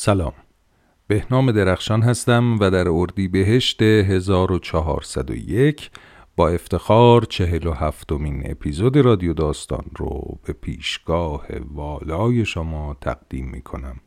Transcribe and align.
سلام. 0.00 0.32
بهنام 1.06 1.52
درخشان 1.52 2.02
هستم 2.02 2.58
و 2.60 2.70
در 2.70 2.88
اردی 2.88 3.28
بهشت 3.28 3.82
1401 3.82 5.90
با 6.36 6.48
افتخار 6.48 7.22
چهل 7.22 7.66
و 7.66 7.72
هفتمین 7.72 8.50
اپیزود 8.50 8.96
رادیو 8.96 9.34
داستان 9.34 9.84
رو 9.96 10.38
به 10.44 10.52
پیشگاه 10.52 11.46
والای 11.74 12.44
شما 12.44 12.96
تقدیم 13.00 13.48
می 13.48 13.62
کنم 13.62 14.00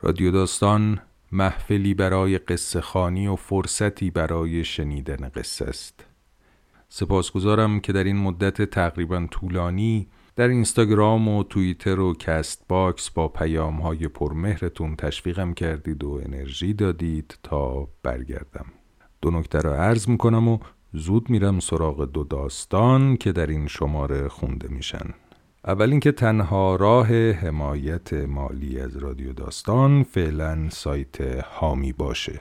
رادیو 0.00 0.30
داستان 0.30 1.00
محفلی 1.32 1.94
برای 1.94 2.38
قصه 2.38 2.80
خانی 2.80 3.26
و 3.26 3.36
فرصتی 3.36 4.10
برای 4.10 4.64
شنیدن 4.64 5.28
قصه 5.28 5.64
است. 5.64 6.04
سپاسگزارم 6.88 7.80
که 7.80 7.92
در 7.92 8.04
این 8.04 8.16
مدت 8.16 8.62
تقریبا 8.62 9.26
طولانی 9.30 10.08
در 10.40 10.48
اینستاگرام 10.48 11.28
و 11.28 11.42
توییتر 11.42 12.00
و 12.00 12.14
کست 12.14 12.64
باکس 12.68 13.10
با 13.10 13.28
پیام 13.28 13.80
های 13.80 14.08
پرمهرتون 14.08 14.96
تشویقم 14.96 15.54
کردید 15.54 16.04
و 16.04 16.20
انرژی 16.24 16.72
دادید 16.72 17.38
تا 17.42 17.88
برگردم. 18.02 18.66
دو 19.22 19.30
نکته 19.30 19.60
را 19.60 19.76
عرض 19.76 20.08
می‌کنم 20.08 20.48
و 20.48 20.58
زود 20.92 21.30
میرم 21.30 21.60
سراغ 21.60 22.04
دو 22.04 22.24
داستان 22.24 23.16
که 23.16 23.32
در 23.32 23.46
این 23.46 23.66
شماره 23.66 24.28
خونده 24.28 24.68
میشن. 24.68 25.14
اول 25.64 25.90
اینکه 25.90 26.12
تنها 26.12 26.76
راه 26.76 27.30
حمایت 27.30 28.12
مالی 28.12 28.80
از 28.80 28.96
رادیو 28.96 29.32
داستان 29.32 30.02
فعلا 30.02 30.68
سایت 30.70 31.20
حامی 31.44 31.92
باشه. 31.92 32.40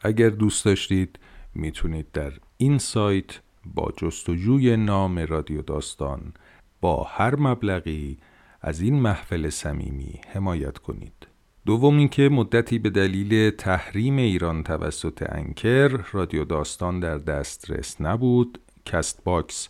اگر 0.00 0.28
دوست 0.28 0.64
داشتید 0.64 1.18
می‌تونید 1.54 2.06
در 2.12 2.32
این 2.56 2.78
سایت 2.78 3.40
با 3.74 3.92
جستجوی 3.96 4.76
نام 4.76 5.18
رادیو 5.18 5.62
داستان 5.62 6.32
با 6.80 7.04
هر 7.04 7.36
مبلغی 7.36 8.18
از 8.60 8.80
این 8.80 9.00
محفل 9.00 9.48
صمیمی 9.50 10.20
حمایت 10.28 10.78
کنید. 10.78 11.26
دوم 11.66 11.98
اینکه 11.98 12.28
مدتی 12.28 12.78
به 12.78 12.90
دلیل 12.90 13.50
تحریم 13.50 14.16
ایران 14.16 14.62
توسط 14.62 15.26
Anchor 15.28 15.88
رادیو 16.12 16.44
داستان 16.44 17.00
در 17.00 17.18
دسترس 17.18 18.00
نبود. 18.00 18.58
کست 18.84 19.24
باکس 19.24 19.68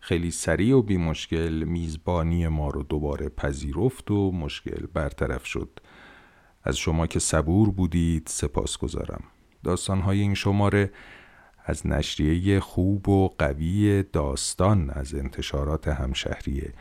خیلی 0.00 0.30
سریع 0.30 0.76
و 0.76 0.82
بی 0.82 0.96
مشکل 0.96 1.64
میزبانی 1.66 2.48
ما 2.48 2.70
رو 2.70 2.82
دوباره 2.82 3.28
پذیرفت 3.28 4.10
و 4.10 4.32
مشکل 4.32 4.86
برطرف 4.94 5.46
شد. 5.46 5.80
از 6.64 6.76
شما 6.76 7.06
که 7.06 7.18
صبور 7.18 7.70
بودید 7.70 8.26
سپاسگزارم 8.26 9.24
داستانهای 9.64 10.20
این 10.20 10.34
شماره 10.34 10.90
از 11.64 11.86
نشریه 11.86 12.60
خوب 12.60 13.08
و 13.08 13.28
قوی 13.38 14.02
داستان 14.02 14.90
از 14.90 15.14
انتشارات 15.14 15.88
همشهریه. 15.88 16.72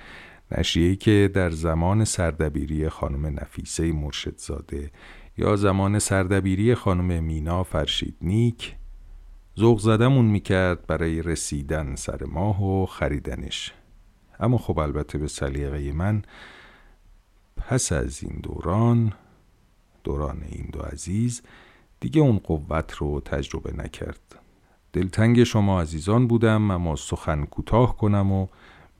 نشریه 0.57 0.95
که 0.95 1.31
در 1.33 1.49
زمان 1.49 2.05
سردبیری 2.05 2.89
خانم 2.89 3.25
نفیسه 3.25 3.91
مرشدزاده 3.91 4.91
یا 5.37 5.55
زمان 5.55 5.99
سردبیری 5.99 6.75
خانم 6.75 7.23
مینا 7.23 7.63
فرشید 7.63 8.15
نیک 8.21 8.75
ذوق 9.59 9.79
زدمون 9.79 10.25
می‌کرد 10.25 10.87
برای 10.87 11.21
رسیدن 11.21 11.95
سر 11.95 12.23
ماه 12.23 12.63
و 12.63 12.85
خریدنش. 12.85 13.73
اما 14.39 14.57
خب 14.57 14.79
البته 14.79 15.17
به 15.17 15.27
سلیقه 15.27 15.91
من 15.91 16.21
پس 17.57 17.91
از 17.91 18.23
این 18.23 18.39
دوران 18.43 19.13
دوران 20.03 20.43
این 20.51 20.69
دو 20.73 20.81
عزیز 20.81 21.41
دیگه 21.99 22.21
اون 22.21 22.37
قوت 22.37 22.93
رو 22.93 23.21
تجربه 23.21 23.73
نکرد. 23.73 24.39
دلتنگ 24.93 25.43
شما 25.43 25.81
عزیزان 25.81 26.27
بودم 26.27 26.71
اما 26.71 26.95
سخن 26.95 27.45
کوتاه 27.45 27.97
کنم 27.97 28.31
و 28.31 28.47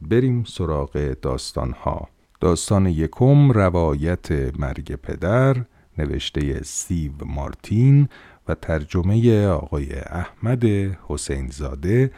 بریم 0.02 0.44
سراغ 0.44 1.16
داستان 1.22 1.72
ها 1.72 2.09
داستان 2.42 2.86
یکم 2.86 3.52
روایت 3.52 4.31
مرگ 4.59 4.95
پدر 4.95 5.56
نوشته 5.97 6.64
سیو 6.64 7.12
مارتین 7.25 8.09
و 8.47 8.56
ترجمه 8.56 9.47
آقای 9.47 10.00
احمد 10.00 10.64
حسین 11.08 11.47
زاده 11.47 12.12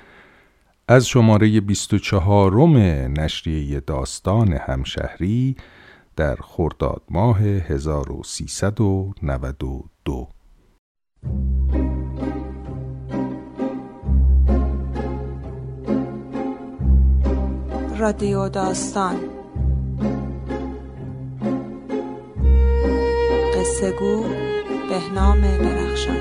از 0.88 1.08
شماره 1.08 1.62
24 1.62 2.68
نشریه 3.08 3.80
داستان 3.80 4.54
همشهری 4.54 5.56
در 6.16 6.36
خرداد 6.36 7.02
ماه 7.10 7.42
1392 7.42 10.30
رادیو 18.04 18.50
داستان. 18.50 19.16
قصه 23.56 23.92
گو 23.92 24.24
بهنام 24.90 25.42
درخشان. 25.42 26.16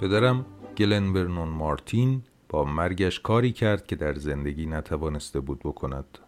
پدرم 0.00 0.46
گلن 0.78 1.12
برنون 1.12 1.48
مارتین 1.48 2.22
با 2.48 2.64
مرگش 2.64 3.20
کاری 3.20 3.52
کرد 3.52 3.86
که 3.86 3.96
در 3.96 4.14
زندگی 4.14 4.66
نتوانسته 4.66 5.40
بود 5.40 5.58
بکند. 5.58 6.18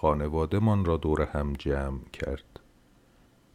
خانوادهمان 0.00 0.84
را 0.84 0.96
دور 0.96 1.22
هم 1.22 1.52
جمع 1.52 2.00
کرد 2.12 2.60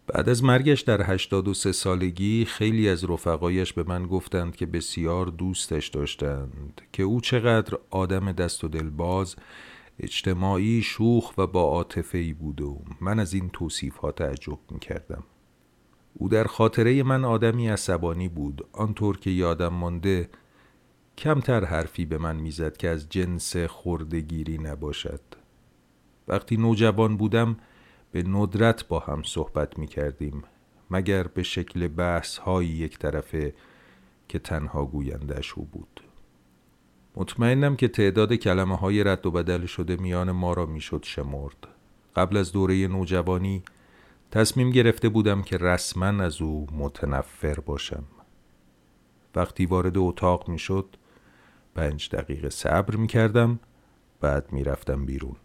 بعد 0.08 0.30
از 0.30 0.44
مرگش 0.44 0.82
در 0.82 1.12
83 1.14 1.72
سالگی 1.72 2.46
خیلی 2.46 2.90
از 2.90 3.04
رفقایش 3.04 3.74
به 3.74 3.84
من 3.84 4.08
گفتند 4.08 4.56
که 4.56 4.66
بسیار 4.66 5.26
دوستش 5.26 5.88
داشتند 5.88 6.82
که 6.92 7.04
او 7.04 7.22
چقدر 7.22 7.78
آدم 7.90 8.32
دست 8.32 8.64
و 8.64 8.68
دلباز 8.68 9.36
اجتماعی 10.00 10.82
شوخ 10.82 11.34
و 11.38 11.48
با 11.48 11.62
عاطفه 11.62 12.18
ای 12.18 12.34
بود 12.34 12.62
و 12.62 12.82
من 13.02 13.20
از 13.20 13.34
این 13.34 13.50
توصیف 13.50 13.98
ها 13.98 14.12
تعجب 14.12 14.60
می 14.72 14.80
کردم. 14.80 15.24
او 16.14 16.30
در 16.30 16.44
خاطره 16.44 17.04
من 17.04 17.26
آدمی 17.26 17.70
عصبانی 17.70 18.28
بود 18.28 18.66
آنطور 18.72 19.18
که 19.18 19.30
یادم 19.30 19.74
مانده 19.74 20.30
کمتر 21.18 21.66
حرفی 21.66 22.06
به 22.06 22.18
من 22.18 22.36
می‌زد 22.36 22.78
که 22.78 22.90
از 22.90 23.10
جنس 23.10 23.58
خردگیری 23.58 24.58
نباشد 24.58 25.43
وقتی 26.28 26.58
نوجوان 26.58 27.18
بودم 27.18 27.58
به 28.12 28.24
ندرت 28.24 28.88
با 28.88 29.00
هم 29.00 29.24
صحبت 29.24 29.80
می 29.80 29.88
کردیم 29.88 30.44
مگر 30.92 31.24
به 31.24 31.44
شکل 31.44 31.88
بحث 31.88 32.38
های 32.38 32.66
یک 32.66 33.00
طرفه 33.00 33.54
که 34.28 34.40
تنها 34.40 34.86
گویندش 34.86 35.54
او 35.54 35.66
بود. 35.66 36.02
مطمئنم 37.16 37.76
که 37.76 37.88
تعداد 37.88 38.34
کلمه 38.34 38.78
های 38.78 39.04
رد 39.04 39.26
و 39.26 39.32
بدل 39.32 39.66
شده 39.66 39.96
میان 39.96 40.32
ما 40.32 40.54
را 40.54 40.66
می‌شد 40.66 41.04
شمرد. 41.04 41.68
قبل 42.16 42.38
از 42.38 42.52
دوره 42.52 42.88
نوجوانی 42.88 43.64
تصمیم 44.32 44.70
گرفته 44.70 45.10
بودم 45.10 45.42
که 45.42 45.58
رسما 45.58 46.24
از 46.24 46.42
او 46.42 46.68
متنفر 46.72 47.60
باشم. 47.60 48.04
وقتی 49.36 49.66
وارد 49.66 49.98
اتاق 49.98 50.50
می‌شد 50.50 50.96
پنج 51.76 52.10
دقیقه 52.10 52.50
صبر 52.50 52.96
می 52.96 53.08
کردم 53.08 53.60
بعد 54.22 54.52
می 54.52 54.64
رفتم 54.64 55.06
بیرون. 55.06 55.36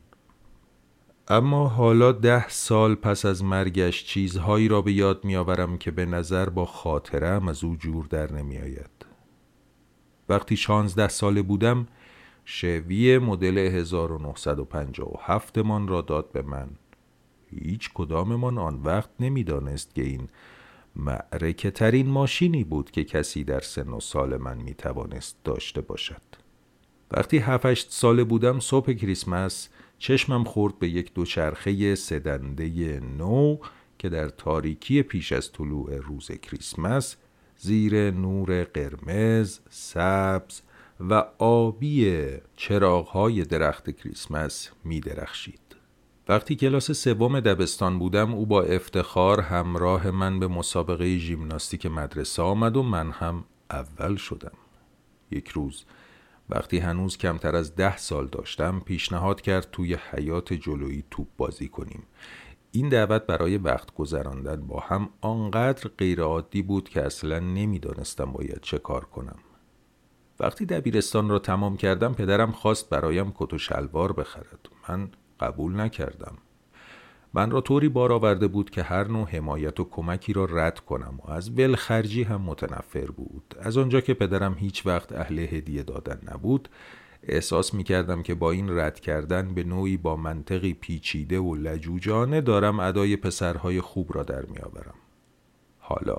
اما 1.31 1.69
حالا 1.69 2.13
ده 2.13 2.49
سال 2.49 2.95
پس 2.95 3.25
از 3.25 3.45
مرگش 3.45 4.05
چیزهایی 4.05 4.69
را 4.69 4.83
به 4.83 4.93
یاد 4.93 5.25
میآورم 5.25 5.79
که 5.79 5.91
به 5.91 6.07
نظر 6.07 6.49
با 6.49 6.65
خاطرم 6.65 7.49
از 7.49 7.65
او 7.65 7.77
جور 7.77 8.07
در 8.07 8.33
نمی 8.33 8.59
آید. 8.59 9.07
وقتی 10.29 10.57
شانزده 10.57 11.09
ساله 11.09 11.43
بودم 11.43 11.87
شوی 12.45 13.19
مدل 13.19 13.59
1957 13.59 15.59
من 15.59 15.89
را 15.89 16.01
داد 16.01 16.33
به 16.33 16.43
من 16.43 16.69
هیچ 17.51 17.91
کداممان 17.95 18.59
آن 18.59 18.81
وقت 18.85 19.11
نمی‌دانست 19.21 19.95
که 19.95 20.03
این 20.03 20.29
معرکه 20.97 21.71
ترین 21.71 22.09
ماشینی 22.09 22.65
بود 22.65 22.91
که 22.91 23.05
کسی 23.05 23.45
در 23.45 23.61
سن 23.61 23.89
و 23.89 24.01
سال 24.01 24.37
من 24.37 24.57
می 24.57 24.75
توانست 24.75 25.37
داشته 25.45 25.81
باشد 25.81 26.23
وقتی 27.11 27.39
هفت 27.39 27.93
ساله 27.93 28.25
بودم 28.25 28.61
صبح 28.61 28.93
کریسمس 28.93 29.69
چشمم 29.99 30.45
خورد 30.45 30.79
به 30.79 30.89
یک 30.89 31.15
دوچرخه 31.15 31.95
سدنده 31.95 33.01
نو 33.01 33.57
که 33.99 34.09
در 34.09 34.29
تاریکی 34.29 35.03
پیش 35.03 35.33
از 35.33 35.53
طلوع 35.53 35.97
روز 35.97 36.31
کریسمس 36.33 37.17
زیر 37.57 38.11
نور 38.11 38.65
قرمز، 38.65 39.61
سبز 39.71 40.61
و 41.01 41.25
آبی 41.39 42.27
چراغهای 42.57 43.43
درخت 43.43 43.91
کریسمس 43.91 44.71
می 44.85 45.01
درخشید. 45.01 45.61
وقتی 46.29 46.57
کلاس 46.57 46.91
سوم 46.91 47.41
دبستان 47.41 47.99
بودم 47.99 48.35
او 48.35 48.47
با 48.47 48.63
افتخار 48.63 49.41
همراه 49.41 50.11
من 50.11 50.41
به 50.41 50.49
مسابقه 50.49 51.19
ژیمناستیک 51.19 51.87
مدرسه 51.87 52.43
آمد 52.43 52.77
و 52.77 52.83
من 52.83 53.11
هم 53.11 53.45
اول 53.71 54.17
شدم. 54.17 54.53
یک 55.31 55.49
روز 55.49 55.85
وقتی 56.51 56.79
هنوز 56.79 57.17
کمتر 57.17 57.57
از 57.57 57.75
ده 57.75 57.97
سال 57.97 58.27
داشتم 58.27 58.81
پیشنهاد 58.81 59.41
کرد 59.41 59.69
توی 59.73 59.95
حیات 60.11 60.53
جلویی 60.53 61.05
توپ 61.11 61.27
بازی 61.37 61.69
کنیم. 61.69 62.03
این 62.73 62.89
دعوت 62.89 63.27
برای 63.27 63.57
وقت 63.57 63.95
گذراندن 63.95 64.67
با 64.67 64.81
هم 64.81 65.11
آنقدر 65.21 65.91
غیرعادی 65.99 66.63
بود 66.63 66.89
که 66.89 67.07
اصلا 67.07 67.39
نمی‌دانستم 67.39 68.33
باید 68.33 68.61
چه 68.63 68.79
کار 68.79 69.05
کنم. 69.05 69.39
وقتی 70.41 70.67
دبیرستان 70.67 71.29
را 71.29 71.39
تمام 71.39 71.77
کردم 71.77 72.15
پدرم 72.15 72.53
خواست 72.53 72.91
برایم 72.91 73.33
کت 73.35 73.53
و 73.53 73.59
شلوار 73.59 74.13
بخرد. 74.13 74.69
من 74.89 75.11
قبول 75.41 75.81
نکردم. 75.81 76.39
من 77.39 77.51
را 77.51 77.61
طوری 77.61 77.89
بار 77.89 78.13
آورده 78.13 78.49
بود 78.49 78.71
که 78.71 78.83
هر 78.83 79.09
نوع 79.09 79.29
حمایت 79.29 79.81
و 79.81 79.85
کمکی 79.85 80.33
را 80.33 80.45
رد 80.45 80.81
کنم 80.81 81.21
و 81.25 81.31
از 81.31 81.51
ولخرجی 81.59 82.23
هم 82.23 82.41
متنفر 82.41 83.07
بود. 83.11 83.55
از 83.61 83.79
آنجا 83.79 84.01
که 84.01 84.15
پدرم 84.15 84.55
هیچ 84.55 84.87
وقت 84.87 85.13
اهل 85.13 85.39
هدیه 85.39 85.83
دادن 85.83 86.21
نبود 86.33 86.69
احساس 87.23 87.75
می 87.75 87.85
کردم 87.85 88.23
که 88.23 88.35
با 88.35 88.51
این 88.51 88.79
رد 88.79 89.01
کردن 89.01 89.55
به 89.55 89.65
نوعی 89.65 89.97
با 89.97 90.17
منطقی 90.17 90.75
پیچیده 90.75 91.39
و 91.39 91.55
لجوجانه 91.55 92.41
دارم 92.41 92.81
ادای 92.81 93.17
پسرهای 93.17 93.81
خوب 93.81 94.15
را 94.15 94.23
در 94.23 94.45
می 94.45 94.59
آورم. 94.59 94.99
حالا 95.79 96.19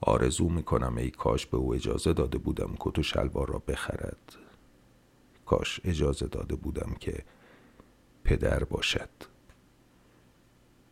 آرزو 0.00 0.48
می 0.48 0.62
کنم 0.62 0.96
ای 0.96 1.10
کاش 1.10 1.46
به 1.46 1.56
او 1.56 1.74
اجازه 1.74 2.12
داده 2.12 2.38
بودم 2.38 2.74
کت 2.80 2.98
و 2.98 3.02
شلوار 3.02 3.48
را 3.48 3.62
بخرد. 3.68 4.36
کاش 5.46 5.80
اجازه 5.84 6.26
داده 6.26 6.56
بودم 6.56 6.96
که 7.00 7.24
پدر 8.24 8.64
باشد. 8.64 9.31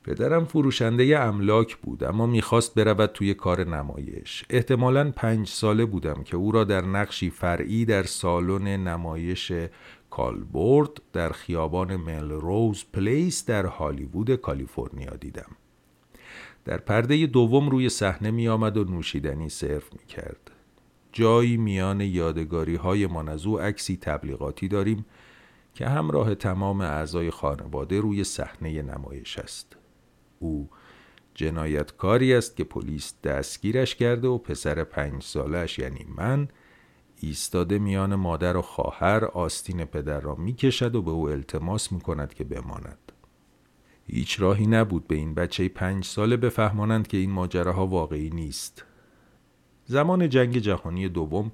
پدرم 0.05 0.45
فروشنده 0.45 1.19
املاک 1.19 1.77
بود 1.77 2.05
اما 2.05 2.27
می‌خواست 2.27 2.75
برود 2.75 3.11
توی 3.13 3.35
کار 3.35 3.69
نمایش 3.69 4.45
احتمالا 4.51 5.11
پنج 5.17 5.49
ساله 5.49 5.85
بودم 5.85 6.23
که 6.23 6.37
او 6.37 6.53
را 6.53 6.65
در 6.65 6.81
نقشی 6.81 7.31
فرعی 7.31 7.85
در 7.85 8.03
سالن 8.03 8.89
نمایش 8.89 9.53
کالبورد 10.11 10.91
در 11.13 11.33
خیابان 11.33 11.97
ملروز 11.97 12.85
پلیس 12.93 13.45
در 13.45 13.67
هالیوود 13.67 14.35
کالیفرنیا 14.35 15.17
دیدم 15.17 15.57
در 16.65 16.79
پرده 16.79 17.27
دوم 17.27 17.69
روی 17.69 17.89
صحنه 17.89 18.31
می 18.31 18.49
آمد 18.49 18.77
و 18.77 18.85
نوشیدنی 18.85 19.49
سرو 19.49 19.83
می 19.93 20.07
کرد. 20.09 20.51
جایی 21.13 21.57
میان 21.57 22.01
یادگاری 22.01 22.75
های 22.75 23.07
من 23.07 23.29
از 23.29 23.47
او 23.47 23.61
عکسی 23.61 23.97
تبلیغاتی 23.97 24.69
داریم 24.69 25.05
که 25.75 25.89
همراه 25.89 26.35
تمام 26.35 26.81
اعضای 26.81 27.31
خانواده 27.31 28.01
روی 28.01 28.25
صحنه 28.25 28.83
نمایش 28.83 29.39
است. 29.39 29.77
او. 30.43 30.71
جنایتکاری 31.35 32.35
است 32.35 32.57
که 32.57 32.65
پلیس 32.65 33.15
دستگیرش 33.25 33.95
کرده 33.95 34.29
و 34.29 34.39
پسر 34.39 34.85
پنج 34.85 35.23
سالش 35.23 35.79
یعنی 35.79 36.07
من 36.17 36.49
ایستاده 37.17 37.79
میان 37.79 38.15
مادر 38.15 38.57
و 38.57 38.63
خواهر 38.63 39.25
آستین 39.25 39.85
پدر 39.85 40.21
را 40.21 40.35
می‌کشد 40.35 40.95
و 40.95 41.03
به 41.03 41.11
او 41.11 41.29
التماس 41.29 41.93
می‌کند 41.93 42.35
که 42.35 42.45
بماند. 42.45 43.13
هیچ 44.07 44.41
راهی 44.41 44.67
نبود 44.67 45.07
به 45.07 45.15
این 45.15 45.35
بچه 45.35 45.69
پنج 45.69 46.05
ساله 46.05 46.37
بفهمانند 46.37 47.07
که 47.07 47.17
این 47.17 47.31
ماجراها 47.31 47.87
واقعی 47.87 48.31
نیست. 48.31 48.85
زمان 49.85 50.29
جنگ 50.29 50.59
جهانی 50.59 51.09
دوم 51.09 51.53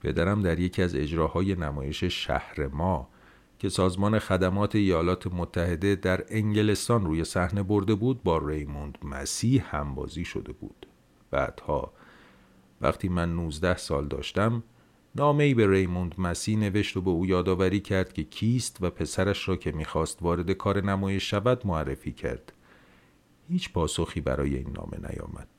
پدرم 0.00 0.42
در 0.42 0.58
یکی 0.58 0.82
از 0.82 0.94
اجراهای 0.94 1.54
نمایش 1.54 2.04
شهر 2.04 2.66
ما 2.66 3.08
که 3.62 3.68
سازمان 3.68 4.18
خدمات 4.18 4.74
ایالات 4.74 5.26
متحده 5.26 5.94
در 5.94 6.24
انگلستان 6.28 7.04
روی 7.04 7.24
صحنه 7.24 7.62
برده 7.62 7.94
بود 7.94 8.22
با 8.22 8.38
ریموند 8.38 8.98
مسیح 9.02 9.76
همبازی 9.76 10.24
شده 10.24 10.52
بود. 10.52 10.86
بعدها 11.30 11.92
وقتی 12.80 13.08
من 13.08 13.34
19 13.34 13.76
سال 13.76 14.08
داشتم 14.08 14.62
نامه 15.14 15.44
ای 15.44 15.54
به 15.54 15.70
ریموند 15.70 16.14
مسیح 16.18 16.58
نوشت 16.58 16.96
و 16.96 17.00
به 17.00 17.10
او 17.10 17.26
یادآوری 17.26 17.80
کرد 17.80 18.12
که 18.12 18.24
کیست 18.24 18.78
و 18.80 18.90
پسرش 18.90 19.48
را 19.48 19.56
که 19.56 19.72
می‌خواست 19.72 20.22
وارد 20.22 20.50
کار 20.50 20.84
نمایش 20.84 21.30
شود 21.30 21.66
معرفی 21.66 22.12
کرد. 22.12 22.52
هیچ 23.48 23.72
پاسخی 23.72 24.20
برای 24.20 24.56
این 24.56 24.70
نامه 24.72 25.10
نیامد. 25.10 25.51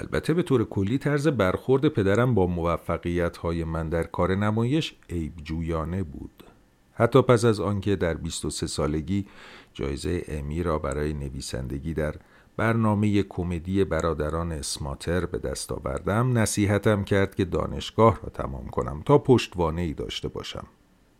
البته 0.00 0.34
به 0.34 0.42
طور 0.42 0.64
کلی 0.64 0.98
طرز 0.98 1.28
برخورد 1.28 1.88
پدرم 1.88 2.34
با 2.34 2.46
موفقیت 2.46 3.36
های 3.36 3.64
من 3.64 3.88
در 3.88 4.02
کار 4.02 4.34
نمایش 4.34 4.94
عیب 5.10 5.32
جویانه 5.36 6.02
بود. 6.02 6.44
حتی 6.92 7.22
پس 7.22 7.44
از 7.44 7.60
آنکه 7.60 7.96
در 7.96 8.14
23 8.14 8.66
سالگی 8.66 9.26
جایزه 9.74 10.24
امی 10.28 10.62
را 10.62 10.78
برای 10.78 11.12
نویسندگی 11.12 11.94
در 11.94 12.14
برنامه 12.56 13.22
کمدی 13.22 13.84
برادران 13.84 14.52
اسماتر 14.52 15.26
به 15.26 15.38
دست 15.38 15.72
آوردم 15.72 16.38
نصیحتم 16.38 17.04
کرد 17.04 17.34
که 17.34 17.44
دانشگاه 17.44 18.20
را 18.22 18.28
تمام 18.28 18.66
کنم 18.66 19.02
تا 19.06 19.18
پشتوانه 19.18 19.82
ای 19.82 19.92
داشته 19.92 20.28
باشم. 20.28 20.66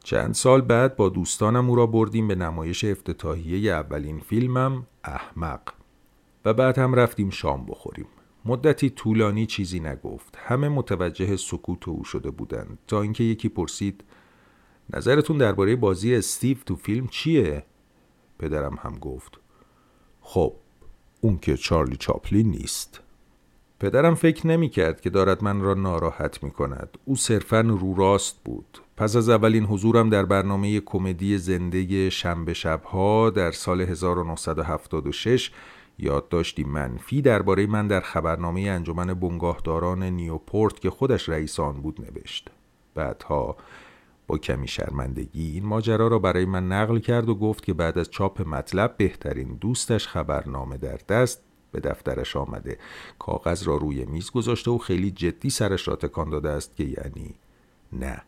چند 0.05 0.35
سال 0.35 0.61
بعد 0.61 0.97
با 0.97 1.09
دوستانم 1.09 1.71
او 1.71 1.77
را 1.77 1.87
بردیم 1.87 2.29
به 2.29 2.35
نمایش 2.35 2.85
افتتاحیه 2.85 3.73
اولین 3.73 4.21
فیلمم 4.21 4.87
احمق. 5.05 5.61
و 6.45 6.55
بعد 6.55 6.79
هم 6.79 6.95
رفتیم 6.95 7.31
شام 7.31 7.67
بخوریم. 7.67 8.07
مدتی 8.45 8.91
طولانی 8.91 9.47
چیزی 9.47 9.81
نگفت. 9.81 10.39
همه 10.39 10.69
متوجه 10.69 11.37
سکوت 11.37 11.89
او 11.89 12.05
شده 12.05 12.31
بودند. 12.31 12.79
تا 12.87 13.03
اینکه 13.03 13.25
یکی 13.25 13.49
پرسید 13.49 14.05
نظرتون 14.93 15.39
درباره 15.39 15.77
بازی 15.77 16.15
استیو 16.15 16.57
تو 16.67 16.77
فیلم 16.77 17.09
چیه؟ 17.09 17.65
پدرم 18.39 18.79
هم 18.83 18.99
گفت 18.99 19.41
خب 20.21 20.53
اون 21.21 21.39
که 21.39 21.57
چارلی 21.57 21.97
چاپلین 21.97 22.51
نیست. 22.51 23.01
پدرم 23.81 24.15
فکر 24.15 24.47
نمی 24.47 24.69
کرد 24.69 25.01
که 25.01 25.11
دارد 25.11 25.45
من 25.45 25.61
را 25.61 25.75
ناراحت 25.75 26.43
می 26.43 26.51
کند. 26.51 26.99
او 27.05 27.17
صرفا 27.17 27.61
رو 27.61 27.95
راست 27.95 28.41
بود. 28.45 28.79
پس 28.97 29.17
از 29.17 29.29
اولین 29.29 29.65
حضورم 29.65 30.11
در 30.11 30.25
برنامه 30.25 30.81
کمدی 30.81 31.39
زنده 31.39 32.11
شنبه 32.11 32.55
شبها 32.55 33.31
در 33.31 33.51
سال 33.51 33.81
1976 33.81 35.51
یادداشتی 36.03 36.65
منفی 36.65 37.23
درباره 37.23 37.67
من 37.67 37.87
در 37.87 38.01
خبرنامه 38.01 38.61
انجمن 38.61 39.15
بنگاهداران 39.15 40.03
نیوپورت 40.03 40.81
که 40.81 40.91
خودش 40.91 41.29
رئیس 41.29 41.61
آن 41.61 41.83
بود 41.83 42.01
نوشت. 42.01 42.51
بعدها 42.95 43.57
با 44.27 44.39
کمی 44.39 44.69
شرمندگی 44.69 45.51
این 45.51 45.67
ماجرا 45.67 46.09
را 46.09 46.19
برای 46.19 46.45
من 46.45 46.69
نقل 46.69 46.99
کرد 46.99 47.29
و 47.29 47.35
گفت 47.35 47.65
که 47.65 47.75
بعد 47.75 47.99
از 47.99 48.11
چاپ 48.11 48.49
مطلب 48.49 48.97
بهترین 48.97 49.59
دوستش 49.61 50.09
خبرنامه 50.09 50.77
در 50.77 50.99
دست 51.09 51.43
به 51.73 51.81
دفترش 51.81 52.37
آمده. 52.37 52.79
کاغذ 53.19 53.63
را 53.63 53.77
روی 53.77 54.05
میز 54.05 54.31
گذاشته 54.31 54.71
و 54.71 54.79
خیلی 54.79 55.11
جدی 55.11 55.51
سرش 55.51 55.89
را 55.89 55.97
تکان 55.97 56.31
داده 56.31 56.51
است 56.51 56.77
که 56.77 56.85
یعنی 56.85 57.35
نه. 57.93 58.23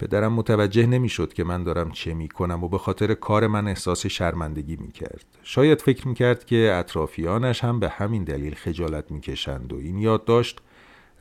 پدرم 0.00 0.32
متوجه 0.32 0.86
نمی‌شد 0.86 1.32
که 1.32 1.44
من 1.44 1.64
دارم 1.64 1.90
چه 1.90 2.14
می 2.14 2.28
کنم 2.28 2.64
و 2.64 2.68
به 2.68 2.78
خاطر 2.78 3.14
کار 3.14 3.46
من 3.46 3.68
احساس 3.68 4.06
شرمندگی 4.06 4.76
می 4.76 4.92
کرد. 4.92 5.24
شاید 5.42 5.80
فکر 5.80 6.08
می 6.08 6.14
کرد 6.14 6.44
که 6.44 6.72
اطرافیانش 6.74 7.64
هم 7.64 7.80
به 7.80 7.88
همین 7.88 8.24
دلیل 8.24 8.54
خجالت 8.54 9.10
می 9.10 9.20
کشند 9.20 9.72
و 9.72 9.76
این 9.76 9.98
یاد 9.98 10.24
داشت 10.24 10.60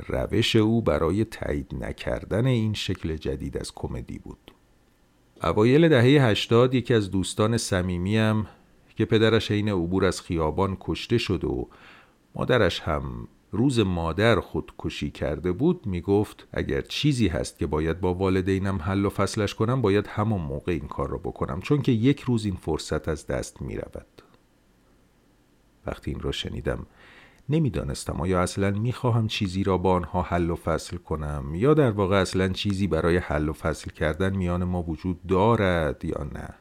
روش 0.08 0.56
او 0.56 0.82
برای 0.82 1.26
تایید 1.26 1.76
نکردن 1.84 2.46
این 2.46 2.74
شکل 2.74 3.16
جدید 3.16 3.58
از 3.58 3.72
کمدی 3.76 4.20
بود. 4.20 4.52
اوایل 5.44 5.90
دهه 5.90 6.30
هشتاد 6.30 6.74
یکی 6.74 6.94
از 6.94 7.12
دوستان 7.12 7.58
صمیمیم 7.58 8.48
که 8.96 9.06
پدرش 9.06 9.52
عین 9.52 9.70
عبور 9.70 10.06
از 10.06 10.22
خیابان 10.22 10.78
کشته 10.80 11.18
شد 11.18 11.44
و 11.44 11.68
مادرش 12.36 12.80
هم 12.80 13.28
روز 13.52 13.80
مادر 13.80 14.40
خودکشی 14.40 15.12
کرده 15.12 15.52
بود 15.52 15.86
می‌گفت 15.86 16.48
اگر 16.54 16.82
چیزی 16.82 17.28
هست 17.28 17.58
که 17.58 17.68
باید 17.68 18.00
با 18.00 18.14
والدینم 18.14 18.78
حل 18.82 19.06
و 19.06 19.10
فصلش 19.10 19.56
کنم 19.56 19.82
باید 19.82 20.08
همون 20.08 20.42
موقع 20.42 20.72
این 20.72 20.88
کار 20.88 21.10
را 21.10 21.18
بکنم 21.18 21.62
چون 21.62 21.82
که 21.82 21.92
یک 21.92 22.20
روز 22.22 22.46
این 22.46 22.56
فرصت 22.56 23.08
از 23.08 23.28
دست 23.28 23.62
می 23.62 23.76
رود. 23.76 24.22
وقتی 25.86 26.12
این 26.12 26.20
را 26.20 26.32
شنیدم 26.32 26.86
نمی‌دانستم 27.50 28.22
آیا 28.22 28.42
اصلا 28.42 28.72
می‌خواهم 28.72 29.28
چیزی 29.28 29.64
را 29.64 29.78
با 29.78 29.94
آنها 29.94 30.22
حل 30.22 30.50
و 30.50 30.56
فصل 30.56 30.98
کنم 30.98 31.52
یا 31.56 31.74
در 31.74 31.92
واقع 31.92 32.16
اصلا 32.16 32.50
چیزی 32.50 32.88
برای 32.88 33.18
حل 33.18 33.50
و 33.50 33.54
فصل 33.54 33.92
کردن 33.92 34.36
میان 34.36 34.64
ما 34.64 34.84
وجود 34.84 35.28
دارد 35.28 36.06
یا 36.06 36.24
نه 36.34 36.56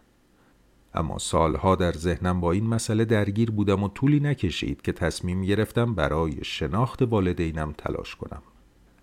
اما 0.94 1.18
سالها 1.18 1.76
در 1.76 1.92
ذهنم 1.92 2.40
با 2.40 2.52
این 2.52 2.66
مسئله 2.66 3.04
درگیر 3.04 3.50
بودم 3.50 3.82
و 3.82 3.88
طولی 3.88 4.20
نکشید 4.20 4.82
که 4.82 4.92
تصمیم 4.92 5.42
گرفتم 5.42 5.94
برای 5.94 6.44
شناخت 6.44 7.02
والدینم 7.02 7.74
تلاش 7.78 8.16
کنم. 8.16 8.42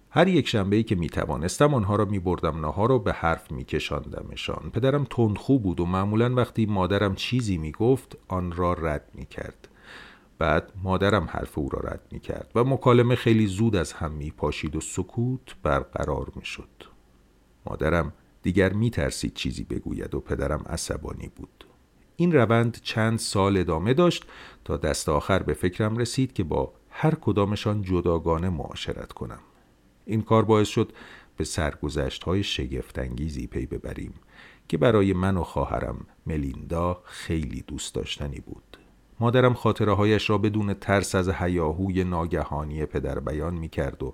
هر 0.09 0.27
یک 0.27 0.47
شنبه 0.47 0.75
ای 0.75 0.83
که 0.83 0.95
می 0.95 1.09
توانستم 1.09 1.73
آنها 1.73 1.95
را 1.95 2.05
می 2.05 2.19
بردم 2.19 2.65
نهار 2.65 2.91
و 2.91 2.99
به 2.99 3.13
حرف 3.13 3.51
می 3.51 3.63
کشاندمشان 3.63 4.71
پدرم 4.73 5.07
تندخو 5.09 5.59
بود 5.59 5.79
و 5.79 5.85
معمولا 5.85 6.35
وقتی 6.35 6.65
مادرم 6.65 7.15
چیزی 7.15 7.57
می 7.57 7.71
گفت 7.71 8.17
آن 8.27 8.51
را 8.51 8.73
رد 8.73 9.09
می 9.13 9.25
کرد 9.25 9.67
بعد 10.37 10.71
مادرم 10.83 11.27
حرف 11.31 11.57
او 11.57 11.69
را 11.69 11.79
رد 11.79 12.01
می 12.11 12.19
کرد 12.19 12.51
و 12.55 12.63
مکالمه 12.63 13.15
خیلی 13.15 13.47
زود 13.47 13.75
از 13.75 13.93
هم 13.93 14.11
می 14.11 14.31
پاشید 14.31 14.75
و 14.75 14.81
سکوت 14.81 15.55
برقرار 15.63 16.31
می 16.35 16.45
شد 16.45 16.69
مادرم 17.65 18.13
دیگر 18.41 18.73
می 18.73 18.89
ترسید 18.89 19.33
چیزی 19.33 19.63
بگوید 19.63 20.15
و 20.15 20.19
پدرم 20.19 20.63
عصبانی 20.69 21.31
بود. 21.35 21.64
این 22.17 22.31
روند 22.31 22.79
چند 22.83 23.19
سال 23.19 23.57
ادامه 23.57 23.93
داشت 23.93 24.25
تا 24.65 24.77
دست 24.77 25.09
آخر 25.09 25.43
به 25.43 25.53
فکرم 25.53 25.97
رسید 25.97 26.33
که 26.33 26.43
با 26.43 26.73
هر 26.89 27.15
کدامشان 27.15 27.81
جداگانه 27.81 28.49
معاشرت 28.49 29.13
کنم. 29.13 29.39
این 30.05 30.21
کار 30.21 30.45
باعث 30.45 30.67
شد 30.67 30.91
به 31.37 31.43
سرگذشت 31.43 32.23
های 32.23 32.43
شگفتانگیزی 32.43 33.47
پی 33.47 33.65
ببریم 33.65 34.13
که 34.67 34.77
برای 34.77 35.13
من 35.13 35.37
و 35.37 35.43
خواهرم 35.43 36.05
ملیندا 36.25 37.01
خیلی 37.03 37.63
دوست 37.67 37.95
داشتنی 37.95 38.39
بود. 38.39 38.77
مادرم 39.19 39.53
خاطره 39.53 39.93
هایش 39.93 40.29
را 40.29 40.37
بدون 40.37 40.73
ترس 40.73 41.15
از 41.15 41.29
هیاهوی 41.29 42.03
ناگهانی 42.03 42.85
پدر 42.85 43.19
بیان 43.19 43.53
می 43.53 43.69
کرد 43.69 44.03
و 44.03 44.13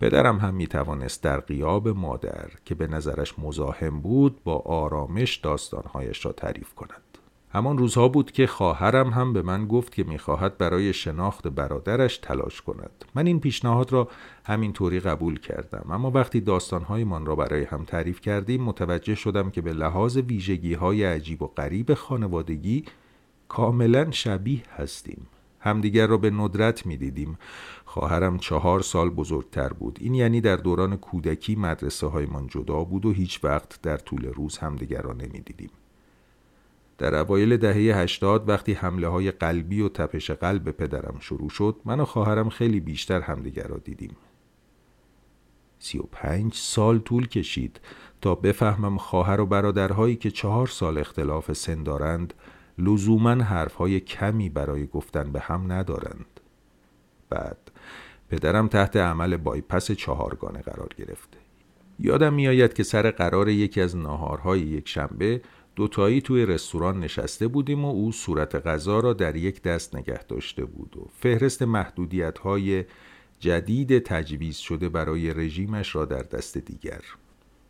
پدرم 0.00 0.38
هم 0.38 0.54
می 0.54 0.66
توانست 0.66 1.22
در 1.22 1.40
قیاب 1.40 1.88
مادر 1.88 2.50
که 2.64 2.74
به 2.74 2.86
نظرش 2.86 3.38
مزاحم 3.38 4.00
بود 4.00 4.44
با 4.44 4.58
آرامش 4.58 5.36
داستانهایش 5.36 6.26
را 6.26 6.32
تعریف 6.32 6.74
کند. 6.74 7.09
همان 7.52 7.78
روزها 7.78 8.08
بود 8.08 8.32
که 8.32 8.46
خواهرم 8.46 9.10
هم 9.10 9.32
به 9.32 9.42
من 9.42 9.66
گفت 9.66 9.94
که 9.94 10.04
می‌خواهد 10.04 10.58
برای 10.58 10.92
شناخت 10.92 11.48
برادرش 11.48 12.18
تلاش 12.18 12.62
کند. 12.62 13.04
من 13.14 13.26
این 13.26 13.40
پیشنهاد 13.40 13.92
را 13.92 14.08
همین 14.44 14.72
طوری 14.72 15.00
قبول 15.00 15.38
کردم. 15.38 15.86
اما 15.90 16.10
وقتی 16.10 16.40
داستانهایمان 16.40 17.26
را 17.26 17.36
برای 17.36 17.64
هم 17.64 17.84
تعریف 17.84 18.20
کردیم 18.20 18.62
متوجه 18.62 19.14
شدم 19.14 19.50
که 19.50 19.60
به 19.60 19.72
لحاظ 19.72 20.16
ویژگی 20.16 20.74
های 20.74 21.04
عجیب 21.04 21.42
و 21.42 21.46
غریب 21.46 21.94
خانوادگی 21.94 22.84
کاملا 23.48 24.10
شبیه 24.10 24.62
هستیم. 24.76 25.26
همدیگر 25.60 26.06
را 26.06 26.16
به 26.16 26.30
ندرت 26.30 26.86
می‌دیدیم. 26.86 27.38
خواهرم 27.84 28.38
چهار 28.38 28.80
سال 28.80 29.10
بزرگتر 29.10 29.68
بود. 29.68 29.98
این 30.00 30.14
یعنی 30.14 30.40
در 30.40 30.56
دوران 30.56 30.96
کودکی 30.96 31.56
مدرسه 31.56 32.06
هایمان 32.06 32.46
جدا 32.46 32.84
بود 32.84 33.06
و 33.06 33.12
هیچ 33.12 33.44
وقت 33.44 33.82
در 33.82 33.96
طول 33.96 34.24
روز 34.24 34.58
همدیگر 34.58 35.02
را 35.02 35.12
نمی‌دیدیم. 35.12 35.70
در 37.00 37.14
اوایل 37.14 37.56
دهه 37.56 37.98
هشتاد 37.98 38.48
وقتی 38.48 38.72
حمله 38.72 39.08
های 39.08 39.30
قلبی 39.30 39.80
و 39.80 39.88
تپش 39.88 40.30
قلب 40.30 40.70
پدرم 40.70 41.16
شروع 41.20 41.48
شد 41.48 41.76
من 41.84 42.00
و 42.00 42.04
خواهرم 42.04 42.48
خیلی 42.48 42.80
بیشتر 42.80 43.20
همدیگر 43.20 43.66
را 43.66 43.76
دیدیم. 43.76 44.16
سی 45.78 45.98
و 45.98 46.02
پنج 46.02 46.54
سال 46.54 46.98
طول 46.98 47.28
کشید 47.28 47.80
تا 48.20 48.34
بفهمم 48.34 48.98
خواهر 48.98 49.40
و 49.40 49.46
برادرهایی 49.46 50.16
که 50.16 50.30
چهار 50.30 50.66
سال 50.66 50.98
اختلاف 50.98 51.52
سن 51.52 51.82
دارند 51.82 52.34
لزوما 52.78 53.30
حرفهای 53.30 54.00
کمی 54.00 54.48
برای 54.48 54.86
گفتن 54.86 55.32
به 55.32 55.40
هم 55.40 55.72
ندارند. 55.72 56.40
بعد 57.30 57.58
پدرم 58.30 58.68
تحت 58.68 58.96
عمل 58.96 59.36
بایپس 59.36 59.92
چهارگانه 59.92 60.62
قرار 60.62 60.88
گرفته 60.96 61.38
یادم 61.98 62.34
میآید 62.34 62.72
که 62.72 62.82
سر 62.82 63.10
قرار 63.10 63.48
یکی 63.48 63.80
از 63.80 63.96
ناهارهای 63.96 64.60
یک 64.60 64.88
شنبه 64.88 65.40
دوتایی 65.80 66.20
توی 66.20 66.46
رستوران 66.46 67.00
نشسته 67.00 67.48
بودیم 67.48 67.84
و 67.84 67.88
او 67.88 68.12
صورت 68.12 68.66
غذا 68.66 69.00
را 69.00 69.12
در 69.12 69.36
یک 69.36 69.62
دست 69.62 69.96
نگه 69.96 70.22
داشته 70.22 70.64
بود 70.64 70.96
و 70.96 71.08
فهرست 71.18 71.62
محدودیت 71.62 72.38
های 72.38 72.84
جدید 73.38 73.98
تجویز 73.98 74.56
شده 74.56 74.88
برای 74.88 75.34
رژیمش 75.34 75.94
را 75.94 76.04
در 76.04 76.22
دست 76.22 76.58
دیگر. 76.58 77.00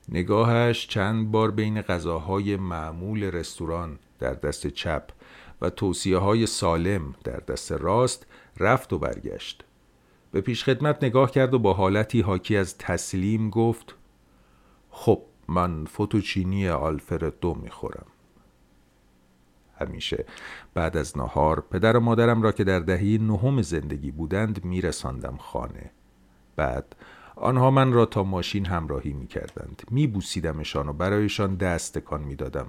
نگاهش 0.09 0.87
چند 0.87 1.31
بار 1.31 1.51
بین 1.51 1.83
غذاهای 1.83 2.57
معمول 2.57 3.25
رستوران 3.25 3.99
در 4.19 4.35
دست 4.35 4.67
چپ 4.67 5.09
و 5.61 5.71
توصیه 5.71 6.17
های 6.17 6.47
سالم 6.47 7.15
در 7.25 7.41
دست 7.49 7.73
راست 7.73 8.27
رفت 8.59 8.93
و 8.93 8.99
برگشت. 8.99 9.65
به 10.33 10.41
پیشخدمت 10.41 11.05
نگاه 11.05 11.31
کرد 11.31 11.55
و 11.55 11.59
با 11.59 11.73
حالتی 11.73 12.21
حاکی 12.21 12.57
از 12.57 12.79
تسلیم 12.79 13.51
گفت 13.51 13.95
خب 14.91 15.23
من 15.51 15.85
فوتوچینی 15.85 16.69
آلفردو 16.69 17.55
می‌خورم. 17.55 18.07
همیشه 19.81 20.25
بعد 20.75 20.97
از 20.97 21.19
نهار 21.19 21.61
پدر 21.71 21.97
و 21.97 22.01
مادرم 22.01 22.43
را 22.43 22.53
که 22.53 22.65
در 22.65 22.81
دهی 22.81 23.19
نهم 23.19 23.63
زندگی 23.63 24.11
بودند 24.11 24.65
میرساندم 24.65 25.37
خانه. 25.37 25.91
بعد 26.57 26.97
آنها 27.37 27.71
من 27.71 27.93
را 27.93 28.07
تا 28.07 28.23
ماشین 28.23 28.67
همراهی 28.67 29.13
می 29.13 29.27
کردند 29.27 29.83
می 29.91 30.07
بوسیدمشان 30.07 30.89
و 30.89 30.93
برایشان 30.93 31.55
دست 31.55 31.99
تکان 31.99 32.21
می 32.21 32.35
دادم. 32.35 32.67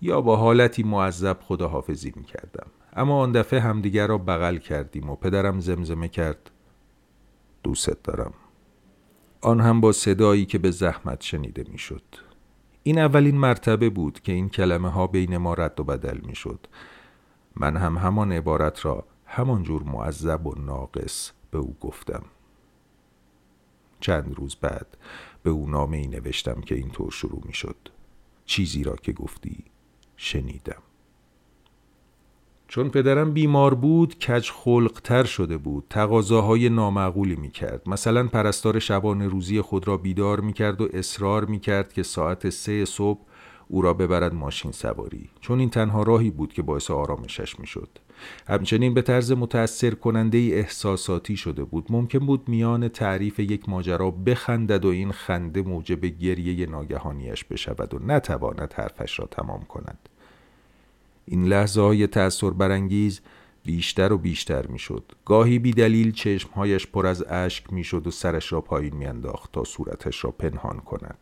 یا 0.00 0.20
با 0.20 0.36
حالتی 0.36 0.82
معذب 0.82 1.36
خداحافظی 1.40 2.12
می 2.16 2.24
کردم. 2.24 2.66
اما 2.96 3.18
آن 3.18 3.32
دفعه 3.32 3.60
همدیگر 3.60 4.06
را 4.06 4.18
بغل 4.18 4.56
کردیم 4.56 5.10
و 5.10 5.16
پدرم 5.16 5.60
زمزمه 5.60 6.08
کرد. 6.08 6.50
دوست 7.62 8.02
دارم. 8.04 8.32
آن 9.44 9.60
هم 9.60 9.80
با 9.80 9.92
صدایی 9.92 10.46
که 10.46 10.58
به 10.58 10.70
زحمت 10.70 11.20
شنیده 11.20 11.64
می‌شد. 11.70 12.02
این 12.82 12.98
اولین 12.98 13.38
مرتبه 13.38 13.90
بود 13.90 14.20
که 14.20 14.32
این 14.32 14.48
کلمه 14.48 14.88
ها 14.90 15.06
بین 15.06 15.36
ما 15.36 15.54
رد 15.54 15.80
و 15.80 15.84
بدل 15.84 16.20
می 16.20 16.34
شد. 16.34 16.66
من 17.56 17.76
هم 17.76 17.98
همان 17.98 18.32
عبارت 18.32 18.84
را 18.84 19.06
همانجور 19.26 19.82
معذب 19.82 20.46
و 20.46 20.54
ناقص 20.54 21.30
به 21.50 21.58
او 21.58 21.76
گفتم. 21.80 22.22
چند 24.00 24.34
روز 24.34 24.54
بعد 24.54 24.96
به 25.42 25.50
او 25.50 25.70
نامه 25.70 25.96
ای 25.96 26.06
نوشتم 26.06 26.60
که 26.60 26.74
اینطور 26.74 27.10
شروع 27.10 27.42
می 27.46 27.54
شد. 27.54 27.76
چیزی 28.44 28.84
را 28.84 28.96
که 28.96 29.12
گفتی 29.12 29.64
شنیدم. 30.16 30.82
چون 32.68 32.88
پدرم 32.88 33.32
بیمار 33.32 33.74
بود 33.74 34.18
کج 34.18 34.50
خلقتر 34.50 35.24
شده 35.24 35.56
بود. 35.56 35.84
تقاضاهای 35.90 36.68
نامعقولی 36.68 37.36
می 37.36 37.50
کرد 37.50 37.88
مثلا 37.88 38.26
پرستار 38.26 38.78
شبانه 38.78 39.28
روزی 39.28 39.60
خود 39.60 39.88
را 39.88 39.96
بیدار 39.96 40.40
می 40.40 40.52
کرد 40.52 40.80
و 40.80 40.88
اصرار 40.92 41.44
می 41.44 41.60
کرد 41.60 41.92
که 41.92 42.02
ساعت 42.02 42.50
سه 42.50 42.84
صبح 42.84 43.20
او 43.68 43.82
را 43.82 43.94
ببرد 43.94 44.34
ماشین 44.34 44.72
سواری. 44.72 45.28
چون 45.40 45.60
این 45.60 45.70
تنها 45.70 46.02
راهی 46.02 46.30
بود 46.30 46.52
که 46.52 46.62
باعث 46.62 46.90
آرامشش 46.90 47.60
می 47.60 47.66
شد 47.66 47.88
همچنین 48.48 48.94
به 48.94 49.02
طرز 49.02 49.32
متأثر 49.32 49.90
کننده 49.90 50.38
احساساتی 50.38 51.36
شده 51.36 51.64
بود. 51.64 51.86
ممکن 51.90 52.18
بود 52.18 52.48
میان 52.48 52.88
تعریف 52.88 53.38
یک 53.38 53.68
ماجرا 53.68 54.10
بخندد 54.10 54.84
و 54.84 54.88
این 54.88 55.12
خنده 55.12 55.62
موجب 55.62 56.04
گریه 56.04 56.66
ناگهانیش 56.66 57.44
بشود 57.44 57.94
و 57.94 57.98
نتواند 57.98 58.72
حرفش 58.72 59.18
را 59.18 59.26
تمام 59.26 59.64
کند. 59.64 60.08
این 61.26 61.44
لحظه 61.44 61.80
های 61.80 62.06
تأثیر 62.06 62.50
برانگیز 62.50 63.20
بیشتر 63.64 64.12
و 64.12 64.18
بیشتر 64.18 64.66
می‌شد. 64.66 65.12
گاهی 65.24 65.58
بی 65.58 65.72
دلیل 65.72 66.12
چشمهایش 66.12 66.86
پر 66.86 67.06
از 67.06 67.24
اشک 67.28 67.72
می‌شد 67.72 68.06
و 68.06 68.10
سرش 68.10 68.52
را 68.52 68.60
پایین 68.60 68.96
میانداخت 68.96 69.52
تا 69.52 69.64
صورتش 69.64 70.24
را 70.24 70.30
پنهان 70.30 70.78
کند. 70.80 71.18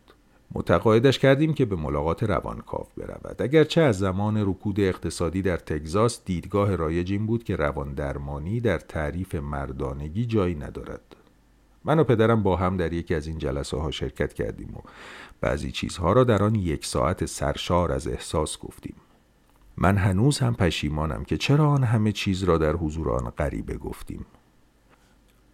متقاعدش 0.55 1.19
کردیم 1.19 1.53
که 1.53 1.65
به 1.65 1.75
ملاقات 1.75 2.23
روانکاو 2.23 2.87
برود 2.97 3.41
اگرچه 3.41 3.81
از 3.81 3.99
زمان 3.99 4.37
رکود 4.49 4.79
اقتصادی 4.79 5.41
در 5.41 5.57
تگزاس 5.57 6.25
دیدگاه 6.25 6.75
رایج 6.75 7.11
این 7.11 7.25
بود 7.25 7.43
که 7.43 7.55
روان 7.55 7.93
درمانی 7.93 8.59
در 8.59 8.77
تعریف 8.77 9.35
مردانگی 9.35 10.25
جایی 10.25 10.55
ندارد 10.55 11.15
من 11.85 11.99
و 11.99 12.03
پدرم 12.03 12.43
با 12.43 12.55
هم 12.55 12.77
در 12.77 12.93
یکی 12.93 13.15
از 13.15 13.27
این 13.27 13.37
جلسه 13.37 13.77
ها 13.77 13.91
شرکت 13.91 14.33
کردیم 14.33 14.73
و 14.75 14.79
بعضی 15.41 15.71
چیزها 15.71 16.13
را 16.13 16.23
در 16.23 16.43
آن 16.43 16.55
یک 16.55 16.85
ساعت 16.85 17.25
سرشار 17.25 17.91
از 17.91 18.07
احساس 18.07 18.59
گفتیم 18.59 18.95
من 19.77 19.97
هنوز 19.97 20.39
هم 20.39 20.55
پشیمانم 20.55 21.23
که 21.23 21.37
چرا 21.37 21.69
آن 21.69 21.83
همه 21.83 22.11
چیز 22.11 22.43
را 22.43 22.57
در 22.57 22.73
حضور 22.73 23.11
آن 23.11 23.29
غریبه 23.29 23.77
گفتیم. 23.77 24.25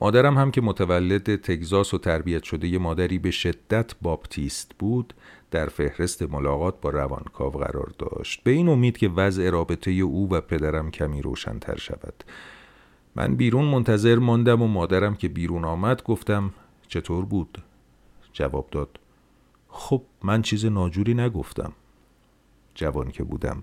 مادرم 0.02 0.38
هم 0.38 0.52
که 0.52 0.62
متولد 0.62 1.36
تگزاس 1.36 1.94
و 1.94 1.98
تربیت 1.98 2.44
شده 2.44 2.68
یه 2.68 2.78
مادری 2.78 3.20
به 3.20 3.32
شدت 3.32 3.92
باپتیست 4.02 4.72
بود 4.80 5.14
در 5.52 5.66
فهرست 5.66 6.22
ملاقات 6.22 6.82
با 6.82 6.90
روانکاو 6.90 7.52
قرار 7.52 7.94
داشت. 7.98 8.44
به 8.44 8.52
این 8.52 8.70
امید 8.70 8.98
که 8.98 9.10
وضع 9.10 9.50
رابطه 9.50 9.92
او 9.92 10.30
و 10.34 10.42
پدرم 10.42 10.92
کمی 10.92 11.22
روشنتر 11.22 11.78
شود. 11.78 12.24
من 13.16 13.36
بیرون 13.36 13.66
منتظر 13.66 14.16
ماندم 14.16 14.62
و 14.62 14.68
مادرم 14.68 15.16
که 15.16 15.28
بیرون 15.28 15.66
آمد 15.66 16.04
گفتم 16.04 16.54
چطور 16.88 17.26
بود؟ 17.26 17.58
جواب 18.34 18.68
داد 18.72 19.00
خب 19.70 20.02
من 20.24 20.42
چیز 20.42 20.66
ناجوری 20.66 21.14
نگفتم. 21.14 21.74
جوان 22.76 23.12
که 23.12 23.24
بودم. 23.24 23.62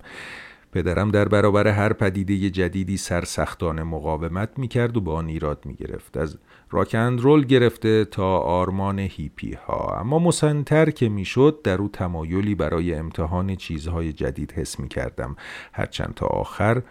پدرم 0.77 1.11
در 1.11 1.29
برابر 1.29 1.69
هر 1.69 1.93
پدیده 1.93 2.51
جدیدی 2.51 2.97
سرسختانه 2.97 3.83
مقاومت 3.83 4.59
می‌کرد 4.59 4.97
و 4.97 5.01
با 5.01 5.15
آن 5.15 5.29
ایراد 5.29 5.67
می‌گرفت. 5.67 6.17
از 6.17 6.39
راکند 6.71 7.21
رول 7.21 7.45
گرفته 7.45 8.05
تا 8.05 8.39
آرمان 8.39 8.99
هیپی 8.99 9.53
ها 9.53 9.99
اما 10.01 10.19
مسنتر 10.19 10.91
که 10.91 11.09
می‌شد 11.09 11.61
در 11.65 11.79
او 11.79 11.89
تمایلی 11.89 12.55
برای 12.55 12.95
امتحان 12.95 13.57
چیزهای 13.57 14.13
جدید 14.13 14.53
حس 14.53 14.81
می‌کردم. 14.81 15.37
هرچند 15.73 16.15
تا 16.15 16.27
آخر 16.27 16.83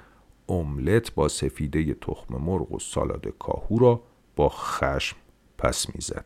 املت 0.49 1.13
با 1.15 1.27
سفیده 1.27 1.93
تخم 1.93 2.35
مرغ 2.37 2.71
و 2.71 2.79
سالاد 2.79 3.27
کاهو 3.39 3.79
را 3.79 4.01
با 4.35 4.49
خشم 4.49 5.17
پس 5.57 5.95
می‌زد. 5.95 6.25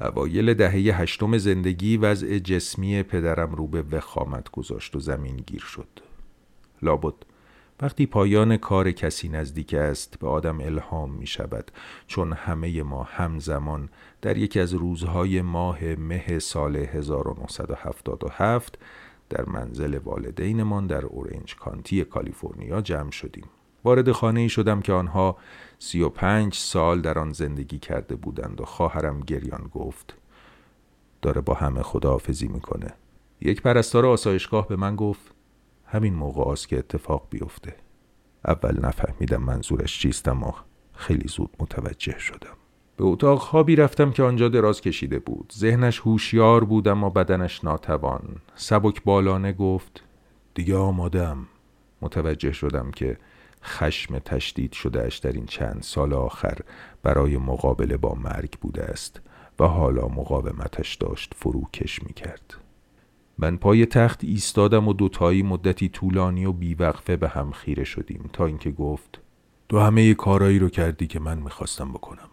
اوایل 0.00 0.54
دهه 0.54 1.00
هشتم 1.00 1.38
زندگی 1.38 1.96
وضع 1.96 2.38
جسمی 2.38 3.02
پدرم 3.02 3.54
رو 3.54 3.66
به 3.66 3.82
وخامت 3.82 4.50
گذاشت 4.50 4.96
و 4.96 5.00
زمین 5.00 5.36
گیر 5.36 5.60
شد. 5.60 6.11
لابد. 6.82 7.14
وقتی 7.80 8.06
پایان 8.06 8.56
کار 8.56 8.92
کسی 8.92 9.28
نزدیک 9.28 9.74
است 9.74 10.18
به 10.18 10.28
آدم 10.28 10.60
الهام 10.60 11.10
می 11.10 11.26
شود 11.26 11.70
چون 12.06 12.32
همه 12.32 12.82
ما 12.82 13.02
همزمان 13.02 13.88
در 14.22 14.36
یکی 14.36 14.60
از 14.60 14.74
روزهای 14.74 15.42
ماه 15.42 15.84
مه 15.84 16.38
سال 16.38 16.76
1977 16.76 18.78
در 19.30 19.44
منزل 19.44 19.98
والدینمان 20.04 20.86
در 20.86 21.06
اورنج 21.06 21.56
کانتی 21.56 22.04
کالیفرنیا 22.04 22.80
جمع 22.80 23.10
شدیم. 23.10 23.44
وارد 23.84 24.12
خانه 24.12 24.40
ای 24.40 24.48
شدم 24.48 24.80
که 24.80 24.92
آنها 24.92 25.36
سی 25.78 26.02
و 26.02 26.08
پنج 26.08 26.54
سال 26.54 27.00
در 27.00 27.18
آن 27.18 27.32
زندگی 27.32 27.78
کرده 27.78 28.16
بودند 28.16 28.60
و 28.60 28.64
خواهرم 28.64 29.20
گریان 29.20 29.70
گفت 29.74 30.14
داره 31.22 31.40
با 31.40 31.54
همه 31.54 31.82
خداحافظی 31.82 32.48
می‌کنه. 32.48 32.94
یک 33.40 33.62
پرستار 33.62 34.06
آسایشگاه 34.06 34.68
به 34.68 34.76
من 34.76 34.96
گفت 34.96 35.31
همین 35.92 36.14
موقع 36.14 36.50
است 36.50 36.68
که 36.68 36.78
اتفاق 36.78 37.26
بیفته. 37.30 37.74
اول 38.44 38.86
نفهمیدم 38.86 39.42
منظورش 39.42 40.00
چیست 40.00 40.28
اما 40.28 40.54
خیلی 40.94 41.28
زود 41.28 41.50
متوجه 41.60 42.18
شدم. 42.18 42.56
به 42.96 43.04
اتاق 43.04 43.38
خوابی 43.38 43.76
رفتم 43.76 44.10
که 44.10 44.22
آنجا 44.22 44.48
دراز 44.48 44.80
کشیده 44.80 45.18
بود. 45.18 45.52
ذهنش 45.56 46.00
هوشیار 46.00 46.64
بود 46.64 46.88
اما 46.88 47.10
بدنش 47.10 47.64
ناتوان. 47.64 48.36
سبک 48.54 49.02
بالانه 49.04 49.52
گفت 49.52 50.02
دیگه 50.54 50.76
آمادم 50.76 51.46
متوجه 52.02 52.52
شدم 52.52 52.90
که 52.90 53.18
خشم 53.64 54.18
تشدید 54.18 54.72
شدهش 54.72 55.18
در 55.18 55.32
این 55.32 55.46
چند 55.46 55.82
سال 55.82 56.12
آخر 56.12 56.58
برای 57.02 57.36
مقابله 57.36 57.96
با 57.96 58.14
مرگ 58.14 58.50
بوده 58.60 58.82
است 58.82 59.20
و 59.60 59.64
حالا 59.64 60.08
مقاومتش 60.08 60.94
داشت 60.94 61.34
فروکش 61.36 62.02
می 62.02 62.12
کرد. 62.12 62.61
من 63.38 63.56
پای 63.56 63.86
تخت 63.86 64.24
ایستادم 64.24 64.88
و 64.88 64.92
دوتایی 64.92 65.42
مدتی 65.42 65.88
طولانی 65.88 66.44
و 66.44 66.52
بیوقفه 66.52 67.16
به 67.16 67.28
هم 67.28 67.50
خیره 67.50 67.84
شدیم 67.84 68.30
تا 68.32 68.46
اینکه 68.46 68.70
گفت 68.70 69.20
تو 69.68 69.78
همه 69.78 70.14
کارایی 70.14 70.58
رو 70.58 70.68
کردی 70.68 71.06
که 71.06 71.20
من 71.20 71.38
می‌خواستم 71.38 71.92
بکنم. 71.92 72.28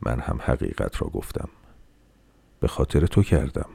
من 0.00 0.20
هم 0.20 0.38
حقیقت 0.42 1.02
را 1.02 1.08
گفتم. 1.08 1.48
به 2.60 2.68
خاطر 2.68 3.06
تو 3.06 3.22
کردم. 3.22 3.68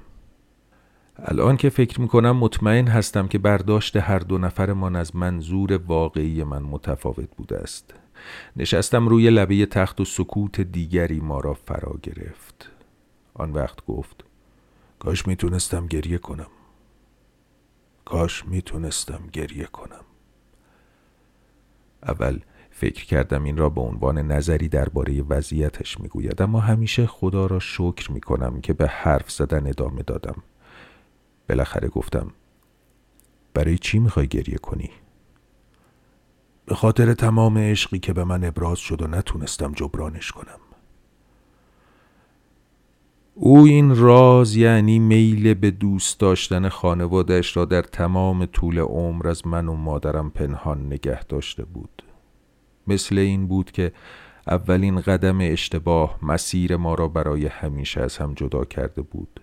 الان 1.17 1.57
که 1.57 1.69
فکر 1.69 2.01
می‌کنم 2.01 2.38
مطمئن 2.38 2.88
هستم 2.88 3.27
که 3.27 3.38
برداشت 3.38 3.97
هر 3.97 4.19
دو 4.19 4.38
نفرمان 4.38 4.95
از 4.95 5.15
منظور 5.15 5.73
واقعی 5.73 6.43
من 6.43 6.61
متفاوت 6.61 7.29
بوده 7.38 7.57
است. 7.57 7.93
نشستم 8.55 9.07
روی 9.07 9.29
لبه 9.29 9.65
تخت 9.65 10.01
و 10.01 10.05
سکوت 10.05 10.61
دیگری 10.61 11.19
ما 11.19 11.39
را 11.39 11.53
فرا 11.53 11.95
گرفت. 12.03 12.71
آن 13.33 13.51
وقت 13.51 13.85
گفت 13.85 14.23
کاش 14.99 15.27
می‌تونستم 15.27 15.87
گریه 15.87 16.17
کنم. 16.17 16.49
کاش 18.05 18.45
می‌تونستم 18.45 19.29
گریه 19.33 19.65
کنم. 19.65 20.05
اول 22.03 22.39
فکر 22.71 23.05
کردم 23.05 23.43
این 23.43 23.57
را 23.57 23.69
به 23.69 23.81
عنوان 23.81 24.17
نظری 24.17 24.67
درباره 24.69 25.21
وضعیتش 25.21 25.99
می‌گوید 25.99 26.41
اما 26.41 26.59
همیشه 26.59 27.07
خدا 27.07 27.45
را 27.45 27.59
شکر 27.59 28.11
می‌کنم 28.11 28.61
که 28.61 28.73
به 28.73 28.87
حرف 28.87 29.31
زدن 29.31 29.67
ادامه 29.67 30.03
دادم. 30.03 30.43
بالاخره 31.49 31.87
گفتم 31.87 32.31
برای 33.53 33.77
چی 33.77 33.99
می‌خوای 33.99 34.27
گریه 34.27 34.57
کنی؟ 34.57 34.89
به 36.65 36.75
خاطر 36.75 37.13
تمام 37.13 37.57
عشقی 37.57 37.99
که 37.99 38.13
به 38.13 38.23
من 38.23 38.43
ابراز 38.43 38.79
شد 38.79 39.01
و 39.01 39.07
نتونستم 39.07 39.73
جبرانش 39.73 40.31
کنم. 40.31 40.59
او 43.41 43.58
این 43.58 43.96
راز 43.96 44.55
یعنی 44.55 45.00
میل 45.00 45.53
به 45.53 45.72
دوست 45.72 46.19
داشتن 46.19 46.69
خانوادش 46.69 47.58
را 47.58 47.65
در 47.65 47.81
تمام 47.81 48.46
طول 48.46 48.79
عمر 48.79 49.27
از 49.27 49.48
من 49.48 49.67
و 49.67 49.74
مادرم 49.74 50.29
پنهان 50.29 50.86
نگه 50.86 51.24
داشته 51.24 51.65
بود. 51.65 52.03
مثل 52.88 53.17
این 53.17 53.48
بود 53.48 53.72
که 53.72 53.91
اولین 54.48 55.01
قدم 55.01 55.38
اشتباه 55.41 56.19
مسیر 56.22 56.75
ما 56.75 56.96
را 56.96 57.08
برای 57.08 57.46
همیشه 57.46 58.01
از 58.01 58.17
هم 58.17 58.34
جدا 58.34 58.65
کرده 58.65 59.01
بود 59.01 59.39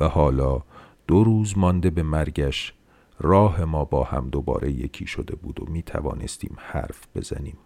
و 0.00 0.08
حالا 0.08 0.62
دو 1.06 1.24
روز 1.24 1.58
مانده 1.58 1.90
به 1.90 2.02
مرگش 2.02 2.72
راه 3.20 3.64
ما 3.64 3.84
با 3.84 4.04
هم 4.04 4.28
دوباره 4.28 4.70
یکی 4.70 5.06
شده 5.06 5.36
بود 5.36 5.60
و 5.60 5.72
می 5.72 5.82
توانستیم 5.82 6.56
حرف 6.58 7.00
بزنیم. 7.14 7.56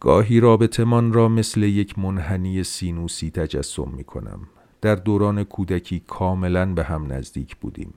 گاهی 0.00 0.40
رابطمان 0.40 1.12
را 1.12 1.28
مثل 1.28 1.62
یک 1.62 1.98
منحنی 1.98 2.64
سینوسی 2.64 3.30
تجسم 3.30 3.88
می 3.96 4.04
کنم 4.04 4.40
در 4.80 4.94
دوران 4.94 5.44
کودکی 5.44 6.02
کاملا 6.06 6.74
به 6.74 6.84
هم 6.84 7.12
نزدیک 7.12 7.56
بودیم. 7.56 7.94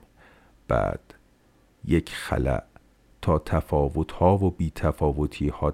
بعد 0.68 1.14
یک 1.84 2.10
خلع 2.10 2.62
تا 3.22 3.38
تفاوت 3.38 4.12
ها 4.12 4.36
و 4.36 4.50
بی 4.50 4.72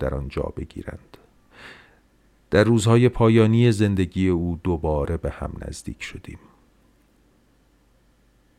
در 0.00 0.14
آنجا 0.14 0.52
بگیرند. 0.56 1.16
در 2.50 2.64
روزهای 2.64 3.08
پایانی 3.08 3.72
زندگی 3.72 4.28
او 4.28 4.60
دوباره 4.64 5.16
به 5.16 5.30
هم 5.30 5.52
نزدیک 5.68 6.02
شدیم. 6.02 6.38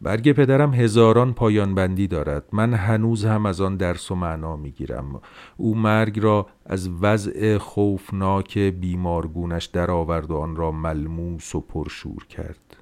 برگ 0.02 0.32
پدرم 0.32 0.74
هزاران 0.74 1.34
پایان 1.34 1.76
بندی 1.76 2.08
دارد. 2.08 2.44
من 2.52 2.74
هنوز 2.74 3.26
هم 3.26 3.46
از 3.46 3.62
آن 3.62 3.78
درس 3.78 4.12
و 4.12 4.16
معنا 4.16 4.56
می 4.56 4.72
گیرم 4.72 5.22
او 5.58 5.76
مرگ 5.76 6.20
را 6.20 6.48
از 6.66 6.90
وضع 7.02 7.58
خوفناک 7.58 8.58
بیمارگونش 8.58 9.66
درآورد 9.66 10.32
و 10.32 10.38
آن 10.38 10.56
را 10.56 10.72
ملموس 10.72 11.56
و 11.56 11.62
پرشور 11.62 12.26
کرد. 12.26 12.78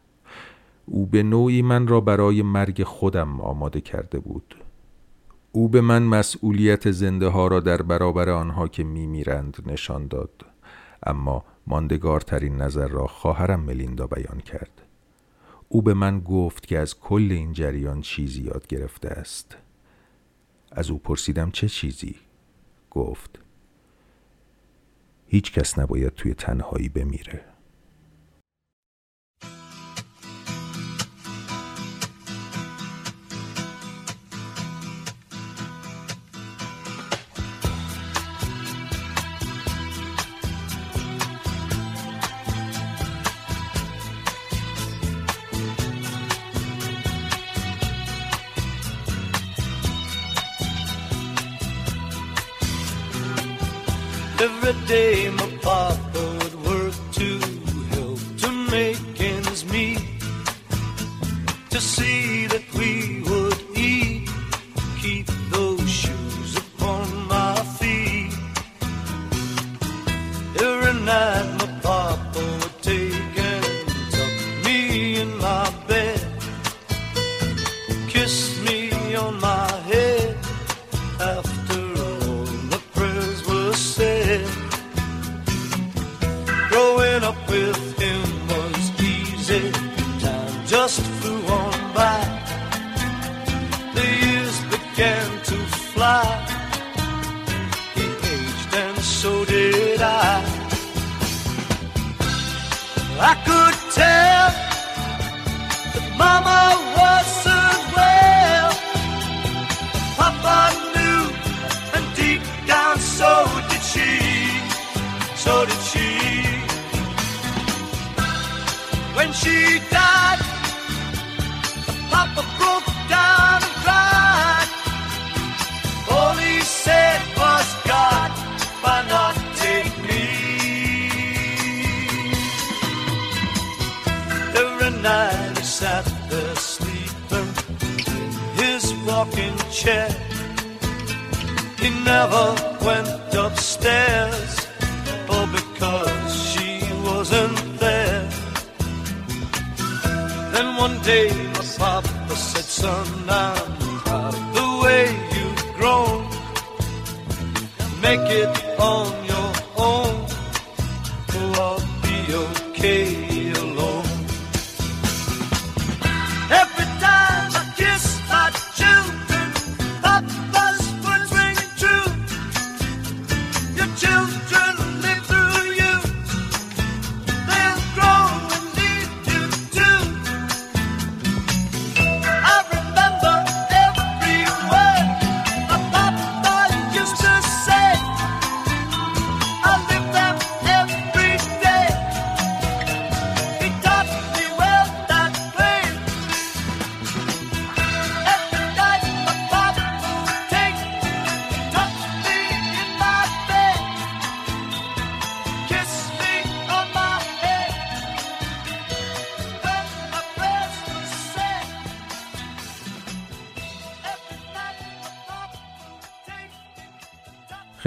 او 0.86 1.06
به 1.06 1.24
نوعی 1.24 1.62
من 1.62 1.88
را 1.88 2.02
برای 2.02 2.42
مرگ 2.42 2.84
خودم 2.84 3.42
آماده 3.42 3.82
کرده 3.82 4.20
بود. 4.20 4.56
او 5.52 5.70
به 5.70 5.82
من 5.82 6.04
مسئولیت 6.04 6.92
زنده 6.92 7.28
ها 7.28 7.48
را 7.48 7.60
در 7.60 7.82
برابر 7.82 8.30
آنها 8.30 8.68
که 8.68 8.84
می 8.84 9.08
میرند 9.08 9.58
نشان 9.66 10.08
داد. 10.08 10.46
اما 11.04 11.44
ماندگارترین 11.68 12.56
نظر 12.62 12.88
را 12.88 13.08
خواهرم 13.08 13.60
ملیندا 13.60 14.08
بیان 14.08 14.40
کرد. 14.40 14.79
او 15.70 15.82
به 15.82 15.94
من 15.94 16.20
گفت 16.20 16.68
که 16.68 16.80
از 16.80 17.00
کل 17.00 17.28
این 17.32 17.54
جریان 17.54 18.02
چیزی 18.02 18.42
یاد 18.42 18.68
گرفته 18.68 19.10
است. 19.10 19.58
از 20.72 20.90
او 20.90 21.00
پرسیدم 21.00 21.52
چه 21.52 21.70
چیزی؟ 21.70 22.16
گفت 22.92 23.40
هیچ 25.28 25.54
کس 25.54 25.80
نباید 25.80 26.14
توی 26.14 26.34
تنهایی 26.34 26.90
بمیره. 26.90 27.46
பார்த்து 55.38 56.24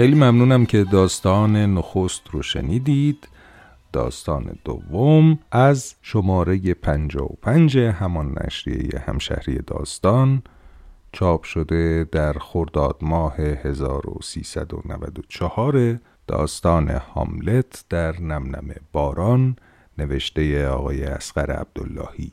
خیلی 0.03 0.15
ممنونم 0.15 0.65
که 0.65 0.83
داستان 0.83 1.55
نخست 1.55 2.21
رو 2.31 2.41
شنیدید. 2.41 3.27
داستان 3.93 4.59
دوم 4.65 5.39
از 5.51 5.95
شماره 6.01 6.73
55 6.73 7.77
همان 7.77 8.35
نشریه 8.43 9.03
همشهری 9.07 9.59
داستان. 9.67 10.43
چاپ 11.11 11.43
شده 11.43 12.07
در 12.11 12.33
خرداد 12.33 12.97
ماه 13.01 13.35
1394 13.37 15.99
داستان 16.27 16.89
هاملت 16.89 17.85
در 17.89 18.21
نمنم 18.21 18.75
باران 18.91 19.55
نوشته 19.97 20.67
آقای 20.67 21.03
اسقر 21.03 21.51
عبداللهی. 21.51 22.31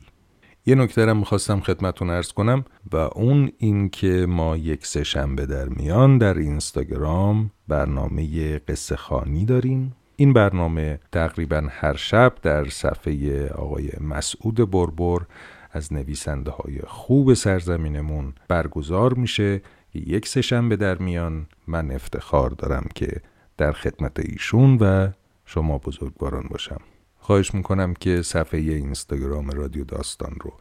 یه 0.65 0.75
نکته 0.75 1.05
رو 1.05 1.13
می‌خواستم 1.13 1.59
خدمتون 1.59 2.09
ارز 2.09 2.31
کنم 2.31 2.65
و 2.91 2.95
اون 2.95 3.51
این 3.57 3.89
که 3.89 4.25
ما 4.29 4.57
یک 4.57 4.85
سه 4.85 5.03
شنبه 5.03 5.45
در 5.45 5.69
میان 5.69 6.17
در 6.17 6.37
اینستاگرام 6.37 7.51
برنامه 7.67 8.59
قصه 8.59 8.95
خانی 8.95 9.45
داریم. 9.45 9.95
این 10.15 10.33
برنامه 10.33 10.99
تقریبا 11.11 11.67
هر 11.69 11.95
شب 11.95 12.33
در 12.41 12.69
صفحه 12.69 13.47
آقای 13.47 13.89
مسعود 14.01 14.71
بربر 14.71 15.25
از 15.71 15.93
نویسنده 15.93 16.51
های 16.51 16.79
خوب 16.87 17.33
سرزمینمون 17.33 18.33
برگزار 18.47 19.13
میشه. 19.13 19.61
یک 19.93 20.27
سه 20.27 20.41
شنبه 20.41 20.75
در 20.75 20.97
میان 20.97 21.45
من 21.67 21.91
افتخار 21.91 22.49
دارم 22.49 22.85
که 22.95 23.21
در 23.57 23.71
خدمت 23.71 24.19
ایشون 24.19 24.77
و 24.77 25.07
شما 25.45 25.77
بزرگواران 25.77 26.47
باشم. 26.49 26.81
خواهش 27.21 27.53
می‌کنم 27.53 27.93
که 27.93 28.21
صفحه 28.21 28.59
اینستاگرام 28.59 29.49
رادیو 29.49 29.83
داستان 29.83 30.35
رو 30.41 30.53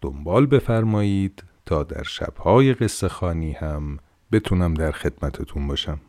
دنبال 0.00 0.46
بفرمایید 0.46 1.44
تا 1.66 1.82
در 1.82 2.02
شبهای 2.02 2.74
قصه 2.74 3.08
خانی 3.08 3.52
هم 3.52 3.98
بتونم 4.32 4.74
در 4.74 4.92
خدمتتون 4.92 5.66
باشم. 5.66 6.00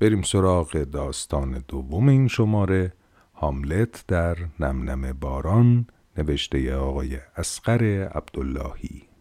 بریم 0.00 0.22
سراغ 0.22 0.82
داستان 0.82 1.64
دوم 1.68 2.08
این 2.08 2.28
شماره. 2.28 2.92
هاملت 3.34 4.04
در 4.08 4.36
نمنم 4.60 5.12
باران 5.12 5.86
نوشته 6.18 6.74
آقای 6.74 7.18
اسقر 7.36 8.08
عبداللهی. 8.14 9.13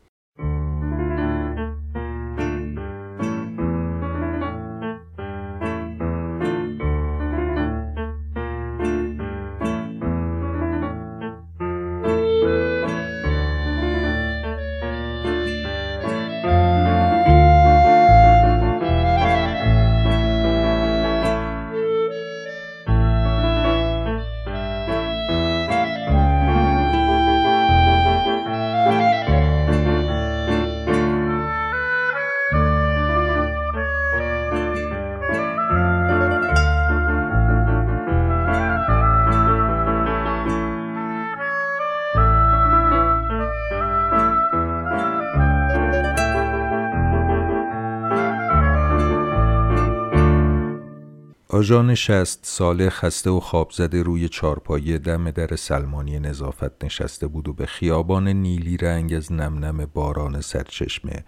آژان 51.74 51.96
شست 51.96 52.40
ساله 52.44 52.90
خسته 52.90 53.30
و 53.30 53.40
خواب 53.40 53.72
زده 53.72 54.04
روی 54.04 54.30
چارپایه 54.30 54.98
دم 54.98 55.32
در 55.32 55.56
سلمانی 55.56 56.20
نظافت 56.20 56.86
نشسته 56.86 57.28
بود 57.28 57.48
و 57.48 57.54
به 57.54 57.66
خیابان 57.66 58.28
نیلی 58.28 58.78
رنگ 58.78 59.14
از 59.14 59.32
نمنم 59.32 59.86
باران 59.86 60.42
سرچشمه 60.42 61.26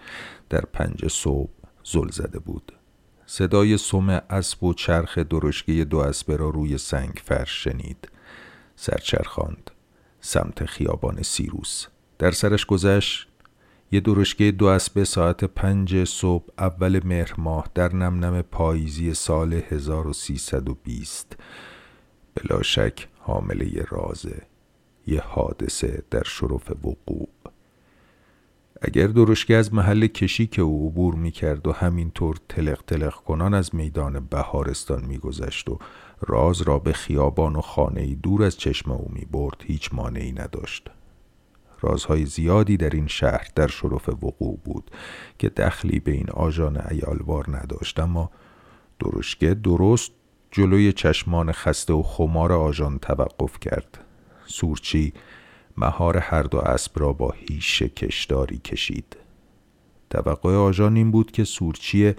در 0.49 0.61
پنج 0.61 1.07
صبح 1.07 1.49
زل 1.83 2.09
زده 2.09 2.39
بود. 2.39 2.71
صدای 3.25 3.77
سم 3.77 4.09
اسب 4.09 4.63
و 4.63 4.73
چرخ 4.73 5.17
درشگه 5.17 5.83
دو 5.83 5.97
اسبه 5.97 6.35
را 6.35 6.49
روی 6.49 6.77
سنگ 6.77 7.21
فرش 7.23 7.63
شنید. 7.63 8.09
سرچرخاند. 8.75 9.71
سمت 10.21 10.65
خیابان 10.65 11.21
سیروس. 11.21 11.85
در 12.19 12.31
سرش 12.31 12.65
گذشت 12.65 13.27
یه 13.91 13.99
درشگه 13.99 14.51
دو 14.51 14.65
اسبه 14.65 15.03
ساعت 15.03 15.43
پنج 15.43 16.03
صبح 16.03 16.45
اول 16.57 17.01
مهر 17.03 17.33
ماه 17.37 17.67
در 17.75 17.95
نمنم 17.95 18.41
پاییزی 18.41 19.13
سال 19.13 19.53
1320 19.53 21.37
بلا 22.35 22.61
شک 22.61 23.07
حامله 23.19 23.85
رازه 23.89 24.41
یه 25.07 25.21
حادثه 25.21 26.03
در 26.11 26.23
شرف 26.23 26.71
وقوع. 26.71 27.29
اگر 28.81 29.07
درشگه 29.07 29.55
از 29.55 29.73
محل 29.73 30.07
که 30.07 30.61
او 30.61 30.87
عبور 30.87 31.15
می 31.15 31.31
کرد 31.31 31.67
و 31.67 31.71
همینطور 31.71 32.37
تلق 32.49 32.81
تلق 32.87 33.15
کنان 33.15 33.53
از 33.53 33.75
میدان 33.75 34.19
بهارستان 34.25 35.05
می 35.05 35.17
گذشت 35.17 35.69
و 35.69 35.79
راز 36.21 36.61
را 36.61 36.79
به 36.79 36.93
خیابان 36.93 37.55
و 37.55 37.61
خانه 37.61 38.15
دور 38.15 38.43
از 38.43 38.57
چشم 38.57 38.91
او 38.91 39.11
می 39.13 39.25
برد 39.25 39.63
هیچ 39.63 39.93
مانعی 39.93 40.31
نداشت. 40.31 40.89
رازهای 41.85 42.25
زیادی 42.25 42.77
در 42.77 42.89
این 42.89 43.07
شهر 43.07 43.47
در 43.55 43.67
شرف 43.67 44.09
وقوع 44.09 44.59
بود 44.65 44.91
که 45.39 45.49
دخلی 45.49 45.99
به 45.99 46.11
این 46.11 46.29
آژان 46.29 46.81
ایالوار 46.89 47.57
نداشت. 47.57 47.99
اما 47.99 48.31
درشگه 48.99 49.53
درست 49.53 50.11
جلوی 50.51 50.93
چشمان 50.93 51.51
خسته 51.51 51.93
و 51.93 52.03
خمار 52.03 52.53
آژان 52.53 52.99
توقف 52.99 53.59
کرد. 53.59 53.97
سورچی 54.45 55.13
مهار 55.77 56.17
هر 56.17 56.43
دو 56.43 56.57
اسب 56.57 56.99
را 56.99 57.13
با 57.13 57.33
هیش 57.37 57.81
کشداری 57.81 58.57
کشید. 58.57 59.17
توقع 60.09 60.55
آژان 60.55 60.95
این 60.95 61.11
بود 61.11 61.31
که 61.31 61.43
سورچی 61.43 62.13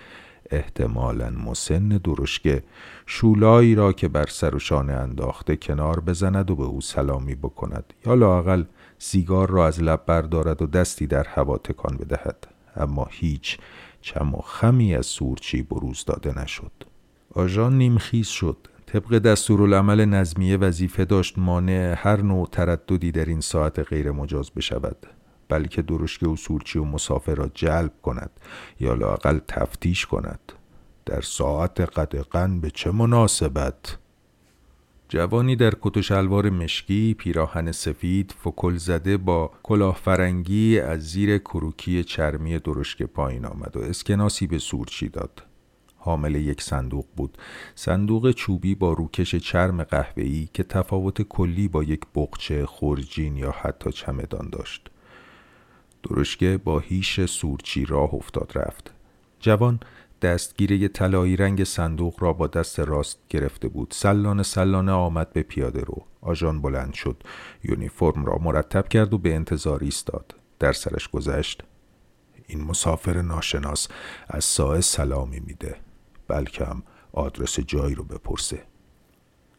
احتمالا 0.50 1.30
مسن 1.30 1.88
درشگه 1.88 2.62
شولایی 3.06 3.74
را 3.74 3.92
که 3.92 4.08
بر 4.08 4.26
سر 4.26 4.54
و 4.54 4.58
شانه 4.58 4.92
انداخته 4.92 5.56
کنار 5.56 6.00
بزند 6.00 6.50
و 6.50 6.56
به 6.56 6.64
او 6.64 6.80
سلامی 6.80 7.34
بکند 7.34 7.94
یا 8.06 8.14
لاقل 8.14 8.64
سیگار 8.98 9.50
را 9.50 9.66
از 9.66 9.82
لب 9.82 10.06
بردارد 10.06 10.62
و 10.62 10.66
دستی 10.66 11.06
در 11.06 11.24
هوا 11.24 11.58
تکان 11.58 11.96
بدهد. 11.96 12.46
اما 12.76 13.08
هیچ 13.10 13.58
چم 14.00 14.34
و 14.34 14.40
خمی 14.40 14.94
از 14.94 15.06
سورچی 15.06 15.62
بروز 15.62 16.04
داده 16.04 16.42
نشد. 16.42 16.72
آژان 17.34 17.78
نیمخیز 17.78 18.28
شد. 18.28 18.56
طبق 18.86 19.18
دستورالعمل 19.18 20.04
نظمیه 20.04 20.56
وظیفه 20.56 21.04
داشت 21.04 21.38
مانع 21.38 21.94
هر 21.98 22.22
نوع 22.22 22.48
ترددی 22.52 23.12
در 23.12 23.24
این 23.24 23.40
ساعت 23.40 23.78
غیر 23.78 24.10
مجاز 24.10 24.50
بشود 24.50 25.06
بلکه 25.48 25.82
درشگه 25.82 26.28
و 26.28 26.36
سورچی 26.36 26.78
و 26.78 26.84
مسافر 26.84 27.34
را 27.34 27.50
جلب 27.54 27.92
کند 28.02 28.30
یا 28.80 28.94
لاقل 28.94 29.38
تفتیش 29.48 30.06
کند. 30.06 30.52
در 31.06 31.20
ساعت 31.20 31.80
قدقن 31.80 32.60
به 32.60 32.70
چه 32.70 32.90
مناسبت؟ 32.90 33.98
جوانی 35.08 35.56
در 35.56 35.72
کت 35.80 35.96
و 35.96 36.02
شلوار 36.02 36.50
مشکی 36.50 37.14
پیراهن 37.14 37.72
سفید 37.72 38.34
فکل 38.38 38.76
زده 38.76 39.16
با 39.16 39.50
کلاه 39.62 39.94
فرنگی 39.94 40.80
از 40.80 41.00
زیر 41.10 41.38
کروکی 41.38 42.04
چرمی 42.04 42.58
درشک 42.58 43.02
پایین 43.02 43.46
آمد 43.46 43.76
و 43.76 43.80
اسکناسی 43.80 44.46
به 44.46 44.58
سورچی 44.58 45.08
داد. 45.08 45.42
حامل 45.96 46.34
یک 46.34 46.62
صندوق 46.62 47.06
بود. 47.16 47.38
صندوق 47.74 48.30
چوبی 48.30 48.74
با 48.74 48.92
روکش 48.92 49.34
چرم 49.34 49.82
قهوه‌ای 49.82 50.48
که 50.54 50.62
تفاوت 50.62 51.22
کلی 51.22 51.68
با 51.68 51.82
یک 51.82 52.00
بقچه 52.16 52.66
خورجین 52.66 53.36
یا 53.36 53.50
حتی 53.50 53.92
چمدان 53.92 54.48
داشت. 54.52 54.90
درشکه 56.10 56.60
با 56.64 56.78
هیش 56.78 57.20
سورچی 57.20 57.84
راه 57.84 58.14
افتاد 58.14 58.52
رفت. 58.54 58.92
جوان 59.40 59.80
دستگیره 60.22 60.88
طلایی 60.88 61.36
رنگ 61.36 61.64
صندوق 61.64 62.22
را 62.22 62.32
با 62.32 62.46
دست 62.46 62.80
راست 62.80 63.18
گرفته 63.28 63.68
بود. 63.68 63.88
سلانه 63.90 64.42
سلانه 64.42 64.92
آمد 64.92 65.32
به 65.32 65.42
پیاده 65.42 65.80
رو. 65.80 66.04
آژان 66.20 66.62
بلند 66.62 66.94
شد. 66.94 67.22
یونیفرم 67.64 68.24
را 68.24 68.38
مرتب 68.38 68.88
کرد 68.88 69.14
و 69.14 69.18
به 69.18 69.34
انتظار 69.34 69.84
ایستاد. 69.84 70.34
در 70.58 70.72
سرش 70.72 71.08
گذشت. 71.08 71.62
این 72.46 72.64
مسافر 72.64 73.22
ناشناس 73.22 73.88
از 74.28 74.44
سایه 74.44 74.80
سلامی 74.80 75.40
میده. 75.40 75.76
بلکه 76.28 76.64
هم 76.64 76.82
آدرس 77.12 77.60
جایی 77.60 77.94
رو 77.94 78.04
بپرسه. 78.04 78.62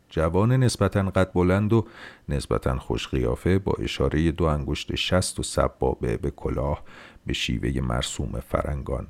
جوان 0.10 0.52
نسبتا 0.52 1.04
قد 1.04 1.34
بلند 1.34 1.74
و 1.74 1.86
نسبتا 2.30 2.80
خوش 2.80 3.08
قیافه 3.08 3.60
با 3.60 3.74
اشاره 3.80 4.32
دو 4.32 4.43
انگشت 4.43 4.96
شست 4.96 5.39
و 5.39 5.43
سبابه 5.43 6.17
به 6.17 6.32
کلاه 6.32 6.84
به 7.26 7.34
شیوه 7.34 7.82
مرسوم 7.82 8.39
فرنگان 8.39 9.08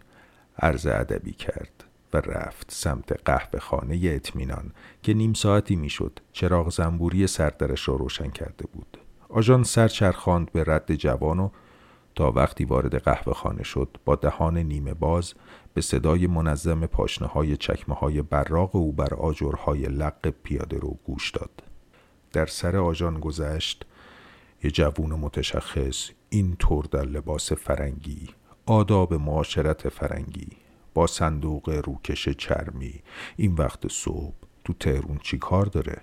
عرض 0.60 0.88
ادبی 0.88 1.34
کرد 1.34 1.84
و 2.14 2.18
رفت 2.18 2.72
سمت 2.72 3.22
قهوه 3.26 3.60
خانه 3.60 4.00
اطمینان 4.04 4.72
که 5.04 5.14
نیم 5.14 5.34
ساعتی 5.34 5.76
می‌شد 5.76 6.20
چراغ 6.34 6.70
زنبوری 6.70 7.28
سردرش 7.28 7.88
را 7.88 7.96
روشن 7.96 8.30
کرده 8.30 8.66
بود. 8.74 8.98
آژان 9.30 9.64
سر 9.64 9.88
چرخاند 9.88 10.52
به 10.52 10.64
رد 10.68 10.96
جوان 10.96 11.40
و 11.40 11.50
تا 12.16 12.32
وقتی 12.32 12.66
وارد 12.66 13.04
قهوه 13.04 13.34
خانه 13.34 13.64
شد 13.64 13.98
با 14.06 14.16
دهان 14.16 14.58
نیمه 14.58 14.94
باز 14.94 15.34
به 15.74 15.82
صدای 15.82 16.28
منظم 16.28 16.86
پاشنه 16.86 17.28
های 17.28 17.58
چکمه 17.58 17.96
های 17.96 18.22
براق 18.22 18.76
او 18.76 18.92
بر 18.92 19.14
آجرهای 19.14 19.86
لق 19.86 20.30
پیاده 20.44 20.78
رو 20.78 20.98
گوش 21.06 21.32
داد. 21.32 21.64
در 22.34 22.46
سر 22.46 22.78
آژان 22.78 23.20
گذشت 23.20 23.86
یه 24.64 24.72
جوون 24.72 25.10
متشخص 25.10 26.10
این 26.30 26.56
طور 26.56 26.86
در 26.86 27.06
لباس 27.06 27.52
فرنگی 27.52 28.30
آداب 28.68 29.14
معاشرت 29.14 29.90
فرنگی 29.90 30.48
با 30.94 31.08
صندوق 31.08 31.70
روکش 31.86 32.30
چرمی 32.30 33.02
این 33.36 33.54
وقت 33.54 33.88
صبح 33.88 34.34
تو 34.64 34.74
تهرون 34.74 35.20
چی 35.24 35.38
کار 35.38 35.66
داره؟ 35.66 36.02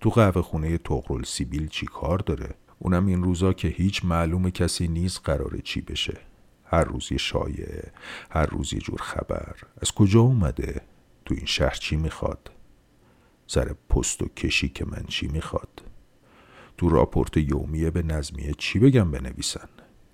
تو 0.00 0.10
قهوه 0.10 0.42
خونه 0.42 0.78
تغرل 0.78 1.24
سیبیل 1.24 1.68
چی 1.68 1.86
کار 1.86 2.18
داره؟ 2.18 2.54
اونم 2.78 3.06
این 3.06 3.22
روزا 3.22 3.52
که 3.52 3.68
هیچ 3.68 4.04
معلوم 4.04 4.50
کسی 4.50 4.88
نیست 4.88 5.20
قراره 5.24 5.60
چی 5.60 5.80
بشه 5.80 6.16
هر 6.64 6.84
روز 6.84 7.12
یه 7.12 7.18
شایعه 7.18 7.92
هر 8.30 8.46
روز 8.46 8.74
یه 8.74 8.80
جور 8.80 9.02
خبر 9.02 9.56
از 9.82 9.92
کجا 9.92 10.20
اومده؟ 10.20 10.80
تو 11.24 11.34
این 11.34 11.46
شهر 11.46 11.74
چی 11.74 11.96
می‌خواد؟ 11.96 12.50
سر 13.46 13.74
پست 13.90 14.22
و 14.22 14.28
کشی 14.28 14.68
که 14.68 14.84
من 14.84 15.04
چی 15.08 15.28
می‌خواد؟ 15.28 15.82
تو 16.78 16.88
راپورت 16.88 17.36
یومیه 17.36 17.90
به 17.90 18.02
نظمیه 18.02 18.54
چی 18.58 18.78
بگم 18.78 19.10
بنویسن؟ 19.10 19.68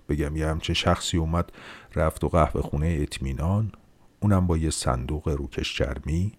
بگم. 0.09 0.37
یه 0.37 0.47
همچه 0.47 0.75
شخصی 0.75 1.17
اومد 1.17 1.53
رفت 1.95 2.25
و 2.25 2.29
قهوه 2.29 2.63
خونه 2.63 2.99
اطمینان. 3.01 3.73
اونم 4.21 4.47
با 4.47 4.57
یه 4.57 4.71
صندوق 4.71 5.29
روکش 5.29 5.77
چرمی. 5.77 6.33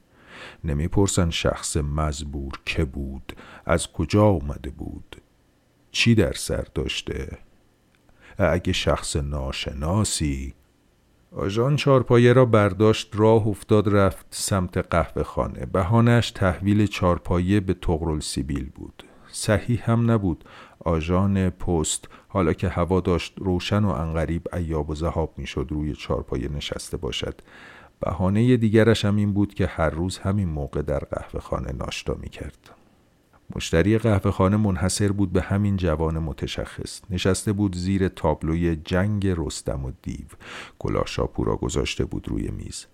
نمی‌پرسن 0.64 1.30
شخص 1.30 1.78
مزبور 1.78 2.54
که 2.66 2.86
بود 2.86 3.36
از 3.66 3.92
کجا 3.92 4.24
اومده 4.24 4.70
بود. 4.70 5.22
چی 5.92 6.16
در 6.16 6.34
سر 6.34 6.66
داشته؟ 6.76 7.38
اگه 8.38 8.74
شخص 8.74 9.16
ناشناسی. 9.16 10.54
آژان 11.32 11.76
چارپایه 11.76 12.34
را 12.34 12.46
برداشت 12.46 13.12
راه 13.14 13.48
افتاد 13.48 13.96
رفت 13.96 14.26
سمت 14.30 14.78
قهوه 14.78 15.24
خانه. 15.24 15.66
بهانش 15.66 16.32
تحویل 16.32 16.88
چارپایه 16.88 17.60
به 17.60 17.74
تغرل 17.74 18.20
سیبیل 18.20 18.70
بود. 18.70 19.04
صحیح 19.32 19.92
هم 19.92 20.12
نبود. 20.12 20.44
آژان 20.80 21.50
پست 21.50 22.08
حالا 22.28 22.54
که 22.54 22.70
هوا 22.70 23.02
داشت 23.02 23.34
روشن 23.38 23.84
و 23.84 23.90
انقریب 23.90 24.48
ایاب 24.54 24.90
و 24.90 24.96
زهاب 24.96 25.34
می‌شد 25.38 25.68
روی 25.70 25.96
چارپایه 25.96 26.50
نشسته 26.50 26.98
باشد. 26.98 27.42
بهانه 28.00 28.58
دیگرش 28.58 29.06
هم 29.06 29.16
این 29.16 29.34
بود 29.34 29.54
که 29.54 29.66
هر 29.66 29.90
روز 29.90 30.18
همین 30.18 30.50
موقع 30.50 30.82
در 30.82 31.00
قهوه 31.00 31.40
خانه 31.40 31.72
ناشتا 31.72 32.14
می 32.14 32.30
کرد. 32.30 32.70
مشتری 33.56 33.98
قهوه 33.98 34.32
خانه 34.32 34.58
منحصر 34.58 35.12
بود 35.12 35.34
به 35.34 35.42
همین 35.42 35.78
جوان 35.78 36.20
متشخص. 36.20 37.02
نشسته 37.10 37.54
بود 37.54 37.76
زیر 37.76 38.08
تابلوی 38.08 38.76
جنگ 38.76 39.28
رستم 39.38 39.86
و 39.86 39.92
دیو. 40.02 40.28
کلاه 40.80 41.06
شاپورا 41.06 41.56
گذاشته 41.56 42.06
بود 42.06 42.28
روی 42.30 42.52
میز. 42.52 42.86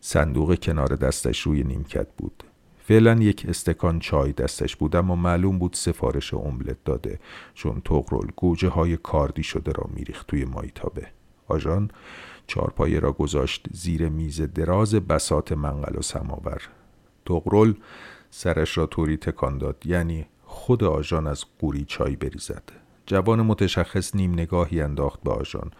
صندوق 0.00 0.54
کنار 0.54 0.88
دستش 0.88 1.40
روی 1.40 1.62
نیمکت 1.62 2.06
بود. 2.16 2.44
فعلا 2.86 3.14
یک 3.14 3.46
استکان 3.48 3.98
چای 3.98 4.32
دستش 4.32 4.76
بود 4.76 4.96
اما 4.96 5.16
معلوم 5.16 5.58
بود 5.58 5.74
سفارش 5.74 6.34
املت 6.34 6.76
داده 6.84 7.20
چون 7.54 7.80
تقرل 7.84 8.28
گوجه 8.36 8.68
های 8.68 8.96
کاردی 8.96 9.42
شده 9.42 9.72
را 9.72 9.84
میریخت 9.94 10.26
توی 10.26 10.44
مایتابه. 10.44 11.06
آژان 11.48 11.90
چارپایه 12.46 13.00
را 13.00 13.12
گذاشت 13.12 13.66
زیر 13.72 14.08
میز 14.08 14.40
دراز 14.40 14.94
بسات 14.94 15.52
منقل 15.52 15.98
و 15.98 16.02
سماور. 16.02 16.62
تقرل 17.26 17.74
سرش 18.30 18.78
را 18.78 18.86
طوری 18.86 19.16
تکان 19.16 19.58
داد 19.58 19.86
یعنی 19.86 20.26
خود 20.44 20.84
آژان 20.84 21.26
از 21.26 21.44
قوری 21.58 21.84
چای 21.84 22.16
بریزد. 22.16 22.62
جوان 23.06 23.42
متشخص 23.42 24.14
نیم 24.14 24.32
نگاهی 24.32 24.80
انداخت 24.80 25.22
به 25.22 25.30
آژان. 25.30 25.70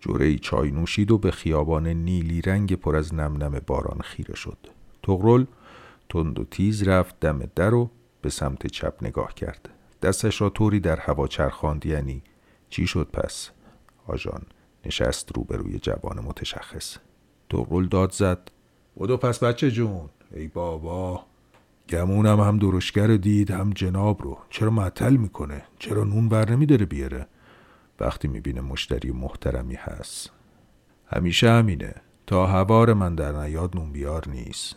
جوره 0.00 0.38
چای 0.38 0.70
نوشید 0.70 1.10
و 1.10 1.18
به 1.18 1.30
خیابان 1.30 1.86
نیلی 1.86 2.40
رنگ 2.40 2.74
پر 2.74 2.96
از 2.96 3.14
نم 3.14 3.42
نم 3.42 3.60
باران 3.66 4.00
خیره 4.00 4.34
شد. 4.34 4.58
تقرل 5.02 5.44
تند 6.14 6.38
و 6.38 6.44
تیز 6.44 6.88
رفت 6.88 7.20
دم 7.20 7.38
در 7.56 7.74
و 7.74 7.90
به 8.22 8.30
سمت 8.30 8.66
چپ 8.66 8.94
نگاه 9.02 9.34
کرد. 9.34 9.68
دستش 10.02 10.40
را 10.40 10.50
طوری 10.50 10.80
در 10.80 10.96
هوا 10.96 11.26
چرخاند 11.26 11.86
یعنی 11.86 12.22
چی 12.68 12.86
شد 12.86 13.08
پس؟ 13.12 13.50
آژان 14.06 14.42
نشست 14.86 15.36
روبروی 15.36 15.78
جوان 15.78 16.20
متشخص. 16.24 16.96
تقرل 17.50 17.86
داد 17.86 18.12
زد. 18.12 18.50
بدو 18.96 19.16
پس 19.16 19.38
بچه 19.38 19.70
جون. 19.70 20.08
ای 20.34 20.48
بابا 20.48 21.24
گمونم 21.88 22.40
هم 22.40 22.58
درشگر 22.58 23.16
دید 23.16 23.50
هم 23.50 23.70
جناب 23.70 24.22
رو. 24.22 24.38
چرا 24.50 24.70
معطل 24.70 25.16
می‌کنه؟ 25.16 25.62
چرا 25.78 26.04
نون 26.04 26.28
بر 26.28 26.50
نمیداره 26.50 26.86
بیاره؟ 26.86 27.26
وقتی 28.00 28.28
می‌بینه 28.28 28.60
مشتری 28.60 29.10
محترمی 29.10 29.74
هست. 29.74 30.30
همیشه 31.06 31.50
همینه. 31.50 31.94
تا 32.26 32.46
هوار 32.46 32.92
من 32.92 33.14
در 33.14 33.32
نیاد 33.32 33.76
نون 33.76 33.92
بیار 33.92 34.28
نیست. 34.28 34.76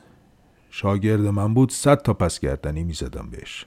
شاگرد 0.80 1.22
من 1.22 1.54
بود 1.54 1.72
صد 1.72 2.02
تا 2.02 2.14
پس 2.14 2.40
گردنی 2.40 2.84
می‌زدم 2.84 3.30
بهش. 3.32 3.66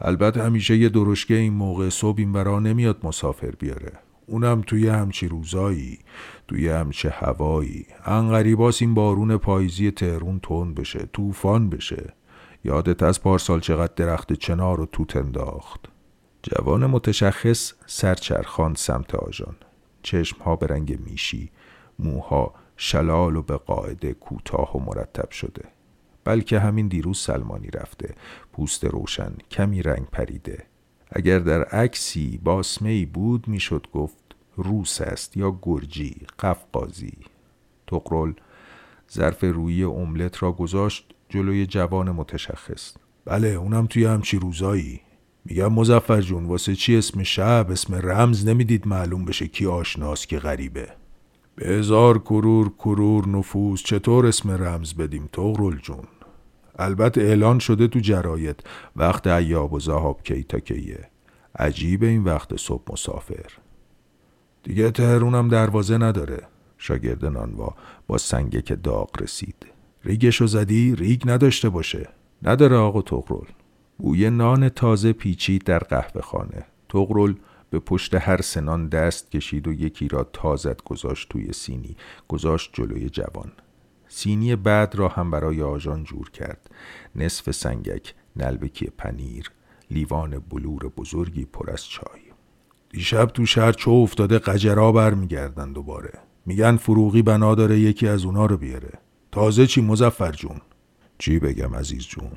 البته 0.00 0.42
همیشه 0.42 0.76
یه 0.76 0.88
درشگه 0.88 1.36
این 1.36 1.52
موقع 1.52 1.88
صبح 1.88 2.18
این 2.18 2.32
برا 2.32 2.60
نمیاد 2.60 3.06
مسافر 3.06 3.50
بیاره. 3.50 3.92
اونم 4.26 4.62
توی 4.66 4.88
همچی 4.88 5.28
روزایی 5.28 5.98
توی 6.48 6.68
همچه 6.68 7.10
هوایی. 7.10 7.86
انقریباس 8.04 8.82
این 8.82 8.94
بارون 8.94 9.36
پاییزی 9.36 9.90
تهرون 9.90 10.40
تون 10.40 10.74
بشه 10.74 11.08
طوفان 11.12 11.70
بشه. 11.70 12.14
یادت 12.64 13.02
از 13.02 13.22
پارسال 13.22 13.60
چقدر 13.60 13.92
درخت 13.96 14.32
چنار 14.32 14.76
رو 14.76 14.86
توت 14.86 15.16
انداخت؟ 15.16 15.80
جوان 16.42 16.86
متشخص 16.86 17.72
سرچرخاند 17.86 18.76
سمت 18.76 19.14
آژان. 19.14 19.56
چشمها 20.02 20.56
به 20.56 20.66
رنگ 20.66 21.00
میشی 21.00 21.50
موها 21.98 22.54
شلال 22.76 23.36
و 23.36 23.42
به 23.42 23.56
قاعده 23.56 24.12
کوتاه 24.12 24.76
و 24.76 24.80
مرتب 24.80 25.30
شده. 25.30 25.77
بلکه 26.24 26.58
همین 26.58 26.88
دیروز 26.88 27.18
سلمانی 27.18 27.68
رفته. 27.68 28.14
پوست 28.52 28.84
روشن 28.84 29.32
کمی 29.50 29.82
رنگ 29.82 30.06
پریده. 30.06 30.64
اگر 31.12 31.38
در 31.38 31.64
عکسی 31.64 32.40
باسمه 32.44 32.90
ای 32.90 33.04
بود 33.04 33.48
می‌شد 33.48 33.86
گفت 33.92 34.36
روس 34.56 35.00
است 35.00 35.36
یا 35.36 35.58
گرجی 35.62 36.16
قفقازی. 36.38 37.18
تقرل 37.86 38.32
ظرف 39.12 39.44
روی 39.44 39.84
املت 39.84 40.42
را 40.42 40.52
گذاشت 40.52 41.14
جلوی 41.28 41.66
جوان 41.66 42.10
متشخص. 42.10 42.96
بله 43.24 43.48
اونم 43.48 43.86
توی 43.86 44.04
همچی 44.04 44.38
روزایی. 44.38 45.00
میگم 45.44 45.72
مزفر 45.72 46.20
جون 46.20 46.44
واسه 46.44 46.74
چی 46.74 46.96
اسم 46.96 47.22
شب 47.22 47.66
اسم 47.70 47.94
رمز 47.94 48.46
نمی‌دید 48.46 48.86
معلوم 48.86 49.24
بشه 49.24 49.48
کی 49.48 49.66
آشناست 49.66 50.28
که 50.28 50.38
غریبه؟ 50.38 50.97
به 51.58 51.66
هزار 51.66 52.18
کرور 52.18 52.68
کرور 52.68 53.28
نفوس 53.28 53.82
چطور 53.82 54.26
اسم 54.26 54.50
رمز 54.50 54.94
بدیم 54.94 55.28
تغرل 55.32 55.76
جون؟ 55.76 56.04
البته 56.78 57.20
اعلان 57.20 57.58
شده 57.58 57.88
تو 57.88 57.98
جراید 57.98 58.62
وقت 58.96 59.26
ایاب 59.26 59.72
و 59.72 59.80
زهاب 59.80 60.22
کی 60.22 60.42
تا 60.42 60.58
کیه. 60.58 61.08
عجیب 61.58 62.02
این 62.02 62.24
وقت 62.24 62.56
صبح 62.56 62.92
مسافر. 62.92 63.46
دیگه 64.62 64.90
تهرونم 64.90 65.48
دروازه 65.48 65.98
نداره. 65.98 66.42
شاگرد 66.78 67.24
نانوا 67.24 67.74
با 68.06 68.18
سنگه 68.18 68.60
داغ 68.60 69.22
رسید. 69.22 69.66
ریگشو 70.04 70.46
زدی 70.46 70.94
ریگ 70.94 71.22
نداشته 71.26 71.68
باشه. 71.68 72.08
نداره 72.42 72.76
آقا 72.76 73.02
تغرل 73.02 73.46
بوی 73.98 74.30
نان 74.30 74.68
تازه 74.68 75.12
پیچید 75.12 75.64
در 75.64 75.78
قهوه 75.78 76.22
خانه. 76.22 76.66
تغرل 76.88 77.34
به 77.70 77.78
پشت 77.78 78.14
هر 78.14 78.40
سنان 78.40 78.88
دست 78.88 79.30
کشید 79.30 79.68
و 79.68 79.72
یکی 79.72 80.08
را 80.08 80.24
تازت 80.32 80.84
گذاشت 80.84 81.28
توی 81.28 81.52
سینی 81.52 81.96
گذاشت 82.28 82.70
جلوی 82.72 83.10
جوان. 83.10 83.52
سینی 84.08 84.56
بعد 84.56 84.96
را 84.96 85.08
هم 85.08 85.30
برای 85.30 85.62
آژان 85.62 86.04
جور 86.04 86.30
کرد. 86.30 86.70
نصف 87.16 87.50
سنگک 87.50 88.14
نلبکی 88.36 88.86
پنیر 88.86 89.50
لیوان 89.90 90.38
بلور 90.38 90.88
بزرگی 90.96 91.44
پر 91.44 91.70
از 91.70 91.88
چای. 91.88 92.20
دیشب 92.90 93.26
تو 93.26 93.46
شهر 93.46 93.72
چو 93.72 93.90
افتاده 93.90 94.38
قجرا 94.38 94.92
برمیگردن 94.92 95.72
دوباره. 95.72 96.12
میگن 96.46 96.76
فروغی 96.76 97.22
بنا 97.22 97.54
داره 97.54 97.78
یکی 97.78 98.08
از 98.08 98.24
اونا 98.24 98.46
رو 98.46 98.56
بیاره. 98.56 98.92
تازه 99.32 99.66
چی 99.66 99.80
مزفر 99.80 100.32
جون؟ 100.32 100.60
چی 101.18 101.38
بگم 101.38 101.74
عزیز 101.74 102.06
جون؟ 102.06 102.30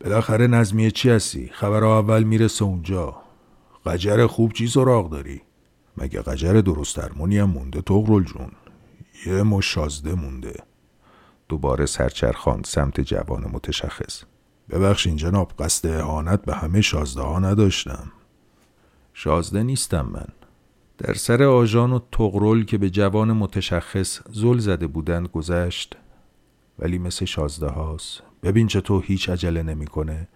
بالاخره 0.00 0.46
نظمیه 0.46 0.90
چی 0.90 1.10
هستی؟ 1.10 1.50
خبر 1.52 1.84
اول 1.84 2.22
می‌رسه 2.22 2.64
اونجا. 2.64 3.23
قجر 3.86 4.26
خوب 4.26 4.52
چی 4.52 4.68
سراغ 4.68 5.10
داری؟ 5.10 5.42
مگه 5.96 6.22
قجر 6.22 6.52
درست 6.60 6.96
درمونی 6.96 7.38
هم 7.38 7.50
مونده 7.50 7.82
تغرل 7.82 8.24
جون؟ 8.24 8.50
یه 9.26 9.42
مشازده 9.42 10.14
مونده. 10.14 10.54
دوباره 11.48 11.86
سرچرخان 11.86 12.62
سمت 12.64 13.00
جوان 13.00 13.44
متشخص. 13.52 14.22
ببخشین 14.70 15.16
جناب 15.16 15.52
قصد 15.58 15.88
اهانت 15.88 16.42
به 16.44 16.54
همه 16.54 16.80
شازده 16.80 17.22
ها 17.22 17.38
نداشتم. 17.38 18.12
شازده 19.14 19.62
نیستم 19.62 20.06
من. 20.12 20.28
در 20.98 21.14
سر 21.14 21.42
آژان 21.42 21.92
و 21.92 21.98
تغرل 22.12 22.62
که 22.62 22.78
به 22.78 22.90
جوان 22.90 23.32
متشخص 23.32 24.20
زل 24.32 24.58
زده 24.58 24.86
بودند 24.86 25.28
گذشت. 25.28 25.96
ولی 26.78 26.98
مثل 26.98 27.24
شازده 27.24 27.68
هاست. 27.68 28.22
ببین 28.42 28.66
چطور 28.66 29.04
هیچ 29.06 29.28
عجله 29.28 29.62
نمی‌کنه. 29.62 30.28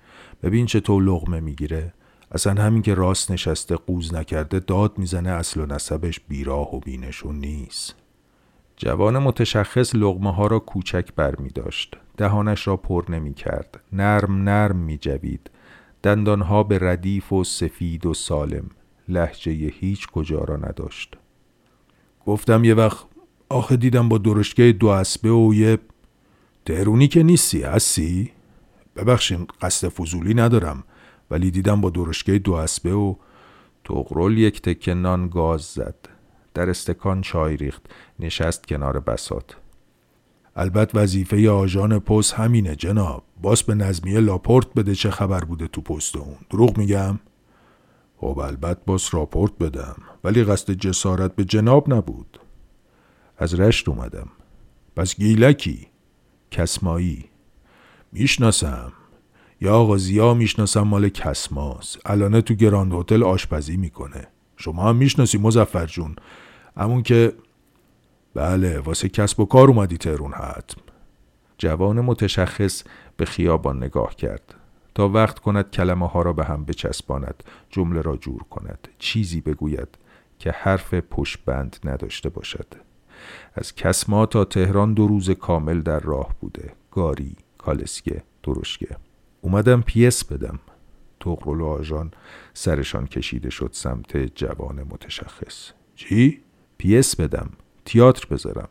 ببین 0.43 0.67
چطور 0.67 1.03
لغمه 1.03 1.41
می‌گیره. 1.41 1.95
اصلا 2.33 2.63
همین 2.63 2.83
که 2.83 2.95
راست 2.95 3.31
نشسته 3.31 3.77
قوز 3.77 4.15
نکرده 4.15 4.59
داد 4.59 4.99
می‌زنه 4.99 5.31
اصل 5.31 5.61
و 5.61 5.67
نسبش 5.67 6.21
بیراه 6.21 6.75
و 6.75 6.81
بینشون 6.81 7.37
نیست 7.37 7.95
جوان 8.79 9.19
متشخص 9.19 9.95
لغمه 9.95 10.35
ها 10.35 10.47
را 10.47 10.59
کوچک 10.59 11.09
بر 11.17 11.37
می 11.37 11.49
داشت. 11.49 11.97
دهانش 12.17 12.67
را 12.67 12.77
پر 12.77 13.05
نمی 13.09 13.35
کرد. 13.35 13.81
نرم 13.93 14.43
نرم 14.43 14.77
می 14.77 14.99
جوید. 14.99 15.51
دندانها 16.03 16.63
به 16.63 16.79
ردیف 16.83 17.33
و 17.33 17.45
سفید 17.45 18.07
و 18.07 18.15
سالم. 18.15 18.71
لحجه 19.09 19.53
هیچ 19.53 20.07
کجا 20.07 20.41
را 20.41 20.57
نداشت. 20.57 21.17
گفتم 22.27 22.65
یه 22.65 22.75
وقت 22.75 23.07
آخه 23.49 23.77
دیدم 23.77 24.09
با 24.09 24.19
درشگه 24.19 24.73
دو 24.73 24.87
اسبه 24.87 25.31
و 25.31 25.55
یه 25.55 25.79
تهرونی 26.67 27.09
که 27.09 27.23
نیستی 27.23 27.63
هستی؟ 27.63 28.31
ببخشین 28.97 29.47
قصد 29.63 29.89
فضولی 29.89 30.35
ندارم 30.35 30.85
ولی 31.31 31.51
دیدم 31.51 31.81
با 31.81 31.91
درشگه 31.91 32.39
دو 32.39 32.53
اسبه 32.53 32.95
و 32.95 33.15
تغرل 33.85 34.39
یک 34.39 34.63
تکه 34.63 34.95
نان 34.95 35.29
گاز 35.29 35.63
زد. 35.63 35.95
در 36.55 36.71
استکان 36.71 37.21
چای 37.21 37.57
ریخت. 37.57 37.83
نشست 38.19 38.67
کنار 38.67 39.01
بسات 39.01 39.57
البته 40.57 40.99
وظیفه 40.99 41.51
آژان 41.51 41.99
پست 41.99 42.35
همینه 42.35 42.77
جناب. 42.77 43.23
باس 43.43 43.63
به 43.63 43.75
نظمیه 43.75 44.21
لاپورت 44.21 44.75
بده 44.75 44.95
چه 44.95 45.11
خبر 45.11 45.45
بوده 45.45 45.69
تو 45.69 45.81
پست 45.81 46.17
اون. 46.17 46.37
دروغ 46.51 46.79
میگم؟ 46.79 47.19
خب 48.17 48.39
البته 48.39 48.81
باس 48.87 49.15
راپورت 49.15 49.53
بدم. 49.59 49.97
ولی 50.25 50.45
قصد 50.45 50.73
جسارت 50.73 51.37
به 51.37 51.45
جناب 51.45 51.95
نبود. 51.95 52.41
از 53.39 53.61
رشت 53.61 53.89
اومدم. 53.89 54.29
پس 54.97 55.17
گیلکی 55.17 55.87
کسمایی. 56.51 57.25
می‌شناسم. 58.13 58.93
یا 59.61 59.75
آقا 59.75 59.97
زیا 59.97 60.35
می‌شناسم 60.35 60.83
مال 60.83 61.09
کسماس. 61.09 61.97
الانه 62.07 62.41
تو 62.41 62.55
گراند 62.55 62.93
هتل 62.93 63.23
آشپزی 63.23 63.77
می‌کنه. 63.77 64.27
شما 64.57 64.83
هم 64.83 64.97
می‌شناسی 64.97 65.39
مزفر 65.39 65.87
جون. 65.87 66.17
همون 66.77 67.03
که 67.03 67.33
بله 68.35 68.79
واسه 68.79 69.09
کسب 69.09 69.41
و 69.41 69.45
کار 69.45 69.69
اومدی 69.69 69.97
تهرون 69.97 70.33
حتم. 70.33 70.81
جوان 71.59 72.01
متشخص 72.01 72.85
به 73.17 73.25
خیابان 73.25 73.77
نگاه 73.77 74.17
کرد. 74.17 74.55
تا 74.95 75.09
وقت 75.09 75.39
کند 75.39 75.71
کلمه 75.71 76.09
ها 76.09 76.23
را 76.23 76.33
به 76.33 76.45
هم 76.45 76.65
بچسباند 76.65 77.45
جمله 77.71 78.01
را 78.01 78.17
جور 78.17 78.43
کند. 78.43 78.89
چیزی 78.99 79.41
بگوید 79.41 79.89
که 80.39 80.51
حرف 80.51 80.95
پشت 80.95 81.39
بند 81.45 81.77
نداشته 81.85 82.29
باشد. 82.29 82.67
از 83.55 83.75
کسما 83.75 84.27
تا 84.27 84.45
تهران 84.45 84.95
دو 84.95 85.07
روز 85.07 85.31
کامل 85.31 85.81
در 85.81 86.01
راه 86.01 86.35
بوده. 86.41 86.73
گاری 86.91 87.37
کالسکه 87.59 88.23
درشکه 88.43 88.97
اومدم 89.41 89.81
پیس 89.81 90.25
بدم. 90.25 90.59
طغرل 91.21 91.61
و 91.61 91.67
آژان 91.67 92.11
سرشان 92.55 93.07
کشیده 93.07 93.51
شد 93.51 93.71
سمت 93.73 94.17
جوان 94.17 94.83
متشخص. 94.83 95.71
چی؟ 95.95 96.41
پیس 96.79 97.17
بدم. 97.17 97.51
تیاتر 97.85 98.27
بذارم. 98.31 98.69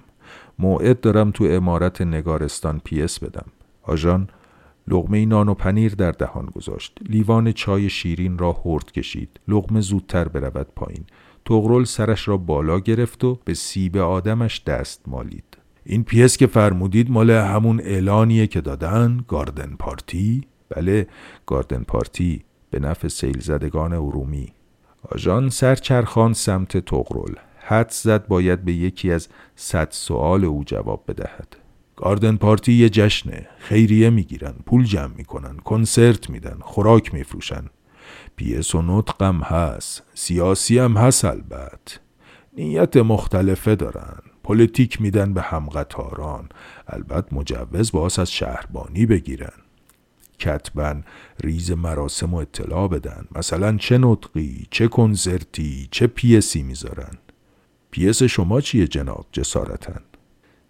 موعد 0.59 0.99
دارم 0.99 1.31
تو 1.31 1.43
عمارت 1.49 2.01
نگارستان 2.01 2.81
پیس 2.83 3.19
بدم. 3.19 3.45
آژان 3.83 4.29
لقمه 4.87 5.25
نان 5.25 5.49
و 5.49 5.53
پنیر 5.53 5.95
در 5.95 6.11
دهان 6.11 6.45
گذاشت. 6.45 6.97
لیوان 7.09 7.51
چای 7.51 7.89
شیرین 7.89 8.37
را 8.37 8.51
هورت 8.65 8.91
کشید. 8.91 9.39
لقمه 9.47 9.81
زودتر 9.81 10.27
برود 10.27 10.67
پایین. 10.75 11.05
طغرل 11.45 11.83
سرش 11.83 12.27
را 12.27 12.37
بالا 12.37 12.79
گرفت 12.79 13.23
و 13.23 13.39
به 13.45 13.53
سیب 13.53 13.97
آدمش 13.97 14.63
دست 14.63 15.01
مالید. 15.07 15.57
این 15.85 16.03
پیس 16.03 16.37
که 16.37 16.47
فرمودید 16.47 17.11
مال 17.11 17.29
همون 17.29 17.79
اعلانیه 17.79 18.47
که 18.47 18.61
دادن 18.61 19.23
گاردن 19.27 19.75
پارتی؟ 19.79 20.47
بله 20.69 21.07
گاردن 21.45 21.83
پارتی 21.83 22.43
به 22.71 22.79
نفع 22.79 23.07
سیل 23.07 23.39
زدگان 23.39 23.93
ارومی. 23.93 24.53
آژان 25.11 25.49
سر 25.49 25.68
چرخاند 25.68 26.33
سمت 26.33 26.77
طغرل 26.77 27.35
حدس 27.59 27.89
زد 27.89 28.27
باید 28.27 28.65
به 28.65 28.73
یکی 28.73 29.11
از 29.11 29.27
صد 29.55 29.87
سوال 29.91 30.45
او 30.45 30.63
جواب 30.63 31.03
بدهد. 31.07 31.57
گاردن 31.95 32.35
پارتی 32.35 32.73
یه 32.73 32.89
جشنه 32.89 33.47
خیریه 33.57 34.09
می‌گیرن 34.09 34.53
پول 34.65 34.83
جمع 34.83 35.13
می‌کنن 35.15 35.57
کنسرت 35.57 36.29
میدن 36.29 36.57
خوراک 36.61 37.13
میفروشن. 37.13 37.65
پیس 38.35 38.75
و 38.75 38.81
نطقم 38.81 39.39
هست 39.39 40.03
سیاسی 40.13 40.79
هم 40.79 40.97
هست 40.97 41.25
البته 41.25 41.99
نیت 42.57 42.97
مختلفه 42.97 43.75
دارن 43.75 44.19
پلیتیک 44.43 45.01
میدن 45.01 45.33
به 45.33 45.41
همقطاران. 45.41 46.49
البته 46.87 47.35
مجوز 47.35 47.91
باس 47.91 48.19
از 48.19 48.31
شهربانی 48.31 49.05
بگیرن. 49.05 49.66
کتباً 50.39 51.03
ریز 51.43 51.71
مراسم 51.71 52.33
و 52.33 52.37
اطلاع 52.37 52.87
بدن. 52.87 53.25
مثلا 53.35 53.77
چه 53.77 53.97
نطقی 53.97 54.67
چه 54.71 54.87
کنسرتی 54.87 55.87
چه 55.91 56.07
پیسی 56.07 56.63
می‌ذارن. 56.63 57.17
پیس 57.91 58.23
شما 58.23 58.61
چیه 58.61 58.87
جناب؟ 58.87 59.25
جسارتاً 59.31 60.01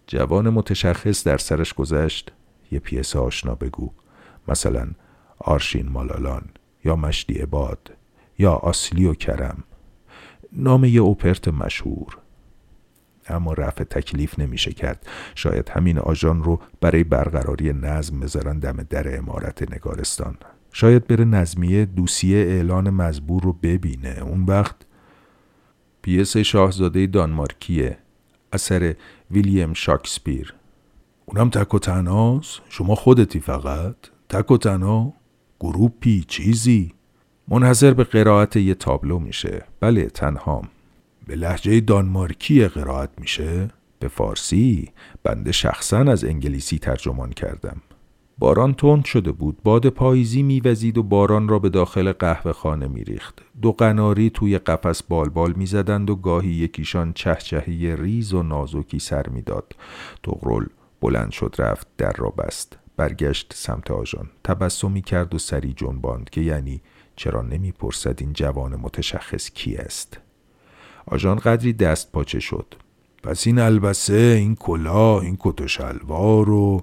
جوان 0.06 0.50
متشخص 0.50 1.24
در 1.24 1.36
سرش 1.36 1.74
گذشت. 1.74 2.32
یه 2.70 2.78
پیس 2.78 3.16
آشنا 3.16 3.54
بگو. 3.54 3.90
مثلا 4.48 4.88
آرشین 5.38 5.88
مالالان 5.88 6.44
یا 6.84 6.96
مشتی 6.96 7.34
عباد 7.34 7.90
یا 8.38 8.52
اصلی 8.52 9.06
و 9.06 9.14
کرم. 9.14 9.64
نام 10.52 10.84
یه 10.84 11.00
اوپرت 11.00 11.48
مشهور. 11.48 12.18
اما 13.28 13.52
رفع 13.52 13.84
تکلیف 13.84 14.38
نمیشه 14.38 14.72
کرد. 14.72 15.06
شاید 15.34 15.68
همین 15.68 15.98
آژان 15.98 16.42
رو 16.42 16.60
برای 16.80 17.04
برقراری 17.04 17.72
نظم 17.72 18.20
بذارن 18.20 18.58
دم 18.58 18.82
در 18.82 19.18
عمارت 19.18 19.72
نگارستان. 19.72 20.36
شاید 20.72 21.06
بره 21.06 21.24
نظمیه 21.24 21.84
دوسیه 21.84 22.38
اعلان 22.38 22.90
مزبور 22.90 23.42
رو 23.42 23.52
ببینه. 23.52 24.18
اون 24.22 24.44
وقت 24.44 24.76
پیس 26.02 26.36
شاهزاده 26.36 27.06
دانمارکیه 27.06 27.98
اثر 28.52 28.94
ویلیام 29.30 29.74
شاکسپیر. 29.74 30.54
اونم 31.26 31.50
تک 31.50 31.74
و 31.74 31.78
شما 32.68 32.94
خودتی 32.94 33.40
فقط؟ 33.40 33.96
تک 34.28 34.50
و 34.50 34.56
تنها؟ 34.56 35.12
گروپی؟ 35.60 36.24
چیزی؟ 36.28 36.94
منحصر 37.48 37.94
به 37.94 38.04
قرائت 38.04 38.56
یه 38.56 38.74
تابلو 38.74 39.18
میشه. 39.18 39.64
بله 39.80 40.06
تنهام. 40.06 40.68
به 41.28 41.36
لهجه 41.36 41.80
دانمارکی 41.80 42.68
قرائت 42.68 43.10
میشه؟ 43.18 43.68
به 43.98 44.08
فارسی 44.08 44.90
بنده 45.22 45.52
شخصا 45.52 45.98
از 45.98 46.24
انگلیسی 46.24 46.78
ترجمان 46.78 47.30
کردم. 47.30 47.82
باران 48.38 48.74
تند 48.74 49.04
شده 49.04 49.32
بود 49.32 49.58
باد 49.64 49.88
پاییزی 49.88 50.42
میوزید 50.42 50.98
و 50.98 51.02
باران 51.02 51.48
را 51.48 51.58
به 51.58 51.68
داخل 51.68 52.12
قهوه 52.12 52.52
خانه 52.52 52.86
میریخت. 52.86 53.42
دو 53.62 53.72
قناری 53.72 54.30
توی 54.30 54.58
قفس 54.58 55.02
بالبال 55.02 55.52
می‌زدند 55.52 56.10
و 56.10 56.16
گاهی 56.16 56.50
یکیشان 56.50 57.12
چهچهه‌ی 57.12 57.96
ریز 57.96 58.34
و 58.34 58.42
نازکی 58.42 58.98
سر 58.98 59.28
می‌داد. 59.28 59.76
تغرل 60.22 60.66
بلند 61.00 61.30
شد 61.30 61.54
رفت 61.58 61.86
در 61.98 62.12
را 62.12 62.30
بست. 62.30 62.78
برگشت 62.96 63.52
سمت 63.56 63.90
آژان. 63.90 64.30
تبسمی 64.44 65.02
کرد 65.02 65.34
و 65.34 65.38
سری 65.38 65.72
جنباند 65.72 66.30
که 66.30 66.40
یعنی 66.40 66.80
چرا 67.16 67.42
نمی‌پرسد 67.42 68.16
این 68.20 68.32
جوان 68.32 68.76
متشخص 68.76 69.50
کی 69.50 69.76
است؟ 69.76 70.20
آژان 71.10 71.36
قدری 71.36 71.72
دست 71.72 72.12
پاچه 72.12 72.40
شد. 72.40 72.74
پس 73.22 73.46
این 73.46 73.58
البسه 73.58 74.14
این 74.14 74.54
کلاه 74.54 75.22
این 75.22 75.36
کت 75.40 75.60
و 75.60 75.68
شلوار 75.68 76.50
و 76.50 76.82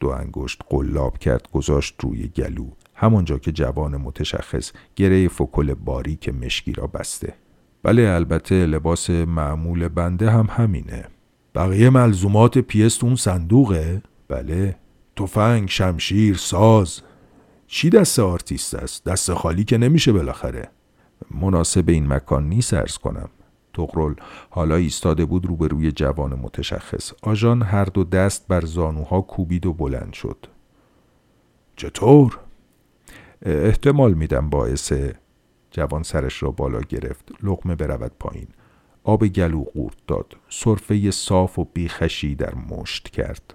دو 0.00 0.08
انگشت 0.08 0.62
قلاب 0.68 1.18
کرد 1.18 1.48
گذاشت 1.52 1.94
روی 2.00 2.28
گلو. 2.28 2.66
همانجا 2.94 3.38
که 3.38 3.52
جوان 3.52 3.96
متشخص 3.96 4.72
گره 4.96 5.28
فکل 5.28 5.74
باریک 5.74 6.28
مشکی 6.28 6.72
را 6.72 6.86
بسته. 6.86 7.34
بله 7.82 8.02
البته 8.02 8.66
لباس 8.66 9.10
معمول 9.10 9.88
بنده 9.88 10.30
هم 10.30 10.48
همینه. 10.50 11.04
بقیه 11.54 11.90
ملزومات 11.90 12.58
پیس 12.58 12.86
تو 12.86 13.04
اون 13.04 13.16
صندوقه؟ 13.16 14.02
بله. 14.28 14.76
تفنگ، 15.16 15.68
شمشیر، 15.68 16.36
ساز. 16.36 17.00
چی 17.66 17.90
دست 17.90 18.18
آرتیست 18.18 18.74
است؟ 18.74 19.04
دست 19.04 19.34
خالی 19.34 19.64
که 19.64 19.78
نمیشه 19.78 20.12
بالاخره. 20.12 20.68
مناسب 21.30 21.88
این 21.88 22.06
مکان 22.06 22.48
نیست 22.48 22.74
عرض 22.74 22.98
کنم. 22.98 23.28
طغرل 23.74 24.14
حالا 24.50 24.76
ایستاده 24.76 25.24
بود 25.24 25.46
روبروی 25.46 25.92
جوان 25.92 26.34
متشخص. 26.34 27.12
آژان 27.22 27.62
هر 27.62 27.84
دو 27.84 28.04
دست 28.04 28.48
بر 28.48 28.64
زانوها 28.64 29.20
کوبید 29.20 29.66
و 29.66 29.72
بلند 29.72 30.12
شد. 30.12 30.46
چطور؟ 31.76 32.38
احتمال 33.42 34.14
میدم 34.14 34.50
باعث 34.50 34.92
جوان 35.70 36.02
سرش 36.02 36.42
را 36.42 36.50
بالا 36.50 36.80
گرفت. 36.80 37.32
لقمه 37.42 37.74
برود 37.74 38.12
پایین. 38.18 38.48
آب 39.04 39.26
گلو 39.26 39.64
قورت 39.64 39.96
داد. 40.06 40.36
صرفه 40.48 41.10
صاف 41.10 41.58
و 41.58 41.64
بیخشی 41.74 42.34
در 42.34 42.54
مشت 42.54 43.08
کرد. 43.08 43.54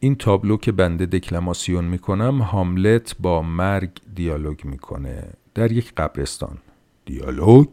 این 0.00 0.14
تابلو 0.14 0.56
که 0.56 0.72
بنده 0.72 1.06
دکلماسیون 1.06 1.84
می‌کنم 1.84 2.42
هاملت 2.42 3.16
با 3.20 3.42
مرگ 3.42 3.90
دیالوگ 4.14 4.64
می‌کنه 4.64 5.32
در 5.54 5.72
یک 5.72 5.94
قبرستان. 5.94 6.58
دیالوگ؟ 7.06 7.66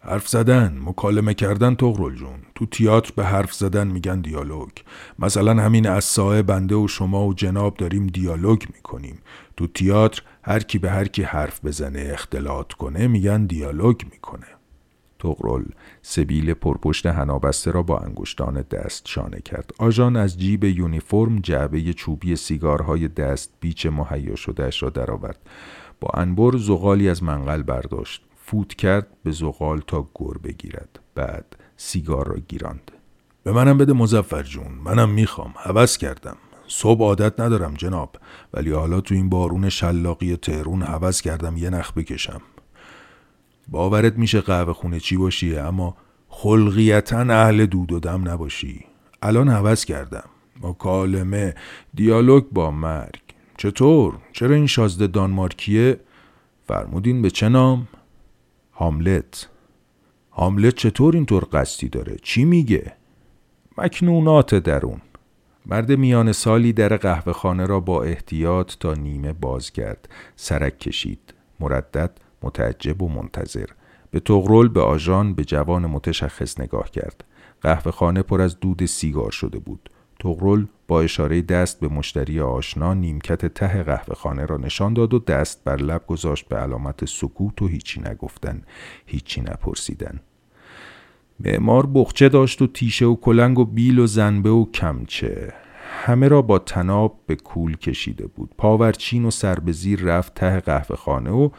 حرف 0.00 0.28
زدن 0.28 0.78
مکالمه 0.84 1.34
کردن 1.34 1.74
تغرل 1.74 2.14
جون. 2.14 2.38
تو 2.54 2.66
تیاتر 2.66 3.12
به 3.16 3.24
حرف 3.24 3.52
زدن 3.54 3.86
میگن 3.86 4.20
دیالوگ. 4.20 4.70
مثلا 5.18 5.62
همین 5.62 5.86
از 5.88 6.18
بنده 6.46 6.74
و 6.74 6.88
شما 6.88 7.26
و 7.26 7.34
جناب 7.34 7.76
داریم 7.76 8.06
دیالوگ 8.06 8.62
می‌کنیم. 8.74 9.18
تو 9.56 9.66
تیاتر 9.66 10.22
هر 10.42 10.60
کی 10.60 10.78
به 10.78 10.90
هر 10.90 11.08
کی 11.08 11.22
حرف 11.22 11.64
بزنه 11.64 12.08
اختلاط 12.12 12.72
کنه 12.72 13.06
میگن 13.06 13.46
دیالوگ 13.46 14.00
می‌کنه. 14.12 14.46
تغرل 15.18 15.64
سبیل 16.02 16.54
پرپشت 16.54 17.06
هنابسته 17.06 17.70
را 17.70 17.82
با 17.82 17.98
انگشتان 17.98 18.64
دست 18.70 19.08
شانه 19.08 19.40
کرد. 19.40 19.70
آژان 19.78 20.16
از 20.16 20.38
جیب 20.38 20.64
یونیفرم 20.64 21.38
جعبه 21.38 21.92
چوبی 21.92 22.36
سیگارهای 22.36 23.08
دست 23.08 23.52
بیچ 23.60 23.86
مهیا 23.86 24.36
شدهش 24.36 24.82
را 24.82 24.90
درآورد. 24.90 25.38
با 26.00 26.10
انبر 26.14 26.56
زغالی 26.56 27.08
از 27.08 27.22
منقل 27.22 27.62
برداشت. 27.62 28.29
فوت 28.50 28.74
کرد 28.74 29.06
به 29.24 29.30
زغال 29.30 29.80
تا 29.86 30.02
گر 30.02 30.38
بگیرد. 30.44 31.00
بعد 31.14 31.56
سیگار 31.76 32.28
را 32.28 32.36
گیراند. 32.48 32.90
به 33.44 33.52
منم 33.52 33.78
بده 33.78 33.92
مزفر 33.92 34.42
جون 34.42 34.72
منم 34.84 35.08
می‌خوام 35.10 35.54
حوض 35.56 35.98
کردم. 35.98 36.36
صبح 36.68 37.00
عادت 37.00 37.40
ندارم 37.40 37.74
جناب 37.74 38.16
ولی 38.54 38.72
حالا 38.72 39.00
تو 39.00 39.14
این 39.14 39.28
بارون 39.28 39.68
شلاقی 39.68 40.36
تهرون 40.36 40.82
حوض 40.82 41.20
کردم 41.20 41.56
یه 41.56 41.70
نخ 41.70 41.92
بکشم. 41.92 42.40
باورت 43.68 44.16
میشه 44.18 44.40
قهوه 44.40 44.72
خونه 44.72 45.00
چی 45.00 45.16
باشی 45.16 45.56
اما 45.56 45.96
خلقیتا 46.28 47.18
اهل 47.18 47.66
دود 47.66 47.92
و 47.92 48.00
دم 48.00 48.28
نباشی. 48.28 48.84
الان 49.22 49.48
حوض 49.48 49.84
کردم. 49.84 50.28
مکالمه 50.62 51.54
دیالوگ 51.94 52.44
با 52.52 52.70
مرگ. 52.70 53.20
چطور؟ 53.56 54.14
چرا 54.32 54.54
این 54.54 54.66
شازده 54.66 55.06
دانمارکیه؟ 55.06 56.00
فرمودین 56.66 57.22
به 57.22 57.30
چه 57.30 57.48
نام؟ 57.48 57.88
هاملت. 58.80 59.48
هاملت 60.32 60.74
چطور 60.74 61.14
اینطور 61.14 61.46
قصدی 61.52 61.88
داره؟ 61.88 62.16
چی 62.22 62.44
میگه؟ 62.44 62.92
مکنونات 63.78 64.54
درون. 64.54 65.00
مرد 65.66 65.92
میان 65.92 66.32
سالی 66.32 66.72
در 66.72 66.96
قهوه 66.96 67.32
خانه 67.32 67.66
را 67.66 67.80
با 67.80 68.02
احتیاط 68.02 68.74
تا 68.80 68.94
نیمه 68.94 69.32
باز 69.32 69.70
کرد 69.70 70.08
سرک 70.36 70.78
کشید. 70.78 71.34
مردد 71.60 72.10
متعجب 72.42 73.02
و 73.02 73.08
منتظر. 73.08 73.66
به 74.10 74.20
تغرل 74.20 74.68
به 74.68 74.80
آژان 74.80 75.34
به 75.34 75.44
جوان 75.44 75.86
متشخص 75.86 76.60
نگاه 76.60 76.90
کرد. 76.90 77.24
قهوه 77.60 77.92
خانه 77.92 78.22
پر 78.22 78.40
از 78.40 78.60
دود 78.60 78.86
سیگار 78.86 79.30
شده 79.30 79.58
بود. 79.58 79.90
تغرل 80.20 80.66
با 80.90 81.00
اشاره 81.00 81.42
دست 81.42 81.80
به 81.80 81.88
مشتری 81.88 82.40
آشنا 82.40 82.94
نیمکت 82.94 83.46
ته 83.46 83.82
قهوه 83.82 84.14
خانه 84.14 84.46
را 84.46 84.56
نشان 84.56 84.94
داد 84.94 85.14
و 85.14 85.18
دست 85.18 85.64
بر 85.64 85.76
لب 85.76 86.06
گذاشت 86.06 86.48
به 86.48 86.56
علامت 86.56 87.04
سکوت 87.04 87.62
و 87.62 87.66
هیچی 87.66 88.00
نگفتن 88.00 88.62
هیچی 89.06 89.40
نپرسیدن. 89.40 90.20
معمار 91.40 91.86
بخچه 91.86 92.28
داشت 92.28 92.62
و 92.62 92.66
تیشه 92.66 93.06
و 93.06 93.16
کلنگ 93.16 93.58
و 93.58 93.64
بیل 93.64 93.98
و 93.98 94.06
زنبه 94.06 94.50
و 94.50 94.64
کمچه. 94.70 95.52
همه 96.04 96.28
را 96.28 96.42
با 96.42 96.58
تناب 96.58 97.20
به 97.26 97.36
کول 97.36 97.76
کشیده 97.76 98.26
بود. 98.26 98.50
پاورچین 98.58 99.24
و 99.24 99.30
سر 99.30 99.60
به 99.60 99.72
زیر 99.72 100.00
رفت 100.00 100.34
ته 100.34 100.60
قهوه 100.60 100.96
خانه 100.96 101.30
و 101.30 101.50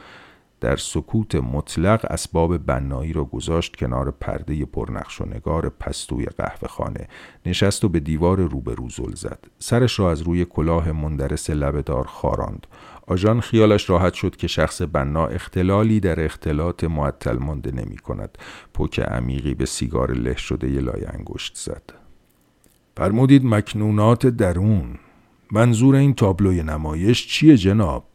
در 0.62 0.76
سکوت 0.76 1.36
مطلق 1.36 2.06
اسباب 2.10 2.58
بنایی 2.58 3.14
را 3.14 3.26
گذاشت 3.26 3.76
کنار 3.76 4.12
پرده 4.12 4.66
پرنقش 4.66 5.22
و 5.22 5.26
نگار 5.26 5.70
پستوی 5.70 6.26
قهوه 6.26 6.68
خانه. 6.68 7.08
نشست 7.46 7.86
و 7.86 7.90
به 7.90 8.00
دیوار 8.00 8.42
روبرو 8.42 8.90
زل 8.90 9.16
زد. 9.16 9.46
سرش 9.60 10.00
را 10.00 10.12
از 10.12 10.22
روی 10.22 10.46
کلاه 10.46 10.92
مندرس 10.92 11.50
لبهدار 11.50 12.08
خاراند. 12.08 12.68
آژان 13.08 13.42
خیالش 13.42 13.90
راحت 13.90 14.14
شد 14.14 14.36
که 14.36 14.48
شخص 14.48 14.82
بنا 14.82 15.28
اختلالی 15.28 16.00
در 16.00 16.26
اختلاط 16.26 16.84
معطل 16.84 17.38
مانده 17.38 17.72
نمی 17.72 17.98
کند. 17.98 18.38
پوک 18.74 19.00
عمیقی 19.00 19.54
به 19.54 19.66
سیگار 19.66 20.12
له 20.12 20.38
شده 20.38 20.70
ی 20.70 20.80
لای 20.80 21.06
انگشت 21.06 21.56
زد. 21.56 21.84
فرمودید 22.98 23.46
مکنونات 23.46 24.28
درون. 24.28 25.00
منظور 25.52 25.96
این 25.96 26.14
تابلوی 26.14 26.64
نمایش 26.64 27.28
چیه 27.28 27.58
جناب؟ 27.58 28.06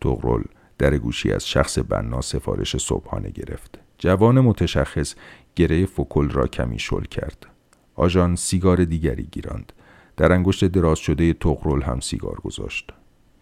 تغرل 0.00 0.42
در 0.78 0.98
گوشی 0.98 1.32
از 1.32 1.48
شخص 1.48 1.78
بنا 1.78 2.20
سفارش 2.20 2.76
صبحانه 2.76 3.30
گرفت. 3.30 3.78
جوان 3.98 4.40
متشخص 4.40 5.14
گره 5.56 5.86
فکل 5.86 6.28
را 6.28 6.46
کمی 6.46 6.78
شل 6.78 7.04
کرد. 7.04 7.46
آژان 7.94 8.36
سیگار 8.36 8.84
دیگری 8.84 9.28
گیراند. 9.32 9.72
در 10.16 10.32
انگشت 10.32 10.64
دراز 10.64 10.98
شده 10.98 11.32
تغرل 11.32 11.82
هم 11.82 12.00
سیگار 12.00 12.34
گذاشت. 12.34 12.90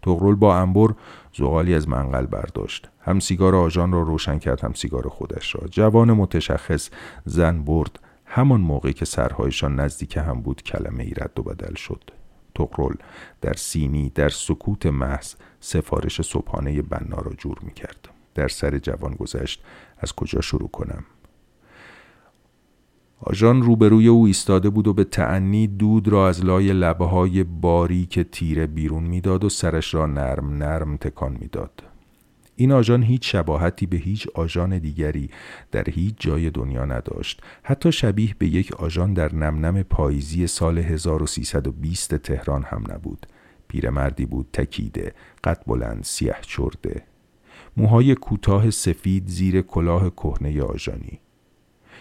تغرل 0.03 0.35
با 0.35 0.57
انبر 0.57 0.95
زغالی 1.39 1.75
از 1.75 1.89
منقل 1.89 2.27
برداشت. 2.27 2.89
هم 3.01 3.21
سیگار 3.21 3.55
آژان 3.55 3.93
را 3.93 4.03
روشن 4.03 4.39
کرد 4.39 4.61
هم 4.61 4.73
سیگار 4.73 5.09
خودش 5.09 5.55
را. 5.55 5.69
جوان 5.71 6.13
متشخص 6.13 6.91
زن 7.25 7.65
برد 7.65 7.99
همان 8.25 8.61
موقعی 8.61 8.93
که 8.93 9.05
سرهایشان 9.05 9.81
نزدیک 9.81 10.17
هم 10.17 10.41
بود 10.43 10.63
کلمه 10.63 11.05
ای 11.05 11.11
رد 11.11 11.39
و 11.39 11.43
بدل 11.43 11.75
شد. 11.75 12.11
تقرل 12.55 12.95
در 13.41 13.53
سینی 13.53 14.13
در 14.15 14.29
سکوت 14.29 14.87
محض 14.87 15.35
سفارش 15.61 16.23
صبحانه 16.23 16.83
بنا 16.83 17.17
را 17.17 17.33
جور 17.39 17.59
می 17.63 17.73
کرد. 17.73 18.09
در 18.35 18.49
سر 18.49 18.79
جوان 18.79 19.15
گذشت 19.15 19.63
از 19.99 20.13
کجا 20.13 20.41
شروع 20.41 20.69
کنم 20.69 21.05
آژان 23.21 23.63
روبروی 23.63 24.09
او 24.09 24.27
ایستاده 24.27 24.71
بود 24.71 24.89
و 24.89 24.93
به 24.93 25.05
تعنی 25.05 25.67
دود 25.67 26.09
را 26.09 26.29
از 26.29 26.45
لای 26.45 26.73
لبه 26.73 27.05
های 27.05 27.45
باری 27.45 28.07
که 28.07 28.25
تیره 28.25 28.67
بیرون 28.67 29.03
می‌داد 29.03 29.45
و 29.45 29.49
سرش 29.49 29.95
را 29.95 30.07
نرم 30.07 30.57
نرم 30.57 30.97
تکان 30.97 31.37
می‌داد. 31.41 31.83
این 32.57 32.73
آژان 32.73 33.03
هیچ 33.03 33.33
شباهتی 33.33 33.87
به 33.87 33.97
هیچ 33.97 34.29
آژان 34.35 34.79
دیگری 34.79 35.31
در 35.73 35.91
هیچ 35.91 36.15
جای 36.19 36.51
دنیا 36.51 36.85
نداشت. 36.85 37.43
حتی 37.63 37.93
شبیه 37.93 38.35
به 38.39 38.47
یک 38.47 38.73
آژان 38.73 39.15
در 39.15 39.35
نمنم 39.35 39.83
پاییزی 39.83 40.47
سال 40.47 40.79
1320 40.79 42.17
تهران 42.17 42.63
هم 42.63 42.85
نبود. 42.89 43.27
پیرمردی 43.69 44.27
بود 44.27 44.49
تکیده 44.53 45.15
قد 45.45 45.63
بلند 45.67 46.05
سیه 46.05 46.37
چرده. 46.41 47.03
موهای 47.77 48.15
کوتاه 48.15 48.71
سفید 48.71 49.29
زیر 49.29 49.61
کلاه 49.61 50.11
کهنه 50.11 50.63
آژانی. 50.63 51.21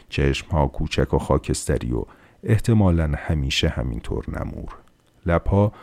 چشمها 0.10 0.68
کوچک 0.68 1.14
و 1.14 1.18
خاکستری 1.18 1.91
و 1.91 2.06
احتمالا 2.43 3.12
همیشه 3.18 3.70
همینطور 3.70 4.26
نمور. 4.39 4.76
لبها 5.26 5.74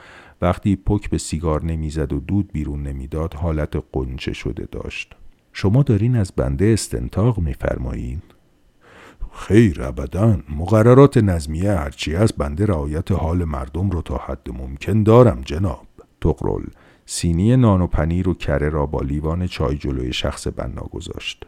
وقتی 0.43 0.77
پک 0.77 1.11
به 1.11 1.19
سیگار 1.19 1.65
نمی‌زد 1.65 2.13
و 2.13 2.21
دود 2.21 2.53
بیرون 2.53 2.83
نمی‌داد 2.83 3.35
حالت 3.35 3.85
قنچه 3.93 4.33
شده 4.33 4.69
داشت. 4.73 5.17
شما 5.53 5.83
دارین 5.83 6.17
از 6.17 6.33
بنده 6.37 6.65
استنتاق 6.65 7.39
میفرمایین؟ 7.39 8.23
خیر 9.33 9.83
ابدا. 9.83 10.39
مقررات 10.59 11.17
نظمیه 11.17 11.73
هرچی 11.73 12.15
از 12.15 12.33
بنده 12.33 12.67
رعایت 12.67 13.13
حال 13.13 13.45
مردم 13.45 13.91
رو 13.91 14.03
تا 14.03 14.17
حد 14.17 14.51
ممکن 14.53 15.03
دارم 15.03 15.41
جناب. 15.45 15.87
تقرل 16.21 16.65
سینی 17.07 17.57
نان 17.57 17.81
و 17.81 17.87
پنیر 17.87 18.29
و 18.29 18.35
کره 18.35 18.69
را 18.69 18.87
با 18.87 19.01
لیوان 19.01 19.47
چای 19.47 19.77
جلوی 19.77 20.13
شخص 20.13 20.47
بنا 20.57 20.83
گذاشت. 20.83 21.47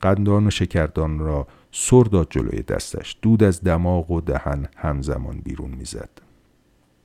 قندان 0.00 0.46
و 0.46 0.50
شکردان 0.50 1.18
را 1.18 1.46
سر 1.72 2.02
داد 2.02 2.26
جلوی 2.30 2.62
دستش. 2.62 3.18
دود 3.22 3.42
از 3.42 3.64
دماغ 3.64 4.10
و 4.10 4.20
دهن 4.20 4.68
همزمان 4.76 5.40
بیرون 5.44 5.70
می‌زد. 5.70 6.25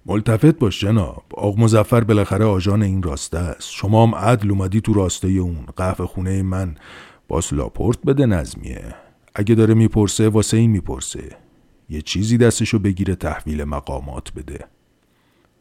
ملتفت 0.06 0.60
باش 0.60 0.82
جناب. 0.82 1.24
آق 1.34 1.60
مزفر 1.60 2.04
بالاخره 2.04 2.46
آژان 2.46 2.84
این 2.84 3.04
راسته 3.04 3.38
است. 3.38 3.72
شما 3.72 4.06
هم 4.06 4.16
عدل 4.16 4.52
اومدی 4.52 4.82
تو 4.82 4.94
راسته 4.94 5.28
اون. 5.28 5.66
قهوه 5.76 6.06
خونه 6.06 6.42
من. 6.42 6.76
باس 7.28 7.54
لاپورت 7.54 7.98
بده 8.06 8.26
نظمیه. 8.26 8.96
اگه 9.36 9.56
داره 9.56 9.74
می‌پرسه 9.74 10.30
واسه 10.30 10.58
این 10.58 10.72
می‌پرسه. 10.72 11.30
یه 11.90 12.02
چیزی 12.02 12.38
دستشو 12.38 12.80
بگیره 12.80 13.16
تحویل 13.16 13.64
مقامات 13.64 14.34
بده. 14.34 14.66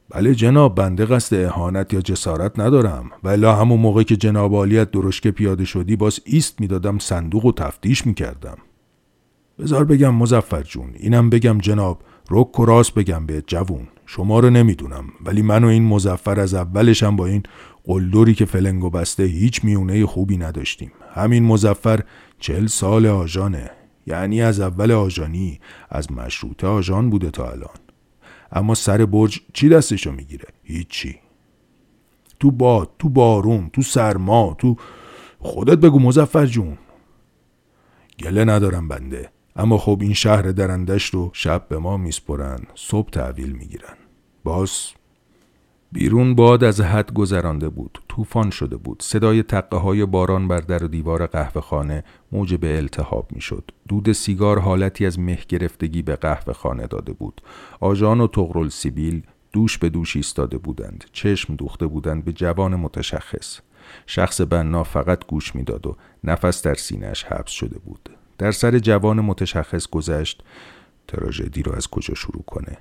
بله 0.09 0.35
جناب 0.35 0.75
بنده 0.75 1.07
قصد 1.07 1.37
اهانت 1.37 1.95
یا 1.95 2.01
جسارت 2.01 2.59
ندارم. 2.61 3.11
ولی 3.25 3.47
همون 3.47 3.81
موقع 3.81 4.03
که 4.03 4.17
جناب 4.17 4.55
عالیت 4.55 4.91
درشکه 4.91 5.31
پیاده 5.31 5.65
شدی 5.65 5.97
باز 5.97 6.21
ایست 6.25 6.61
می‌دادم 6.61 6.99
صندوق 6.99 7.45
و 7.45 7.53
تفتیش 7.53 8.07
می‌کردم. 8.07 8.59
بذار 9.59 9.85
بگم 9.85 10.15
مزفر 10.15 10.63
جون 10.63 10.91
اینم 10.97 11.31
بگم 11.31 11.59
جناب. 11.59 12.03
رک 12.31 12.61
و 12.61 12.65
راست 12.65 12.95
بگم 12.95 13.27
به 13.27 13.43
جوون. 13.47 13.89
شما 14.13 14.41
رو 14.41 14.51
نمی‌دونم 14.51 15.05
ولی 15.25 15.43
من 15.43 15.65
و 15.65 15.67
این 15.67 15.85
مزفر 15.85 16.41
از 16.41 16.55
اولشم 16.55 17.17
با 17.17 17.27
این 17.27 17.43
قلدری 17.85 18.35
که 18.35 18.45
فلنگو 18.45 18.91
بسته 18.91 19.23
هیچ 19.23 19.65
میونه 19.65 20.07
خوبی 20.07 20.37
نداشتیم. 20.37 20.93
همین 21.15 21.45
مزفر 21.45 22.03
چل 22.39 22.67
سال 22.67 23.07
آژانه 23.07 23.71
یعنی 24.07 24.43
از 24.43 24.61
اول 24.61 24.93
آژانی 24.93 25.61
از 25.89 26.13
مشروطه 26.13 26.67
آژان 26.67 27.11
بوده 27.11 27.31
تا 27.31 27.51
الان. 27.51 27.75
اما 28.53 28.75
سر 28.75 29.07
برج 29.07 29.41
چی 29.53 29.69
دستشو 29.69 30.13
می‌گیره؟ 30.13 30.49
هیچی. 30.63 31.17
تو 32.41 32.51
باد 32.51 32.91
تو 32.99 33.09
بارون 33.09 33.71
تو 33.73 33.83
سرما 33.83 34.57
تو 34.59 34.77
خودت 35.39 35.79
بگو 35.79 35.99
مزفر 35.99 36.47
جون. 36.47 36.79
گله 38.19 38.45
ندارم 38.45 38.89
بنده 38.89 39.31
اما 39.57 39.79
خب 39.79 39.99
این 40.03 40.15
شهر 40.15 40.43
درندش 40.43 41.05
رو 41.05 41.31
شب 41.33 41.69
به 41.69 41.79
ما 41.79 41.97
میسپرن 41.97 42.59
صبح 42.75 43.11
تحویل 43.11 43.53
می‌گیرن. 43.53 44.00
باز 44.45 44.93
بیرون 45.93 46.35
باد 46.35 46.65
از 46.65 46.81
حد 46.81 47.13
گذرانده 47.13 47.69
بود 47.69 47.99
طوفان 48.09 48.51
شده 48.51 48.77
بود 48.77 49.03
صدای 49.03 49.43
تقه 49.43 49.77
های 49.77 50.07
باران 50.07 50.49
بر 50.49 50.59
در 50.59 50.85
و 50.85 50.89
دیوار 50.89 51.27
قهوه 51.27 51.61
خانه 51.61 52.05
موجب 52.33 52.65
التهاب 52.65 53.33
می‌شد. 53.33 53.71
دود 53.89 54.13
سیگار 54.13 54.59
حالتی 54.59 55.07
از 55.07 55.19
مه 55.19 55.39
گرفتگی 55.49 56.03
به 56.03 56.17
قهوه 56.17 56.53
خانه 56.53 56.87
داده 56.87 57.13
بود. 57.13 57.41
آژان 57.81 58.21
و 58.21 58.27
تغرل 58.27 58.69
سیبیل 58.69 59.23
دوش 59.53 59.79
به 59.79 59.89
دوش 59.89 60.17
ایستاده 60.17 60.59
بودند 60.59 61.05
چشم 61.13 61.57
دوخته 61.57 61.87
بودند 61.87 62.25
به 62.25 62.33
جوان 62.33 62.77
متشخص. 62.77 63.61
شخص 64.07 64.41
بنا 64.41 64.85
فقط 64.85 65.27
گوش 65.27 65.55
می‌داد 65.55 65.87
و 65.87 65.97
نفس 66.25 66.63
در 66.63 66.75
سینهش 66.75 67.25
حبس 67.25 67.51
شده 67.51 67.79
بود. 67.79 68.11
در 68.39 68.51
سر 68.53 68.79
جوان 68.79 69.21
متشخص 69.21 69.89
گذشت 69.89 70.43
تراژدی 71.09 71.63
رو 71.63 71.73
از 71.73 71.89
کجا 71.89 72.15
شروع 72.15 72.43
کنه؟ 72.43 72.79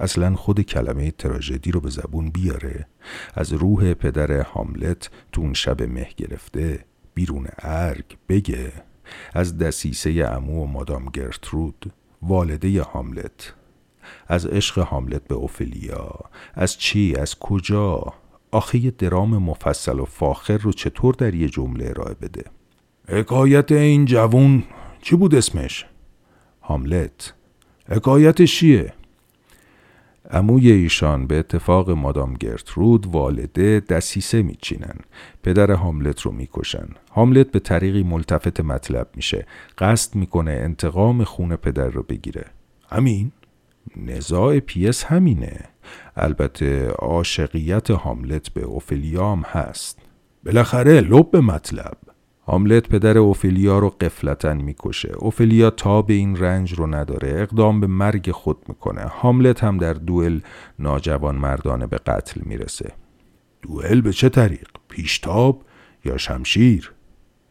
اصلا 0.00 0.34
خود 0.34 0.60
کلمه 0.60 1.10
تراژدی 1.10 1.70
رو 1.70 1.80
به 1.80 1.90
زبون 1.90 2.30
بیاره 2.30 2.86
از 3.34 3.52
روح 3.52 3.94
پدر 3.94 4.40
هاملت 4.40 5.10
تو 5.32 5.40
اون 5.40 5.52
شب 5.52 5.82
مه 5.82 6.08
گرفته 6.16 6.84
بیرون 7.14 7.46
ارگ 7.58 8.16
بگه. 8.28 8.72
از 9.32 9.58
دسیسه 9.58 10.28
امو 10.32 10.62
و 10.62 10.66
مادام 10.66 11.04
گرترود 11.12 11.92
والده 12.22 12.82
هاملت. 12.82 13.54
از 14.28 14.46
عشق 14.46 14.78
هاملت 14.78 15.28
به 15.28 15.34
اوفلیا 15.34 16.20
از 16.54 16.78
چی؟ 16.78 17.14
از 17.18 17.38
کجا؟ 17.38 18.14
آخه 18.50 18.90
درام 18.90 19.38
مفصل 19.38 19.98
و 19.98 20.04
فاخر 20.04 20.56
رو 20.56 20.72
چطور 20.72 21.14
در 21.14 21.34
یه 21.34 21.48
جمله 21.48 21.88
ارائه 21.88 22.14
بده؟ 22.14 22.44
حکایت 23.08 23.72
این 23.72 24.04
جوون 24.04 24.64
چی 25.02 25.16
بود 25.16 25.34
اسمش؟ 25.34 25.86
هاملت. 26.62 27.34
حکایتش 27.88 28.58
چیه؟ 28.58 28.92
عموی 30.34 30.72
ایشان 30.72 31.26
به 31.26 31.38
اتفاق 31.38 31.90
مادام 31.90 32.34
گرترود 32.34 33.06
والده 33.06 33.80
دسیسه 33.80 34.42
میچینن. 34.42 34.96
پدر 35.42 35.70
هاملت 35.70 36.20
رو 36.20 36.32
می‌کشن. 36.32 36.88
هاملت 37.12 37.50
به 37.50 37.58
طریقی 37.58 38.02
ملتفت 38.02 38.60
مطلب 38.60 39.08
میشه. 39.16 39.46
قصد 39.78 40.14
می‌کنه 40.14 40.50
انتقام 40.50 41.24
خون 41.24 41.56
پدر 41.56 41.88
رو 41.88 42.02
بگیره. 42.02 42.44
همین 42.90 43.32
نزاع 43.96 44.58
پیس 44.58 45.04
همینه. 45.04 45.60
البته 46.16 46.88
عاشقیت 46.88 47.90
هاملت 47.90 48.48
به 48.48 48.62
اوفلیام 48.62 49.42
هست. 49.46 49.98
بالاخره 50.44 51.00
لب 51.00 51.36
مطلب. 51.36 51.96
هاملت 52.46 52.88
پدر 52.88 53.18
اوفیلیا 53.18 53.78
رو 53.78 53.90
قفلتا 53.90 54.54
می‌کشه. 54.54 55.12
اوفیلیا 55.18 55.70
تا 55.70 56.02
به 56.02 56.14
این 56.14 56.36
رنج 56.36 56.74
رو 56.74 56.86
نداره. 56.86 57.32
اقدام 57.42 57.80
به 57.80 57.86
مرگ 57.86 58.30
خود 58.30 58.58
می‌کنه. 58.68 59.00
هاملت 59.00 59.64
هم 59.64 59.78
در 59.78 59.92
دوئل 59.92 60.40
ناجوان 60.78 61.34
مردانه 61.34 61.86
به 61.86 61.96
قتل 61.96 62.40
می‌رسه. 62.44 62.92
دوئل 63.62 64.00
به 64.00 64.12
چه 64.12 64.28
طریق؟ 64.28 64.68
پیشتاب 64.88 65.62
یا 66.04 66.16
شمشیر؟ 66.16 66.92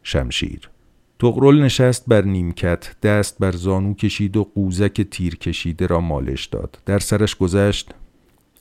شمشیر. 0.02 0.70
تقرل 1.18 1.62
نشست 1.62 2.04
بر 2.06 2.22
نیمکت 2.22 3.00
دست 3.00 3.38
بر 3.38 3.52
زانو 3.52 3.94
کشید 3.94 4.36
و 4.36 4.44
قوزک 4.54 5.00
تیر 5.00 5.36
کشیده 5.36 5.86
را 5.86 6.00
مالش 6.00 6.46
داد. 6.46 6.78
در 6.86 6.98
سرش 6.98 7.36
گذشت 7.36 7.94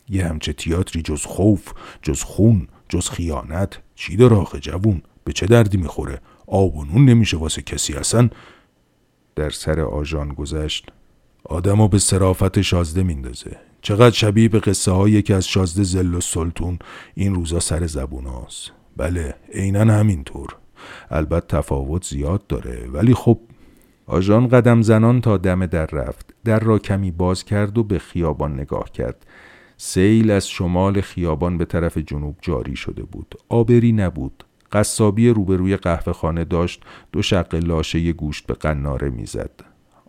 یه 0.10 0.26
همچه 0.26 0.54
تیاتری 0.54 1.02
جز 1.02 1.26
خوف 1.26 1.72
جز 2.02 2.24
خون 2.24 2.68
جز 2.90 3.10
خیانت. 3.10 3.80
چی 3.96 4.16
داره 4.16 4.36
آخه 4.36 4.60
جوون؟ 4.60 5.02
به 5.24 5.34
چه 5.34 5.46
دردی 5.46 5.78
می‌خوره؟ 5.78 6.22
آب 6.48 6.76
و 6.76 6.86
نون 6.86 7.06
نمیشه 7.06 7.38
واسه 7.38 7.62
کسی 7.62 7.94
اصلا. 7.94 8.30
در 9.36 9.50
سر 9.50 9.80
آژان 9.80 10.30
گذشت. 10.30 10.90
آدمو 11.44 11.88
به 11.88 12.00
صرافت 12.00 12.62
شازده 12.62 13.04
میندازه. 13.04 13.58
چقدر 13.82 14.16
شبیه 14.16 14.50
به 14.50 14.60
قصه 14.60 14.92
هایی 14.92 15.22
که 15.22 15.36
از 15.36 15.48
شازده 15.48 15.84
زل 15.84 16.14
و 16.14 16.22
سلطون 16.22 16.80
این 17.14 17.36
روزا 17.36 17.60
سر 17.60 17.88
زبون 17.88 18.26
هاست. 18.26 18.72
بله 18.98 19.36
عینا 19.54 19.94
همینطور. 19.94 20.56
البته 21.12 21.58
تفاوت 21.58 22.06
زیاد 22.06 22.48
داره 22.48 22.88
ولی 22.94 23.14
خب 23.14 23.40
آژان 24.06 24.48
قدم 24.48 24.82
زنان 24.82 25.22
تا 25.22 25.38
دم 25.38 25.66
در 25.66 25.86
رفت. 25.86 26.34
در 26.46 26.60
را 26.60 26.80
کمی 26.80 27.12
باز 27.12 27.44
کرد 27.44 27.78
و 27.78 27.84
به 27.84 28.00
خیابان 28.00 28.54
نگاه 28.54 28.92
کرد. 28.92 29.26
سیل 29.78 30.32
از 30.32 30.50
شمال 30.50 31.02
خیابان 31.02 31.58
به 31.58 31.66
طرف 31.66 31.98
جنوب 31.98 32.36
جاری 32.42 32.76
شده 32.76 33.04
بود. 33.04 33.36
آبری 33.50 33.92
نبود. 33.92 34.44
قصابی 34.74 35.30
روبروی 35.30 35.78
قهوه 35.78 36.14
خانه 36.14 36.44
داشت 36.44 36.84
دو 37.12 37.22
شق 37.22 37.56
لاشه 37.56 38.14
گوشت 38.14 38.48
به 38.48 38.54
قناره 38.54 39.10
می‌زد. 39.10 39.52